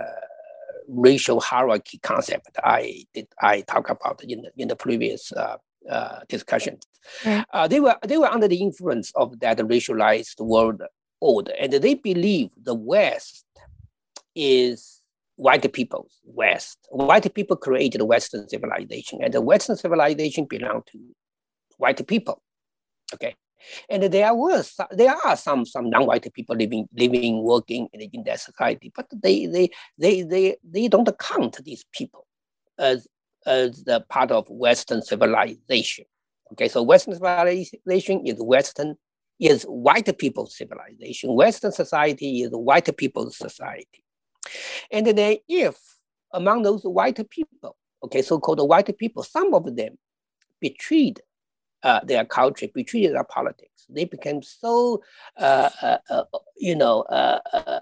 racial 0.93 1.41
hierarchy 1.41 1.99
concept 1.99 2.59
I 2.65 3.05
did 3.15 3.29
I 3.41 3.63
talk 3.63 3.91
about 3.91 4.23
in 4.25 4.43
the 4.43 4.51
in 4.57 4.69
the 4.69 4.77
previous 4.77 5.33
uh, 5.33 5.57
uh, 5.89 6.21
discussion, 6.29 6.79
uh, 7.53 7.67
they 7.69 7.81
were 7.81 7.97
they 8.07 8.19
were 8.19 8.27
under 8.27 8.49
the 8.49 8.61
influence 8.61 9.13
of 9.15 9.41
that 9.41 9.59
racialized 9.59 10.41
world 10.41 10.83
order, 11.21 11.53
and 11.59 11.73
they 11.73 11.95
believe 11.95 12.51
the 12.63 12.75
West 12.75 13.45
is 14.35 15.01
white 15.37 15.73
people's 15.73 16.21
West. 16.25 16.79
White 16.91 17.33
people 17.35 17.57
created 17.57 18.03
Western 18.03 18.49
civilization, 18.49 19.23
and 19.23 19.33
the 19.33 19.41
Western 19.41 19.77
civilization 19.77 20.45
belonged 20.45 20.87
to 20.93 20.99
white 21.79 22.07
people. 22.07 22.43
Okay, 23.15 23.35
and 23.89 24.03
there 24.05 24.35
was 24.35 24.75
there 24.91 25.15
are 25.25 25.37
some 25.37 25.65
some 25.65 25.91
non-white 25.91 26.33
people 26.33 26.57
living 26.57 26.89
living 26.95 27.43
working 27.43 27.89
in, 27.93 28.01
in 28.13 28.25
that 28.25 28.41
society, 28.41 28.93
but 28.95 29.07
they 29.23 29.47
they 29.47 29.71
they 29.99 30.23
they 30.23 30.57
they 30.65 30.89
don't 30.89 31.19
count 31.19 31.63
these 31.65 31.85
people 31.93 32.27
as 32.79 33.07
as 33.47 33.85
the 33.85 34.01
part 34.09 34.31
of 34.31 34.49
Western 34.51 35.03
civilization. 35.03 36.05
Okay, 36.53 36.69
so 36.69 36.83
Western 36.83 37.15
civilization 37.15 38.27
is 38.27 38.37
Western 38.39 38.97
is 39.39 39.63
white 39.65 40.19
people's 40.19 40.57
civilization. 40.57 41.35
Western 41.35 41.73
society 41.73 42.43
is 42.43 42.51
white 42.51 42.95
people's 42.97 43.37
society. 43.37 44.05
And 44.91 45.07
then 45.07 45.37
if 45.49 45.77
among 46.33 46.63
those 46.63 46.83
white 46.83 47.19
people, 47.31 47.77
okay, 48.05 48.23
so-called 48.23 48.67
white 48.69 48.97
people, 48.99 49.23
some 49.23 49.55
of 49.55 49.77
them 49.77 49.97
betrayed 50.61 51.21
uh, 51.83 52.01
their 52.05 52.25
culture, 52.25 52.69
betrayed 52.73 53.13
their 53.13 53.25
politics. 53.25 53.87
They 53.89 54.05
became 54.05 54.43
so, 54.43 55.03
uh, 55.37 55.71
uh, 55.83 55.99
uh 56.09 56.25
you 56.57 56.77
know, 56.77 57.03
uh, 57.03 57.41
uh, 57.53 57.81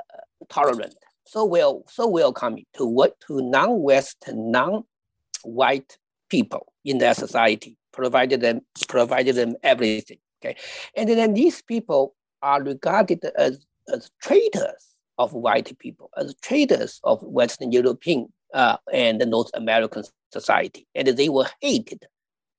tolerant, 0.48 0.94
so 1.24 1.44
well, 1.44 1.84
so 1.88 2.06
welcoming 2.06 2.66
to 2.74 2.86
what 2.86 3.20
to 3.26 3.42
non-Western, 3.42 4.50
non-white 4.50 5.98
people 6.30 6.72
in 6.84 6.98
their 6.98 7.14
society, 7.14 7.76
provided 7.92 8.40
them, 8.40 8.62
provided 8.88 9.34
them 9.34 9.56
everything. 9.62 10.18
Okay, 10.40 10.56
and 10.96 11.08
then 11.08 11.34
these 11.34 11.60
people 11.62 12.14
are 12.42 12.62
regarded 12.62 13.24
as, 13.36 13.66
as 13.92 14.10
traitors 14.22 14.94
of 15.18 15.32
white 15.32 15.76
people, 15.78 16.10
as 16.16 16.34
traitors 16.40 17.00
of 17.02 17.22
Western 17.22 17.72
European 17.72 18.32
uh, 18.54 18.76
and 18.92 19.18
North 19.26 19.50
American 19.54 20.04
society, 20.32 20.86
and 20.94 21.08
they 21.08 21.28
were 21.28 21.48
hated. 21.60 22.06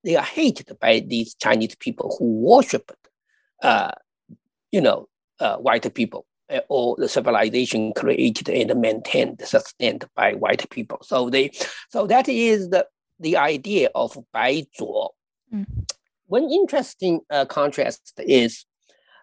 They 0.04 0.16
are 0.16 0.24
hated 0.24 0.78
by 0.80 1.00
these 1.00 1.34
Chinese 1.34 1.74
people 1.76 2.16
who 2.18 2.40
worship, 2.40 2.90
uh, 3.62 3.92
you 4.72 4.80
know, 4.80 5.08
uh, 5.38 5.56
white 5.56 5.92
people 5.94 6.26
uh, 6.48 6.60
or 6.68 6.96
the 6.96 7.08
civilization 7.08 7.92
created 7.92 8.48
and 8.48 8.80
maintained, 8.80 9.40
sustained 9.44 10.04
by 10.14 10.34
white 10.34 10.68
people. 10.70 10.98
So 11.02 11.30
they, 11.30 11.50
so 11.90 12.06
that 12.06 12.28
is 12.28 12.70
the 12.70 12.86
the 13.18 13.36
idea 13.36 13.90
of 13.94 14.16
Bai 14.32 14.66
Zuo. 14.78 15.10
Mm. 15.52 15.66
One 16.26 16.50
interesting 16.50 17.20
uh, 17.28 17.44
contrast 17.44 18.14
is 18.18 18.64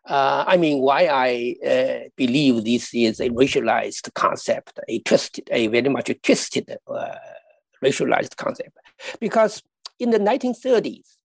uh, 0.07 0.45
I 0.47 0.55
mean, 0.55 0.79
why 0.79 1.07
I 1.07 1.55
uh, 1.65 2.09
believe 2.15 2.63
this 2.63 2.93
is 2.93 3.19
a 3.19 3.29
racialized 3.29 4.13
concept, 4.13 4.79
a 4.87 4.99
twisted, 4.99 5.49
a 5.51 5.67
very 5.67 5.89
much 5.89 6.09
twisted 6.23 6.77
uh, 6.87 7.15
racialized 7.83 8.37
concept, 8.37 8.77
because 9.19 9.61
in 9.99 10.11
the 10.11 10.19
1930s, 10.19 11.17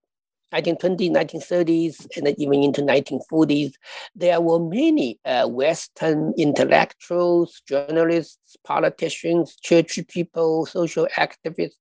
1920s, 0.52 1.10
1930s, 1.10 2.16
and 2.16 2.34
even 2.38 2.62
into 2.62 2.82
1940s, 2.82 3.72
there 4.14 4.40
were 4.40 4.60
many 4.60 5.18
uh, 5.24 5.46
Western 5.46 6.34
intellectuals, 6.36 7.62
journalists, 7.66 8.56
politicians, 8.64 9.56
church 9.62 9.98
people, 10.08 10.66
social 10.66 11.08
activists. 11.16 11.76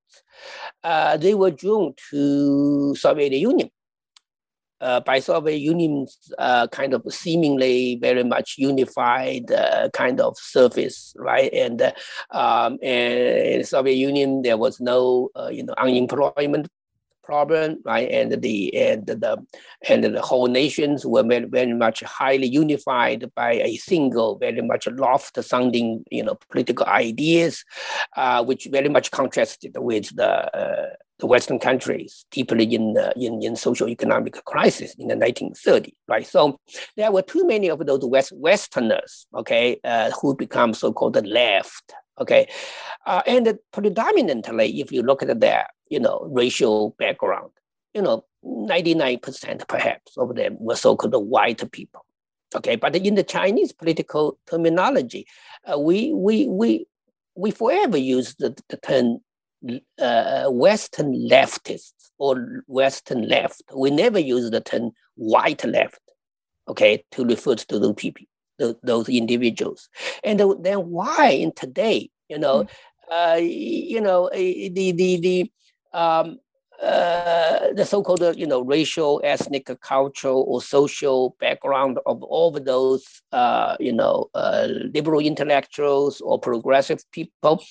Uh, 0.83 1.17
they 1.17 1.33
were 1.33 1.51
drawn 1.51 1.93
to 2.09 2.95
Soviet 2.95 3.33
Union 3.33 3.69
uh, 4.81 4.99
by 4.99 5.19
Soviet 5.19 5.57
Union's 5.57 6.17
uh, 6.37 6.67
kind 6.67 6.93
of 6.93 7.03
seemingly 7.09 7.95
very 8.01 8.23
much 8.23 8.55
unified 8.57 9.51
uh, 9.51 9.89
kind 9.93 10.19
of 10.19 10.37
surface, 10.37 11.13
right? 11.17 11.53
And 11.53 11.81
uh, 11.81 11.91
um, 12.31 12.79
Soviet 13.63 13.95
Union 13.95 14.41
there 14.41 14.57
was 14.57 14.81
no 14.81 15.29
you 15.51 15.63
know 15.63 15.75
unemployment 15.77 16.67
problem, 17.23 17.81
right? 17.85 18.09
And 18.09 18.41
the 18.41 18.75
and 18.75 19.05
the 19.05 19.45
and 19.87 20.03
the 20.03 20.21
whole 20.21 20.47
nations 20.47 21.05
were 21.05 21.23
very, 21.23 21.45
very 21.45 21.73
much 21.73 22.01
highly 22.01 22.47
unified 22.47 23.31
by 23.35 23.53
a 23.53 23.77
single, 23.77 24.37
very 24.37 24.61
much 24.61 24.87
loft-sounding, 24.87 26.03
you 26.11 26.23
know, 26.23 26.37
political 26.49 26.85
ideas, 26.87 27.63
uh, 28.15 28.43
which 28.43 28.67
very 28.71 28.89
much 28.89 29.11
contrasted 29.11 29.73
with 29.77 30.15
the 30.15 30.97
the 31.21 31.27
Western 31.27 31.59
countries 31.59 32.25
deeply 32.31 32.65
in 32.75 32.93
the 32.93 33.13
in, 33.15 33.41
in 33.41 33.55
social 33.55 33.87
economic 33.87 34.43
crisis 34.43 34.93
in 34.95 35.07
the 35.07 35.15
1930s, 35.15 35.93
right? 36.07 36.27
So 36.27 36.59
there 36.97 37.11
were 37.11 37.21
too 37.21 37.47
many 37.47 37.69
of 37.69 37.85
those 37.85 38.03
West, 38.03 38.33
Westerners, 38.35 39.27
okay, 39.35 39.79
uh, 39.83 40.11
who 40.19 40.35
become 40.35 40.73
so-called 40.73 41.13
the 41.13 41.21
left, 41.21 41.93
okay, 42.19 42.49
uh, 43.05 43.21
and 43.25 43.57
predominantly, 43.71 44.81
if 44.81 44.91
you 44.91 45.03
look 45.03 45.23
at 45.23 45.39
their, 45.39 45.67
you 45.91 45.99
know, 45.99 46.27
racial 46.31 46.95
background, 46.97 47.51
you 47.93 48.01
know, 48.01 48.23
99% 48.43 49.67
perhaps 49.67 50.17
of 50.17 50.35
them 50.35 50.57
were 50.59 50.75
so-called 50.75 51.13
white 51.13 51.69
people, 51.71 52.05
okay. 52.55 52.77
But 52.77 52.95
in 52.95 53.15
the 53.15 53.23
Chinese 53.23 53.73
political 53.73 54.39
terminology, 54.49 55.27
uh, 55.71 55.77
we 55.77 56.11
we 56.13 56.47
we 56.47 56.87
we 57.35 57.51
forever 57.51 57.97
use 57.97 58.35
the, 58.35 58.57
the 58.69 58.77
term 58.77 59.19
uh, 59.99 60.47
Western 60.49 61.13
leftists 61.13 62.09
or 62.17 62.63
Western 62.67 63.27
left. 63.27 63.61
We 63.75 63.91
never 63.91 64.19
use 64.19 64.49
the 64.49 64.61
term 64.61 64.91
white 65.15 65.63
left, 65.65 66.01
okay, 66.67 67.03
to 67.11 67.25
refer 67.25 67.55
to 67.55 67.79
those 67.79 67.95
people, 67.95 68.25
those, 68.57 68.75
those 68.81 69.09
individuals. 69.09 69.89
And 70.23 70.39
then 70.39 70.89
why 70.89 71.29
in 71.31 71.51
today, 71.51 72.09
you 72.27 72.39
know, 72.39 72.63
mm-hmm. 72.63 73.13
uh, 73.13 73.35
you 73.35 74.01
know, 74.01 74.29
the 74.33 74.91
the 74.91 75.19
the 75.19 75.51
um, 75.93 76.39
uh, 76.81 77.73
the 77.73 77.85
so-called 77.85 78.35
you 78.35 78.47
know 78.47 78.61
racial, 78.61 79.21
ethnic, 79.23 79.69
cultural, 79.81 80.45
or 80.47 80.61
social 80.61 81.35
background 81.39 81.99
of 82.05 82.23
all 82.23 82.55
of 82.55 82.65
those 82.65 83.21
uh, 83.31 83.75
you 83.79 83.93
know 83.93 84.29
uh, 84.33 84.67
liberal 84.93 85.19
intellectuals 85.19 86.21
or 86.21 86.39
progressive 86.39 87.03
people 87.11 87.63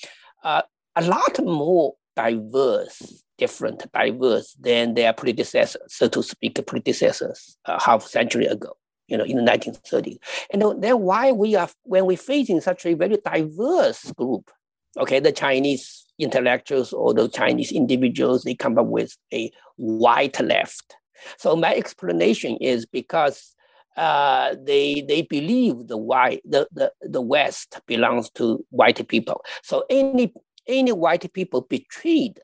uh, 0.44 0.62
a 0.96 1.02
lot 1.02 1.42
more 1.44 1.94
diverse, 2.16 3.24
different, 3.38 3.90
diverse 3.92 4.54
than 4.60 4.94
their 4.94 5.12
predecessors, 5.12 5.82
so 5.88 6.08
to 6.08 6.22
speak, 6.22 6.64
predecessors 6.66 7.56
uh, 7.66 7.78
half 7.80 8.02
century 8.02 8.46
ago, 8.46 8.76
you 9.08 9.16
know, 9.16 9.24
in 9.24 9.36
the 9.36 9.50
1930s. 9.50 10.18
And 10.52 10.82
then 10.82 11.00
why 11.00 11.32
we 11.32 11.54
are, 11.54 11.68
when 11.84 12.06
we're 12.06 12.16
facing 12.16 12.60
such 12.60 12.84
a 12.86 12.94
very 12.94 13.16
diverse 13.24 14.12
group, 14.12 14.50
okay, 14.98 15.20
the 15.20 15.32
Chinese 15.32 16.06
intellectuals 16.18 16.92
or 16.92 17.14
the 17.14 17.28
Chinese 17.28 17.72
individuals, 17.72 18.42
they 18.42 18.54
come 18.54 18.78
up 18.78 18.86
with 18.86 19.16
a 19.32 19.50
white 19.76 20.40
left. 20.40 20.96
So 21.38 21.56
my 21.56 21.74
explanation 21.74 22.56
is 22.60 22.86
because 22.86 23.54
uh, 23.96 24.54
they 24.62 25.02
they 25.06 25.22
believe 25.22 25.88
the 25.88 25.96
white 25.96 26.40
the, 26.44 26.68
the 26.72 26.92
the 27.02 27.20
West 27.20 27.80
belongs 27.86 28.30
to 28.30 28.64
white 28.70 29.06
people. 29.08 29.42
So 29.62 29.84
any 29.90 30.32
any 30.66 30.92
white 30.92 31.30
people 31.32 31.62
betrayed 31.62 32.40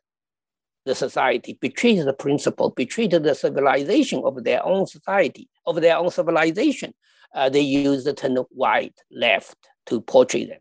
the 0.85 0.95
society, 0.95 1.59
betrayed 1.61 1.99
the 1.99 2.13
principle, 2.13 2.71
betrayed 2.71 3.11
the 3.11 3.35
civilization 3.35 4.23
of 4.25 4.45
their 4.45 4.65
own 4.65 4.87
society, 4.87 5.49
of 5.67 5.81
their 5.81 5.97
own 5.97 6.11
civilization, 6.11 6.95
uh, 7.35 7.49
they 7.49 7.61
use 7.61 8.05
the 8.05 8.15
term 8.15 8.37
white 8.51 8.95
left 9.11 9.57
to 9.87 10.01
portray 10.01 10.47
them. 10.47 10.61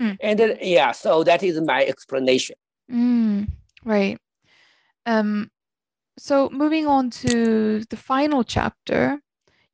Mm. 0.00 0.16
And 0.20 0.38
then, 0.38 0.58
yeah, 0.60 0.92
so 0.92 1.24
that 1.24 1.42
is 1.42 1.60
my 1.60 1.84
explanation. 1.84 2.56
Mm, 2.90 3.48
right. 3.84 4.18
Um, 5.06 5.50
so 6.18 6.48
moving 6.50 6.86
on 6.86 7.10
to 7.10 7.84
the 7.84 7.96
final 7.96 8.44
chapter, 8.44 9.20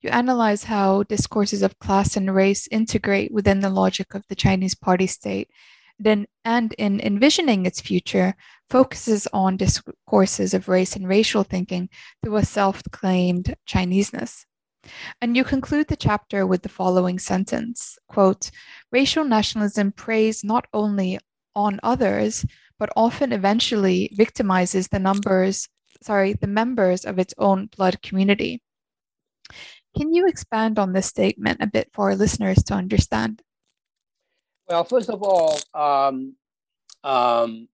you 0.01 0.11
analyze 0.11 0.65
how 0.65 1.03
discourses 1.05 1.63
of 1.63 1.79
class 1.79 2.17
and 2.17 2.35
race 2.35 2.69
integrate 2.71 3.33
within 3.33 3.61
the 3.61 3.71
logic 3.71 4.15
of 4.15 4.25
the 4.29 4.35
Chinese 4.35 4.75
party 4.75 5.07
state 5.07 5.49
then 5.99 6.27
and 6.45 6.73
in 6.75 7.01
envisioning 7.01 7.67
its 7.67 7.81
future 7.81 8.35
focuses 8.71 9.29
on 9.33 9.57
discourses 9.57 10.55
of 10.55 10.69
race 10.69 10.97
and 10.97 11.09
racial 11.09 11.45
thinking 11.45 11.89
through 12.23 12.37
a 12.37 12.45
self-claimed 12.45 13.55
Chineseness. 13.67 14.47
And 15.21 15.37
you 15.37 15.45
conclude 15.45 15.89
the 15.89 15.97
chapter 15.97 16.47
with 16.47 16.63
the 16.63 16.69
following 16.69 17.19
sentence 17.19 17.99
quote, 18.09 18.51
racial 18.93 19.25
nationalism 19.25 19.93
preys 19.93 20.45
not 20.45 20.67
only 20.73 21.19
on 21.55 21.81
others, 21.83 22.45
but 22.79 22.91
often 22.97 23.33
eventually 23.33 24.11
victimizes 24.17 24.89
the 24.89 24.99
numbers, 24.99 25.69
sorry, 26.03 26.35
the 26.35 26.47
members 26.47 27.05
of 27.05 27.19
its 27.19 27.35
own 27.39 27.67
blood 27.77 28.03
community. 28.03 28.61
Can 29.97 30.13
you 30.13 30.27
expand 30.27 30.79
on 30.79 30.93
this 30.93 31.07
statement 31.07 31.63
a 31.63 31.69
bit 31.69 31.89
for 31.93 32.11
our 32.11 32.17
listeners 32.17 32.63
to 32.65 32.75
understand? 32.75 33.43
Well, 34.69 34.85
first 34.85 35.09
of 35.09 35.23
all, 35.23 35.57
um, 35.73 36.35
um, 37.05 37.69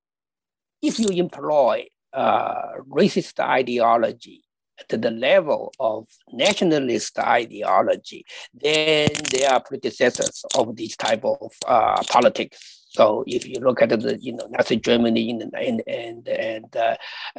if 0.82 0.98
you 0.98 1.08
employ 1.11 1.86
uh, 2.12 2.80
racist 2.88 3.38
ideology 3.40 4.44
to 4.88 4.96
the 4.96 5.10
level 5.10 5.72
of 5.78 6.06
nationalist 6.32 7.18
ideology, 7.18 8.24
then 8.54 9.10
they 9.30 9.44
are 9.44 9.60
predecessors 9.60 10.44
of 10.54 10.76
this 10.76 10.96
type 10.96 11.24
of 11.24 11.52
uh, 11.66 12.02
politics. 12.08 12.80
So 12.92 13.22
if 13.26 13.46
you 13.46 13.60
look 13.60 13.82
at 13.82 13.90
the 13.90 14.18
you 14.20 14.32
know 14.32 14.46
Nazi 14.50 14.76
Germany 14.76 15.30
in 15.30 15.42
and 15.54 15.82
and 15.86 16.28
and 16.28 16.76
uh, 16.76 16.96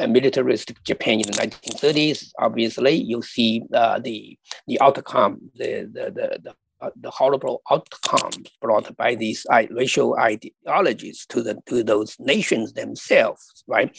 militaristic 0.08 0.82
Japan 0.84 1.20
in 1.20 1.28
the 1.28 1.34
1930s, 1.34 2.32
obviously 2.40 2.94
you 2.94 3.22
see 3.22 3.64
uh, 3.74 4.00
the 4.00 4.38
the 4.68 4.80
outcome, 4.80 5.52
the 5.56 5.90
the 5.92 6.40
the, 6.42 6.56
the 6.96 7.10
uh, 7.10 7.12
horrible 7.12 7.62
outcomes 7.70 8.50
brought 8.62 8.96
by 8.98 9.16
these 9.16 9.46
racial 9.72 10.18
ideologies 10.18 11.26
to 11.28 11.42
the 11.42 11.62
to 11.68 11.84
those 11.84 12.18
nations 12.20 12.74
themselves, 12.74 13.64
right? 13.68 13.96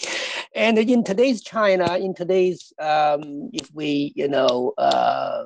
And 0.55 0.79
in 0.79 1.05
today's 1.05 1.43
China, 1.43 1.97
in 1.97 2.15
today's, 2.15 2.73
um, 2.79 3.51
if 3.53 3.71
we, 3.73 4.13
you 4.17 4.29
know, 4.29 4.75
uh, 4.79 5.45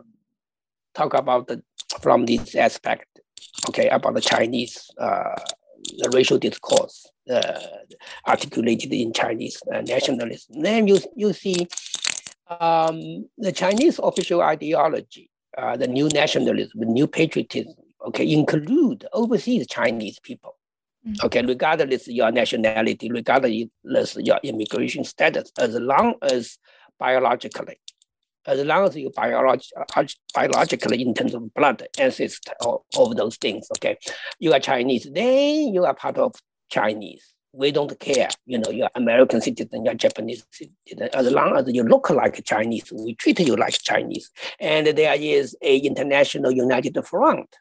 talk 0.95 1.15
about 1.15 1.49
the 1.49 1.63
from 2.01 2.27
this 2.27 2.55
aspect, 2.55 3.21
okay, 3.69 3.89
about 3.89 4.15
the 4.15 4.21
Chinese, 4.21 4.91
uh, 4.99 5.35
the 5.99 6.11
racial 6.13 6.39
discourse 6.39 7.11
uh, 7.31 7.61
articulated 8.27 8.93
in 8.93 9.13
Chinese 9.13 9.63
uh, 9.73 9.81
nationalism, 9.83 10.63
then 10.63 10.87
you 10.87 10.99
you 11.15 11.33
see 11.33 11.69
um, 12.49 13.29
the 13.39 13.53
Chinese 13.53 13.99
official 14.03 14.41
ideology, 14.41 15.31
uh, 15.57 15.77
the 15.77 15.87
new 15.87 16.09
nationalism, 16.09 16.81
the 16.81 16.87
new 16.87 17.07
patriotism, 17.07 17.75
okay, 18.07 18.31
include 18.31 19.07
overseas 19.13 19.67
Chinese 19.67 20.19
people. 20.21 20.57
Mm. 21.07 21.25
Okay, 21.25 21.43
regardless 21.43 22.09
your 22.09 22.31
nationality, 22.33 23.11
regardless 23.11 24.17
your 24.17 24.41
immigration 24.43 25.05
status, 25.05 25.53
as 25.59 25.75
long 25.75 26.15
as 26.23 26.59
biologically, 26.99 27.79
as 28.47 28.65
long 28.65 28.85
as 28.89 28.97
you 28.97 29.11
biolog- 29.11 30.15
biologically 30.35 31.03
in 31.03 31.15
terms 31.15 31.35
of 31.35 31.53
blood 31.55 31.87
ancestor 31.99 32.53
of, 32.61 32.81
of 32.97 33.17
those 33.17 33.37
things, 33.37 33.69
okay, 33.77 33.97
you 34.39 34.53
are 34.53 34.61
Chinese, 34.61 35.09
then 35.13 35.73
you 35.73 35.85
are 35.85 35.95
part 35.95 36.19
of 36.19 36.35
Chinese 36.69 37.36
we 37.57 37.73
don't 37.73 37.99
care. 37.99 38.29
You 38.45 38.59
know, 38.59 38.71
you're 38.71 38.91
American 38.95 39.41
citizen, 39.41 39.85
you're 39.85 39.95
Japanese 39.95 40.45
citizen. 40.51 41.09
As 41.13 41.31
long 41.33 41.57
as 41.57 41.65
you 41.73 41.83
look 41.83 42.11
like 42.11 42.45
Chinese, 42.45 42.93
we 42.93 43.15
treat 43.15 43.41
you 43.41 43.57
like 43.57 43.73
Chinese. 43.83 44.31
And 44.61 44.87
there 44.87 45.17
is 45.19 45.57
a 45.63 45.79
international 45.79 46.53
united 46.53 47.03
front 47.05 47.57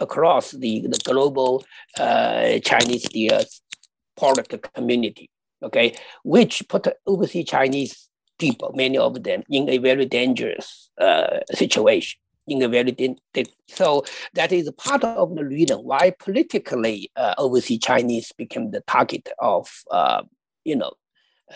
across 0.00 0.50
the, 0.50 0.86
the 0.88 1.00
global 1.04 1.64
uh, 1.98 2.58
Chinese 2.58 3.08
political 4.16 4.58
community, 4.58 5.30
okay, 5.62 5.94
which 6.24 6.62
put 6.68 6.88
overseas 7.06 7.46
Chinese 7.46 8.08
people, 8.38 8.72
many 8.74 8.98
of 8.98 9.22
them, 9.22 9.42
in 9.48 9.68
a 9.68 9.78
very 9.78 10.06
dangerous 10.06 10.90
uh, 11.00 11.38
situation 11.52 12.20
in 12.48 12.62
a 12.62 12.68
very 12.68 13.16
so 13.66 14.04
that 14.34 14.52
is 14.52 14.70
part 14.76 15.04
of 15.04 15.34
the 15.34 15.44
reason 15.44 15.78
why 15.78 16.12
politically 16.18 17.10
uh, 17.16 17.34
overseas 17.38 17.80
Chinese 17.80 18.32
became 18.32 18.70
the 18.70 18.80
target 18.82 19.28
of 19.38 19.84
uh, 19.90 20.22
you 20.64 20.76
know 20.76 20.92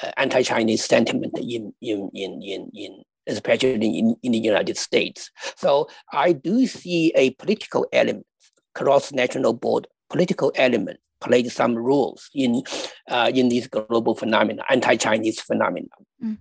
uh, 0.03 0.11
anti-Chinese 0.16 0.84
sentiment 0.84 1.38
in 1.38 1.72
in 1.80 2.11
in 2.14 2.43
in, 2.43 2.70
in 2.74 3.03
especially 3.26 3.99
in, 3.99 4.16
in 4.22 4.32
the 4.32 4.38
United 4.38 4.76
States. 4.76 5.30
So 5.57 5.88
I 6.12 6.32
do 6.32 6.66
see 6.66 7.12
a 7.14 7.30
political 7.30 7.86
element, 7.93 8.26
cross-national 8.74 9.55
board 9.55 9.86
political 10.12 10.53
element 10.57 11.01
played 11.20 11.51
some 11.51 11.74
roles 11.74 12.28
in 12.34 12.62
uh, 13.09 13.30
in 13.34 13.49
this 13.49 13.66
global 13.66 14.14
phenomena, 14.14 14.62
anti-Chinese 14.68 15.40
phenomena. 15.40 15.88
Mm. 16.22 16.38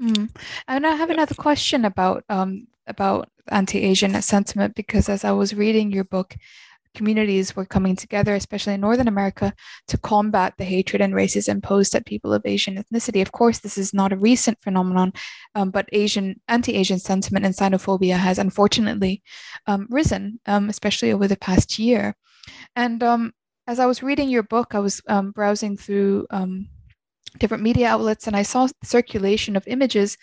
Mm. 0.00 0.30
And 0.66 0.86
I 0.86 0.96
have 0.96 1.10
another 1.10 1.34
question 1.34 1.84
about 1.84 2.24
um, 2.28 2.66
about 2.86 3.28
anti-Asian 3.48 4.20
sentiment 4.22 4.74
because 4.74 5.08
as 5.08 5.24
I 5.24 5.32
was 5.32 5.54
reading 5.54 5.90
your 5.90 6.04
book, 6.04 6.36
communities 6.94 7.56
were 7.56 7.66
coming 7.66 7.96
together, 7.96 8.34
especially 8.34 8.74
in 8.74 8.80
Northern 8.80 9.08
America, 9.08 9.52
to 9.88 9.98
combat 9.98 10.54
the 10.56 10.64
hatred 10.64 11.02
and 11.02 11.12
racism 11.12 11.62
posed 11.62 11.94
at 11.94 12.06
people 12.06 12.32
of 12.32 12.46
Asian 12.46 12.76
ethnicity. 12.76 13.20
Of 13.20 13.32
course, 13.32 13.58
this 13.58 13.76
is 13.76 13.92
not 13.92 14.12
a 14.12 14.16
recent 14.16 14.58
phenomenon, 14.62 15.12
um, 15.54 15.70
but 15.70 15.88
Asian 15.92 16.40
anti-Asian 16.48 17.00
sentiment 17.00 17.44
and 17.44 17.54
xenophobia 17.54 18.16
has 18.16 18.38
unfortunately 18.38 19.22
um, 19.66 19.86
risen, 19.90 20.38
um, 20.46 20.68
especially 20.68 21.12
over 21.12 21.26
the 21.26 21.36
past 21.36 21.78
year. 21.78 22.14
And 22.76 23.02
um, 23.02 23.32
as 23.66 23.80
I 23.80 23.86
was 23.86 24.02
reading 24.02 24.28
your 24.28 24.42
book, 24.44 24.74
I 24.74 24.78
was 24.78 25.02
um, 25.08 25.32
browsing 25.32 25.76
through 25.76 26.26
um, 26.30 26.68
different 27.38 27.62
media 27.62 27.88
outlets, 27.88 28.26
and 28.26 28.36
I 28.36 28.42
saw 28.42 28.68
circulation 28.82 29.56
of 29.56 29.66
images, 29.66 30.16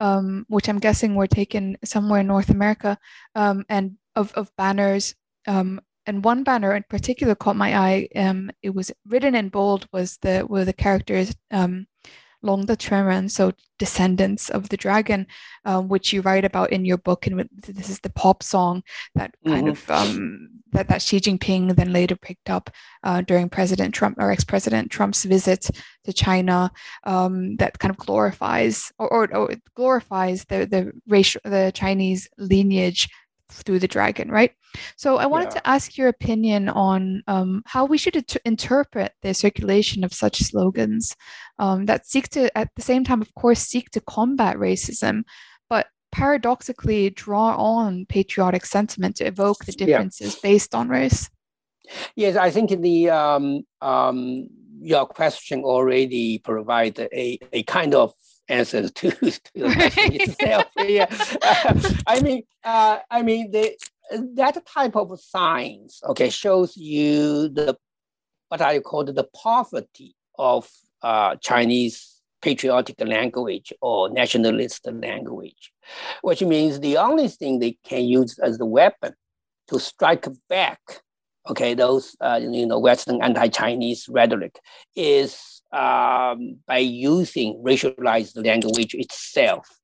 um, 0.00 0.46
which 0.48 0.68
I'm 0.68 0.78
guessing 0.78 1.14
were 1.14 1.26
taken 1.26 1.76
somewhere 1.84 2.20
in 2.20 2.26
North 2.26 2.50
America, 2.50 2.98
um, 3.34 3.64
and 3.68 3.96
of, 4.16 4.32
of 4.34 4.54
banners. 4.56 5.14
Um, 5.46 5.80
and 6.06 6.24
one 6.24 6.42
banner 6.42 6.74
in 6.74 6.84
particular 6.88 7.34
caught 7.34 7.56
my 7.56 7.76
eye. 7.76 8.08
Um, 8.16 8.50
it 8.62 8.74
was 8.74 8.90
written 9.06 9.34
in 9.34 9.50
bold. 9.50 9.86
Was 9.92 10.16
the 10.18 10.46
were 10.48 10.64
the 10.64 10.72
characters 10.72 11.34
um, 11.50 11.86
Long 12.42 12.66
de 12.66 12.76
Chuanren, 12.76 13.30
so 13.30 13.52
descendants 13.78 14.48
of 14.50 14.68
the 14.68 14.76
dragon, 14.76 15.26
um, 15.64 15.88
which 15.88 16.12
you 16.12 16.20
write 16.20 16.44
about 16.44 16.72
in 16.72 16.84
your 16.84 16.98
book, 16.98 17.26
and 17.26 17.48
this 17.66 17.88
is 17.88 18.00
the 18.00 18.10
pop 18.10 18.42
song 18.42 18.82
that 19.14 19.34
kind 19.46 19.66
mm-hmm. 19.66 19.70
of 19.70 19.90
um, 19.90 20.48
that 20.72 20.88
that 20.88 21.02
Xi 21.02 21.20
Jinping 21.20 21.74
then 21.74 21.92
later 21.92 22.16
picked 22.16 22.50
up 22.50 22.70
uh, 23.02 23.22
during 23.22 23.48
President 23.48 23.94
Trump 23.94 24.18
or 24.18 24.30
ex-President 24.30 24.90
Trump's 24.90 25.24
visit 25.24 25.70
to 26.04 26.12
China, 26.12 26.70
um, 27.04 27.56
that 27.56 27.78
kind 27.78 27.90
of 27.90 27.96
glorifies 27.96 28.92
or, 28.98 29.08
or, 29.08 29.36
or 29.36 29.54
glorifies 29.74 30.44
the 30.44 30.66
the 30.66 30.92
racial 31.06 31.40
the 31.44 31.72
Chinese 31.74 32.28
lineage 32.38 33.08
through 33.50 33.78
the 33.78 33.88
dragon, 33.88 34.30
right? 34.30 34.52
So 34.96 35.16
I 35.16 35.26
wanted 35.26 35.46
yeah. 35.46 35.60
to 35.60 35.66
ask 35.68 35.96
your 35.96 36.08
opinion 36.08 36.68
on 36.68 37.22
um, 37.26 37.62
how 37.66 37.84
we 37.84 37.98
should 37.98 38.24
interpret 38.44 39.12
the 39.22 39.34
circulation 39.34 40.04
of 40.04 40.12
such 40.12 40.38
slogans 40.38 41.16
um, 41.58 41.86
that 41.86 42.06
seek 42.06 42.28
to, 42.30 42.56
at 42.56 42.70
the 42.76 42.82
same 42.82 43.04
time, 43.04 43.22
of 43.22 43.34
course, 43.34 43.60
seek 43.60 43.90
to 43.90 44.00
combat 44.00 44.56
racism, 44.56 45.22
but 45.68 45.86
paradoxically 46.12 47.10
draw 47.10 47.56
on 47.56 48.06
patriotic 48.06 48.64
sentiment 48.64 49.16
to 49.16 49.24
evoke 49.24 49.64
the 49.64 49.72
differences 49.72 50.34
yeah. 50.34 50.40
based 50.42 50.74
on 50.74 50.88
race. 50.88 51.30
Yes, 52.16 52.36
I 52.36 52.50
think 52.50 52.70
the 52.70 53.10
um, 53.10 53.62
um, 53.80 54.48
your 54.80 55.06
question 55.06 55.64
already 55.64 56.38
provide 56.38 56.98
a, 56.98 57.38
a 57.52 57.62
kind 57.64 57.94
of 57.94 58.12
answers 58.48 58.90
to, 58.92 59.10
to 59.10 59.40
the 59.54 59.74
question 59.74 60.20
itself. 60.20 60.66
yeah, 60.78 61.06
I 62.06 62.20
mean, 62.20 62.42
uh, 62.64 62.98
I 63.10 63.22
mean, 63.22 63.50
the, 63.50 63.76
that 64.34 64.64
type 64.66 64.96
of 64.96 65.20
science, 65.20 66.00
okay, 66.04 66.30
shows 66.30 66.76
you 66.76 67.48
the 67.48 67.76
what 68.48 68.60
I 68.60 68.80
call 68.80 69.04
the 69.04 69.28
poverty 69.34 70.14
of 70.38 70.70
uh, 71.02 71.36
Chinese 71.36 72.20
patriotic 72.40 73.00
language 73.00 73.72
or 73.80 74.08
nationalist 74.10 74.86
language, 74.90 75.72
which 76.22 76.42
means 76.42 76.80
the 76.80 76.96
only 76.96 77.28
thing 77.28 77.58
they 77.58 77.76
can 77.84 78.04
use 78.04 78.38
as 78.38 78.58
the 78.58 78.66
weapon 78.66 79.12
to 79.68 79.78
strike 79.78 80.26
back, 80.48 80.80
okay, 81.48 81.74
those 81.74 82.16
uh, 82.20 82.40
you 82.40 82.66
know 82.66 82.78
Western 82.78 83.22
anti-Chinese 83.22 84.08
rhetoric 84.08 84.58
is 84.96 85.57
um, 85.72 86.58
by 86.66 86.78
using 86.78 87.62
racialized 87.64 88.44
language 88.44 88.94
itself. 88.94 89.78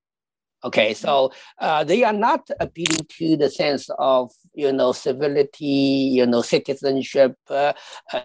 Okay, 0.65 0.95
so 0.95 1.31
uh, 1.59 1.85
they 1.85 2.05
are 2.05 2.13
not 2.15 2.49
appealing 2.59 3.07
to 3.19 3.37
the 3.37 3.51
sense 3.51 3.91
of 3.99 4.33
you 4.55 4.73
know 4.73 4.93
civility, 4.93 6.09
you 6.17 6.25
know 6.25 6.41
citizenship, 6.41 7.37
uh, 7.51 7.75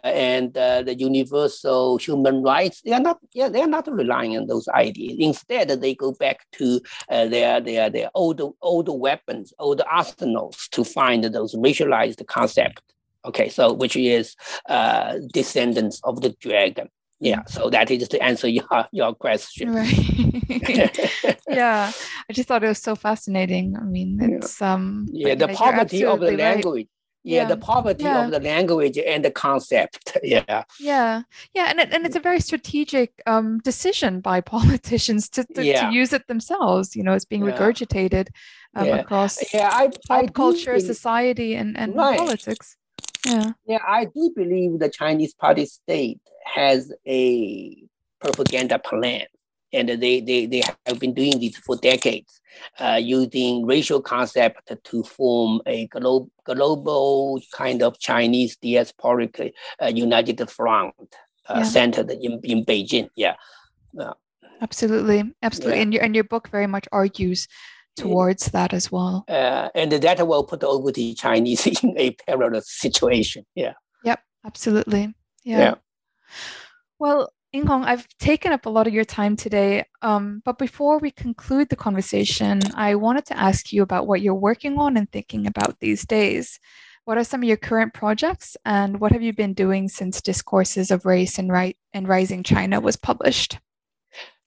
and 0.06 0.58
uh, 0.58 0.82
the 0.82 0.96
universal 0.98 1.98
human 1.98 2.42
rights. 2.42 2.82
They 2.82 2.94
are 2.94 3.02
not. 3.02 3.20
Yeah, 3.34 3.50
they 3.50 3.62
are 3.62 3.68
not 3.68 3.92
relying 3.92 4.38
on 4.38 4.48
those 4.48 4.70
ideas. 4.70 5.18
Instead, 5.20 5.68
they 5.82 5.94
go 5.94 6.14
back 6.14 6.46
to 6.54 6.80
uh, 7.10 7.28
their 7.28 7.60
their 7.60 7.90
their 7.90 8.10
old 8.16 8.42
old 8.62 8.88
weapons, 8.88 9.54
old 9.60 9.82
arsenals 9.92 10.70
to 10.72 10.86
find 10.86 11.26
those 11.26 11.56
racialized 11.56 12.26
concepts. 12.28 12.82
Okay, 13.26 13.50
so 13.50 13.74
which 13.74 13.98
is 13.98 14.38
uh, 14.70 15.16
descendants 15.34 16.00
of 16.06 16.22
the 16.22 16.30
dragon 16.40 16.88
yeah 17.20 17.44
so 17.46 17.70
that 17.70 17.92
is 17.92 18.08
to 18.08 18.22
answer 18.22 18.48
your 18.60 18.88
your 18.92 19.14
question 19.14 19.74
right 19.74 21.40
yeah 21.48 21.92
i 22.30 22.34
just 22.34 22.48
thought 22.48 22.64
it 22.64 22.68
was 22.68 22.82
so 22.82 22.96
fascinating 22.96 23.76
i 23.78 23.84
mean 23.84 24.20
it's 24.22 24.62
um 24.62 25.06
yeah 25.12 25.36
the 25.36 25.48
poverty 25.50 26.04
of 26.06 26.20
the 26.20 26.32
language 26.32 26.88
right. 26.88 26.96
Yeah, 27.24 27.42
yeah, 27.42 27.48
the 27.50 27.58
poverty 27.58 28.06
yeah. 28.06 28.26
of 28.26 28.32
the 28.32 28.40
language 28.40 28.98
and 28.98 29.26
the 29.26 29.32
concept. 29.32 30.18
Yeah. 30.24 30.64
Yeah. 30.80 31.24
Yeah. 31.54 31.66
And, 31.70 31.80
it, 31.82 31.94
and 31.94 32.06
it's 32.06 32.16
a 32.16 32.20
very 32.20 32.40
strategic 32.40 33.22
um, 33.26 33.60
decision 33.60 34.22
by 34.22 34.40
politicians 34.42 35.28
to, 35.32 35.44
to, 35.56 35.64
yeah. 35.64 35.90
to 35.90 35.94
use 35.94 36.14
it 36.14 36.28
themselves. 36.28 36.96
You 36.96 37.04
know, 37.04 37.14
it's 37.14 37.26
being 37.26 37.42
regurgitated 37.42 38.30
um, 38.76 38.88
across 38.88 39.38
yeah, 39.54 39.70
I, 39.72 39.90
pop 40.08 40.24
I 40.24 40.28
culture, 40.28 40.80
society, 40.80 41.56
and, 41.56 41.78
and 41.78 41.96
right. 41.96 42.18
politics. 42.18 42.78
Yeah. 43.26 43.52
Yeah, 43.66 43.80
I 43.88 44.06
do 44.06 44.32
believe 44.36 44.80
the 44.80 44.90
Chinese 44.90 45.34
party 45.34 45.66
state 45.66 46.20
has 46.46 46.92
a 47.08 47.84
propaganda 48.20 48.80
plan. 48.80 49.24
And 49.72 49.88
they, 49.88 50.20
they, 50.20 50.48
they 50.48 50.64
have 50.88 51.00
been 51.00 51.14
doing 51.14 51.40
this 51.40 51.56
for 51.58 51.76
decades, 51.76 52.42
uh, 52.80 53.00
using 53.00 53.68
racial 53.68 54.02
concept 54.02 54.72
to 54.84 55.04
form 55.04 55.62
a 55.68 55.86
glo- 55.88 56.32
global 56.44 57.40
kind 57.54 57.84
of 57.84 58.00
Chinese 58.00 58.58
diasporic 58.58 59.52
uh, 59.80 59.86
united 59.86 60.50
front 60.50 60.96
uh, 61.48 61.58
yeah. 61.58 61.64
centered 61.64 62.10
in, 62.10 62.40
in 62.44 62.66
Beijing. 62.66 63.10
Yeah. 63.16 63.36
Absolutely. 64.62 65.36
Absolutely. 65.44 65.76
Yeah. 65.76 65.84
And, 65.84 65.94
your, 65.94 66.04
and 66.04 66.16
your 66.16 66.24
book 66.24 66.50
very 66.50 66.68
much 66.68 66.88
argues 66.92 67.48
towards 67.96 68.48
that 68.52 68.74
as 68.74 68.92
well. 68.92 69.26
Uh, 69.28 69.70
and 69.76 69.92
that 69.92 70.28
will 70.28 70.44
put 70.44 70.64
over 70.64 70.92
the 70.92 71.14
Chinese 71.14 71.68
in 71.84 71.98
a 71.98 72.12
parallel 72.12 72.62
situation. 72.62 73.46
Yeah. 73.56 73.74
Yep. 74.04 74.20
Absolutely. 74.46 75.14
Yeah. 75.44 75.60
yeah. 75.60 75.76
Well, 77.00 77.32
Yinghong, 77.54 77.84
I've 77.84 78.08
taken 78.20 78.52
up 78.52 78.68
a 78.68 78.70
lot 78.70 78.86
of 78.86 78.94
your 78.94 79.06
time 79.06 79.36
today, 79.36 79.86
um, 80.04 80.44
but 80.46 80.60
before 80.60 81.00
we 81.00 81.10
conclude 81.10 81.70
the 81.70 81.76
conversation, 81.76 82.60
I 82.76 82.94
wanted 82.94 83.26
to 83.28 83.40
ask 83.40 83.74
you 83.74 83.82
about 83.82 84.06
what 84.06 84.22
you're 84.22 84.36
working 84.36 84.78
on 84.78 84.96
and 84.98 85.12
thinking 85.12 85.48
about 85.48 85.80
these 85.80 86.06
days. 86.06 86.60
What 87.06 87.18
are 87.18 87.24
some 87.24 87.42
of 87.42 87.48
your 87.48 87.58
current 87.58 87.96
projects, 87.96 88.56
and 88.66 89.00
what 89.00 89.12
have 89.14 89.24
you 89.24 89.34
been 89.34 89.56
doing 89.56 89.90
since 89.90 90.22
Discourses 90.22 90.92
of 90.92 91.06
Race 91.06 91.40
and, 91.40 91.52
right 91.52 91.76
and 91.92 92.08
Rising 92.08 92.44
China 92.44 92.80
was 92.80 92.98
published? 92.98 93.58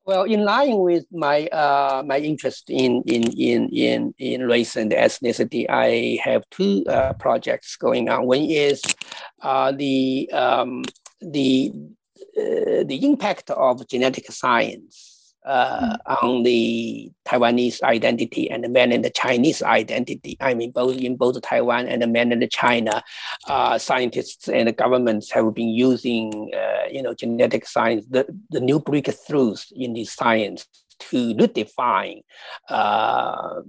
Well, 0.04 0.24
in 0.24 0.44
line 0.44 0.78
with 0.78 1.04
my 1.12 1.46
uh, 1.46 2.02
my 2.04 2.18
interest 2.18 2.70
in, 2.70 3.02
in 3.06 3.30
in 3.38 3.68
in 3.68 4.14
in 4.18 4.48
race 4.48 4.74
and 4.74 4.90
ethnicity, 4.90 5.66
I 5.68 6.18
have 6.24 6.42
two 6.50 6.84
uh, 6.88 7.12
projects 7.14 7.76
going 7.76 8.08
on. 8.08 8.26
One 8.26 8.40
is 8.40 8.82
uh, 9.42 9.70
the 9.70 10.28
um, 10.32 10.82
the 11.20 11.72
uh, 12.36 12.82
the 12.84 12.98
impact 13.02 13.50
of 13.50 13.86
genetic 13.86 14.32
science 14.32 15.11
uh, 15.44 15.96
mm. 15.96 16.22
on 16.22 16.42
the 16.42 17.10
Taiwanese 17.24 17.82
identity 17.82 18.50
and 18.50 18.64
the 18.64 18.68
mainland 18.68 19.10
Chinese 19.14 19.62
identity. 19.62 20.36
I 20.40 20.54
mean, 20.54 20.70
both 20.70 20.96
in 20.96 21.16
both 21.16 21.40
Taiwan 21.42 21.88
and 21.88 22.02
the 22.02 22.06
mainland 22.06 22.48
China, 22.50 23.02
uh, 23.48 23.78
scientists 23.78 24.48
and 24.48 24.74
governments 24.76 25.30
have 25.32 25.54
been 25.54 25.68
using, 25.68 26.50
uh, 26.54 26.88
you 26.90 27.02
know, 27.02 27.14
genetic 27.14 27.66
science, 27.66 28.06
the, 28.08 28.26
the 28.50 28.60
new 28.60 28.80
breakthroughs 28.80 29.72
in 29.72 29.94
this 29.94 30.12
science 30.12 30.66
to 30.98 31.34
redefine 31.34 32.22
uh, 32.68 33.60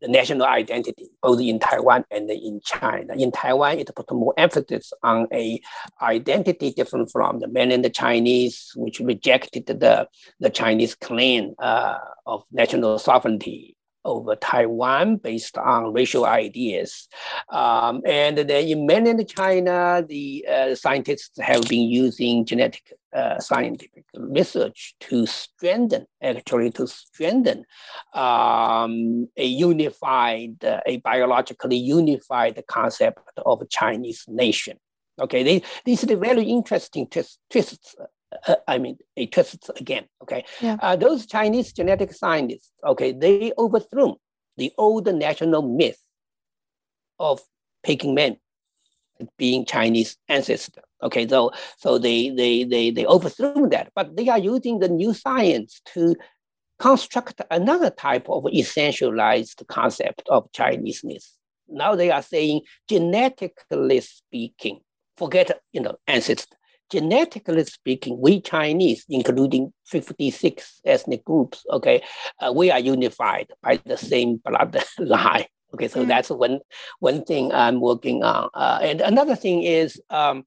the 0.00 0.08
national 0.08 0.46
identity, 0.46 1.08
both 1.22 1.40
in 1.40 1.58
Taiwan 1.58 2.04
and 2.10 2.30
in 2.30 2.60
China. 2.64 3.14
In 3.14 3.30
Taiwan, 3.30 3.78
it 3.78 3.94
put 3.94 4.10
more 4.12 4.34
emphasis 4.36 4.92
on 5.02 5.26
a 5.32 5.60
identity 6.00 6.72
different 6.72 7.10
from 7.10 7.40
the 7.40 7.48
mainland 7.48 7.92
Chinese, 7.94 8.72
which 8.76 9.00
rejected 9.00 9.66
the, 9.66 10.08
the 10.38 10.50
Chinese 10.50 10.94
claim 10.94 11.54
uh, 11.58 11.98
of 12.26 12.44
national 12.52 12.98
sovereignty 12.98 13.76
over 14.04 14.34
Taiwan 14.36 15.16
based 15.16 15.58
on 15.58 15.92
racial 15.92 16.24
ideas. 16.24 17.08
Um, 17.50 18.00
and 18.06 18.38
then 18.38 18.66
in 18.66 18.86
mainland 18.86 19.28
China, 19.28 20.04
the 20.06 20.46
uh, 20.50 20.74
scientists 20.74 21.38
have 21.40 21.68
been 21.68 21.88
using 21.88 22.46
genetic 22.46 22.92
uh, 23.12 23.38
scientific 23.38 24.04
research 24.14 24.94
to 25.00 25.26
strengthen, 25.26 26.06
actually 26.22 26.70
to 26.70 26.86
strengthen 26.86 27.64
um, 28.14 29.28
a 29.36 29.44
unified, 29.44 30.62
uh, 30.64 30.80
a 30.86 30.98
biologically 30.98 31.76
unified 31.76 32.62
concept 32.68 33.18
of 33.44 33.68
Chinese 33.68 34.24
nation. 34.28 34.76
Okay, 35.20 35.42
they, 35.42 35.62
these 35.84 36.04
are 36.10 36.16
very 36.16 36.44
interesting 36.44 37.06
twists 37.08 37.96
uh, 38.46 38.56
I 38.66 38.78
mean, 38.78 38.96
a 39.16 39.26
twist 39.26 39.70
again. 39.76 40.04
Okay, 40.22 40.44
yeah. 40.60 40.76
uh, 40.80 40.96
those 40.96 41.26
Chinese 41.26 41.72
genetic 41.72 42.12
scientists, 42.12 42.70
okay, 42.84 43.12
they 43.12 43.52
overthrew 43.58 44.14
the 44.56 44.72
old 44.78 45.12
national 45.12 45.62
myth 45.62 45.98
of 47.18 47.40
Peking 47.82 48.14
men 48.14 48.36
being 49.36 49.64
Chinese 49.64 50.16
ancestor. 50.28 50.82
Okay, 51.02 51.26
so 51.26 51.50
so 51.78 51.98
they 51.98 52.30
they 52.30 52.64
they 52.64 52.90
they 52.90 53.06
overthrew 53.06 53.68
that, 53.70 53.90
but 53.94 54.16
they 54.16 54.28
are 54.28 54.38
using 54.38 54.78
the 54.78 54.88
new 54.88 55.14
science 55.14 55.80
to 55.94 56.16
construct 56.78 57.40
another 57.50 57.90
type 57.90 58.28
of 58.28 58.44
essentialized 58.44 59.66
concept 59.66 60.22
of 60.28 60.50
Chineseness. 60.52 61.36
Now 61.68 61.94
they 61.94 62.10
are 62.10 62.22
saying 62.22 62.62
genetically 62.88 64.00
speaking, 64.00 64.80
forget 65.16 65.60
you 65.72 65.80
know 65.80 65.96
ancestor 66.06 66.56
genetically 66.90 67.64
speaking, 67.64 68.20
we 68.20 68.40
Chinese, 68.40 69.04
including 69.08 69.72
56 69.86 70.80
ethnic 70.84 71.24
groups, 71.24 71.64
okay, 71.70 72.02
uh, 72.40 72.52
we 72.52 72.70
are 72.70 72.80
unified 72.80 73.46
by 73.62 73.80
the 73.86 73.96
same 73.96 74.38
bloodline. 74.38 75.46
Okay, 75.74 75.88
so 75.88 76.04
mm. 76.04 76.08
that's 76.08 76.30
one 76.30 76.60
one 76.98 77.24
thing 77.24 77.52
I'm 77.52 77.80
working 77.80 78.22
on. 78.22 78.50
Uh, 78.54 78.80
and 78.82 79.00
another 79.00 79.36
thing 79.36 79.62
is 79.62 80.00
um, 80.10 80.44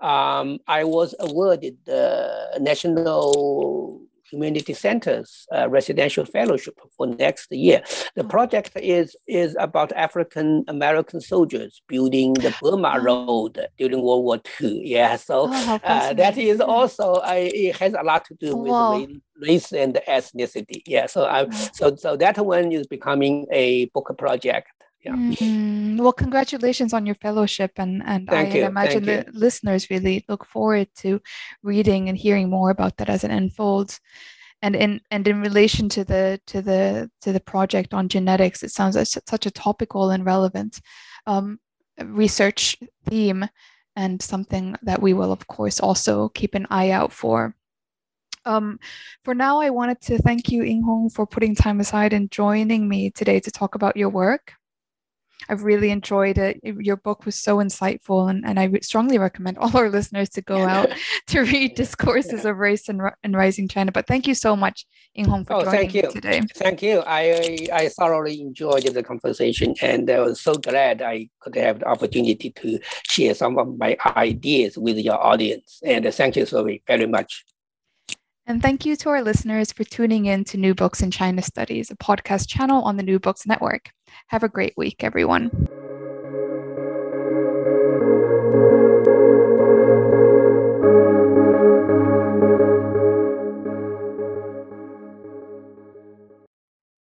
um, 0.00 0.58
I 0.68 0.84
was 0.84 1.14
awarded 1.18 1.78
the 1.84 2.58
National 2.60 4.00
Humanities 4.30 4.78
centers 4.78 5.46
uh, 5.54 5.68
residential 5.68 6.24
fellowship 6.24 6.78
for 6.96 7.06
next 7.06 7.50
year. 7.52 7.82
The 8.14 8.24
oh. 8.24 8.28
project 8.28 8.72
is 8.76 9.16
is 9.26 9.56
about 9.58 9.92
African 9.92 10.64
American 10.68 11.20
soldiers 11.20 11.82
building 11.88 12.34
the 12.34 12.54
Burma 12.60 12.94
oh. 12.96 13.02
Road 13.02 13.66
during 13.78 14.02
World 14.02 14.24
War 14.24 14.40
II. 14.60 14.82
Yeah, 14.84 15.16
so 15.16 15.46
oh, 15.48 15.80
uh, 15.84 16.12
that 16.14 16.36
is 16.38 16.60
also 16.60 17.14
uh, 17.14 17.34
it 17.36 17.76
has 17.76 17.94
a 17.94 18.02
lot 18.02 18.24
to 18.26 18.34
do 18.34 18.56
with 18.56 18.70
wow. 18.70 19.06
race 19.40 19.72
and 19.72 19.98
ethnicity. 20.08 20.82
Yeah, 20.86 21.06
so 21.06 21.26
I 21.26 21.48
so 21.50 21.96
so 21.96 22.16
that 22.16 22.38
one 22.38 22.72
is 22.72 22.86
becoming 22.86 23.46
a 23.50 23.86
book 23.86 24.14
project 24.18 24.75
yeah. 25.06 25.16
Mm, 25.16 26.00
well, 26.00 26.12
congratulations 26.12 26.92
on 26.92 27.06
your 27.06 27.14
fellowship, 27.16 27.72
and 27.76 28.02
and 28.04 28.28
Thank 28.28 28.54
I 28.54 28.58
you. 28.58 28.64
imagine 28.66 29.04
Thank 29.04 29.26
the 29.26 29.32
you. 29.32 29.38
listeners 29.38 29.90
really 29.90 30.24
look 30.28 30.44
forward 30.44 30.88
to 30.96 31.20
reading 31.62 32.08
and 32.08 32.18
hearing 32.18 32.50
more 32.50 32.70
about 32.70 32.96
that 32.96 33.08
as 33.08 33.22
it 33.24 33.30
unfolds. 33.30 34.00
And 34.62 34.74
in 34.74 35.00
and 35.10 35.28
in 35.28 35.40
relation 35.40 35.88
to 35.90 36.04
the 36.04 36.40
to 36.46 36.60
the 36.60 37.10
to 37.22 37.32
the 37.32 37.40
project 37.40 37.94
on 37.94 38.08
genetics, 38.08 38.62
it 38.62 38.72
sounds 38.72 38.96
like 38.96 39.06
such 39.06 39.46
a 39.46 39.50
topical 39.50 40.10
and 40.10 40.24
relevant 40.24 40.80
um, 41.26 41.60
research 42.02 42.76
theme, 43.08 43.48
and 43.94 44.20
something 44.20 44.74
that 44.82 45.00
we 45.00 45.14
will, 45.14 45.32
of 45.32 45.46
course, 45.46 45.78
also 45.78 46.30
keep 46.30 46.54
an 46.54 46.66
eye 46.70 46.90
out 46.90 47.12
for. 47.12 47.54
Um, 48.44 48.78
for 49.24 49.34
now, 49.34 49.60
I 49.60 49.70
wanted 49.70 50.00
to 50.02 50.18
thank 50.18 50.50
you, 50.50 50.62
Yinghong, 50.62 51.12
for 51.12 51.26
putting 51.26 51.54
time 51.54 51.80
aside 51.80 52.12
and 52.12 52.30
joining 52.30 52.88
me 52.88 53.10
today 53.10 53.40
to 53.40 53.50
talk 53.50 53.74
about 53.74 53.96
your 53.96 54.08
work. 54.08 54.52
I've 55.48 55.62
really 55.62 55.90
enjoyed 55.90 56.38
it. 56.38 56.60
Your 56.62 56.96
book 56.96 57.24
was 57.24 57.36
so 57.36 57.58
insightful, 57.58 58.28
and, 58.30 58.44
and 58.44 58.58
I 58.58 58.70
strongly 58.80 59.18
recommend 59.18 59.58
all 59.60 59.76
our 59.76 59.90
listeners 59.90 60.28
to 60.30 60.42
go 60.42 60.62
out 60.62 60.90
to 61.28 61.40
read 61.40 61.74
Discourses 61.74 62.44
yeah. 62.44 62.50
of 62.50 62.58
Race 62.58 62.88
and, 62.88 63.00
and 63.22 63.36
Rising 63.36 63.68
China. 63.68 63.92
But 63.92 64.06
thank 64.06 64.26
you 64.26 64.34
so 64.34 64.56
much, 64.56 64.86
Yinghong, 65.16 65.46
for 65.46 65.54
oh, 65.54 65.64
joining 65.64 65.90
thank 65.90 65.94
you. 65.94 66.10
today. 66.10 66.42
Thank 66.54 66.82
you. 66.82 67.02
I, 67.06 67.68
I 67.72 67.88
thoroughly 67.88 68.40
enjoyed 68.40 68.84
the 68.84 69.02
conversation, 69.02 69.74
and 69.80 70.10
I 70.10 70.20
was 70.20 70.40
so 70.40 70.54
glad 70.54 71.02
I 71.02 71.28
could 71.40 71.54
have 71.56 71.80
the 71.80 71.88
opportunity 71.88 72.50
to 72.50 72.78
share 73.08 73.34
some 73.34 73.58
of 73.58 73.78
my 73.78 73.96
ideas 74.16 74.76
with 74.76 74.98
your 74.98 75.22
audience. 75.22 75.80
And 75.84 76.12
thank 76.12 76.36
you 76.36 76.46
so 76.46 76.68
very 76.86 77.06
much. 77.06 77.44
And 78.48 78.62
thank 78.62 78.86
you 78.86 78.94
to 78.96 79.08
our 79.08 79.22
listeners 79.22 79.72
for 79.72 79.82
tuning 79.82 80.26
in 80.26 80.44
to 80.44 80.56
New 80.56 80.72
Books 80.72 81.02
in 81.02 81.10
China 81.10 81.42
Studies, 81.42 81.90
a 81.90 81.96
podcast 81.96 82.48
channel 82.48 82.84
on 82.84 82.96
the 82.96 83.02
New 83.02 83.18
Books 83.18 83.44
Network. 83.44 83.90
Have 84.28 84.44
a 84.44 84.48
great 84.48 84.74
week, 84.76 85.02
everyone. 85.02 85.65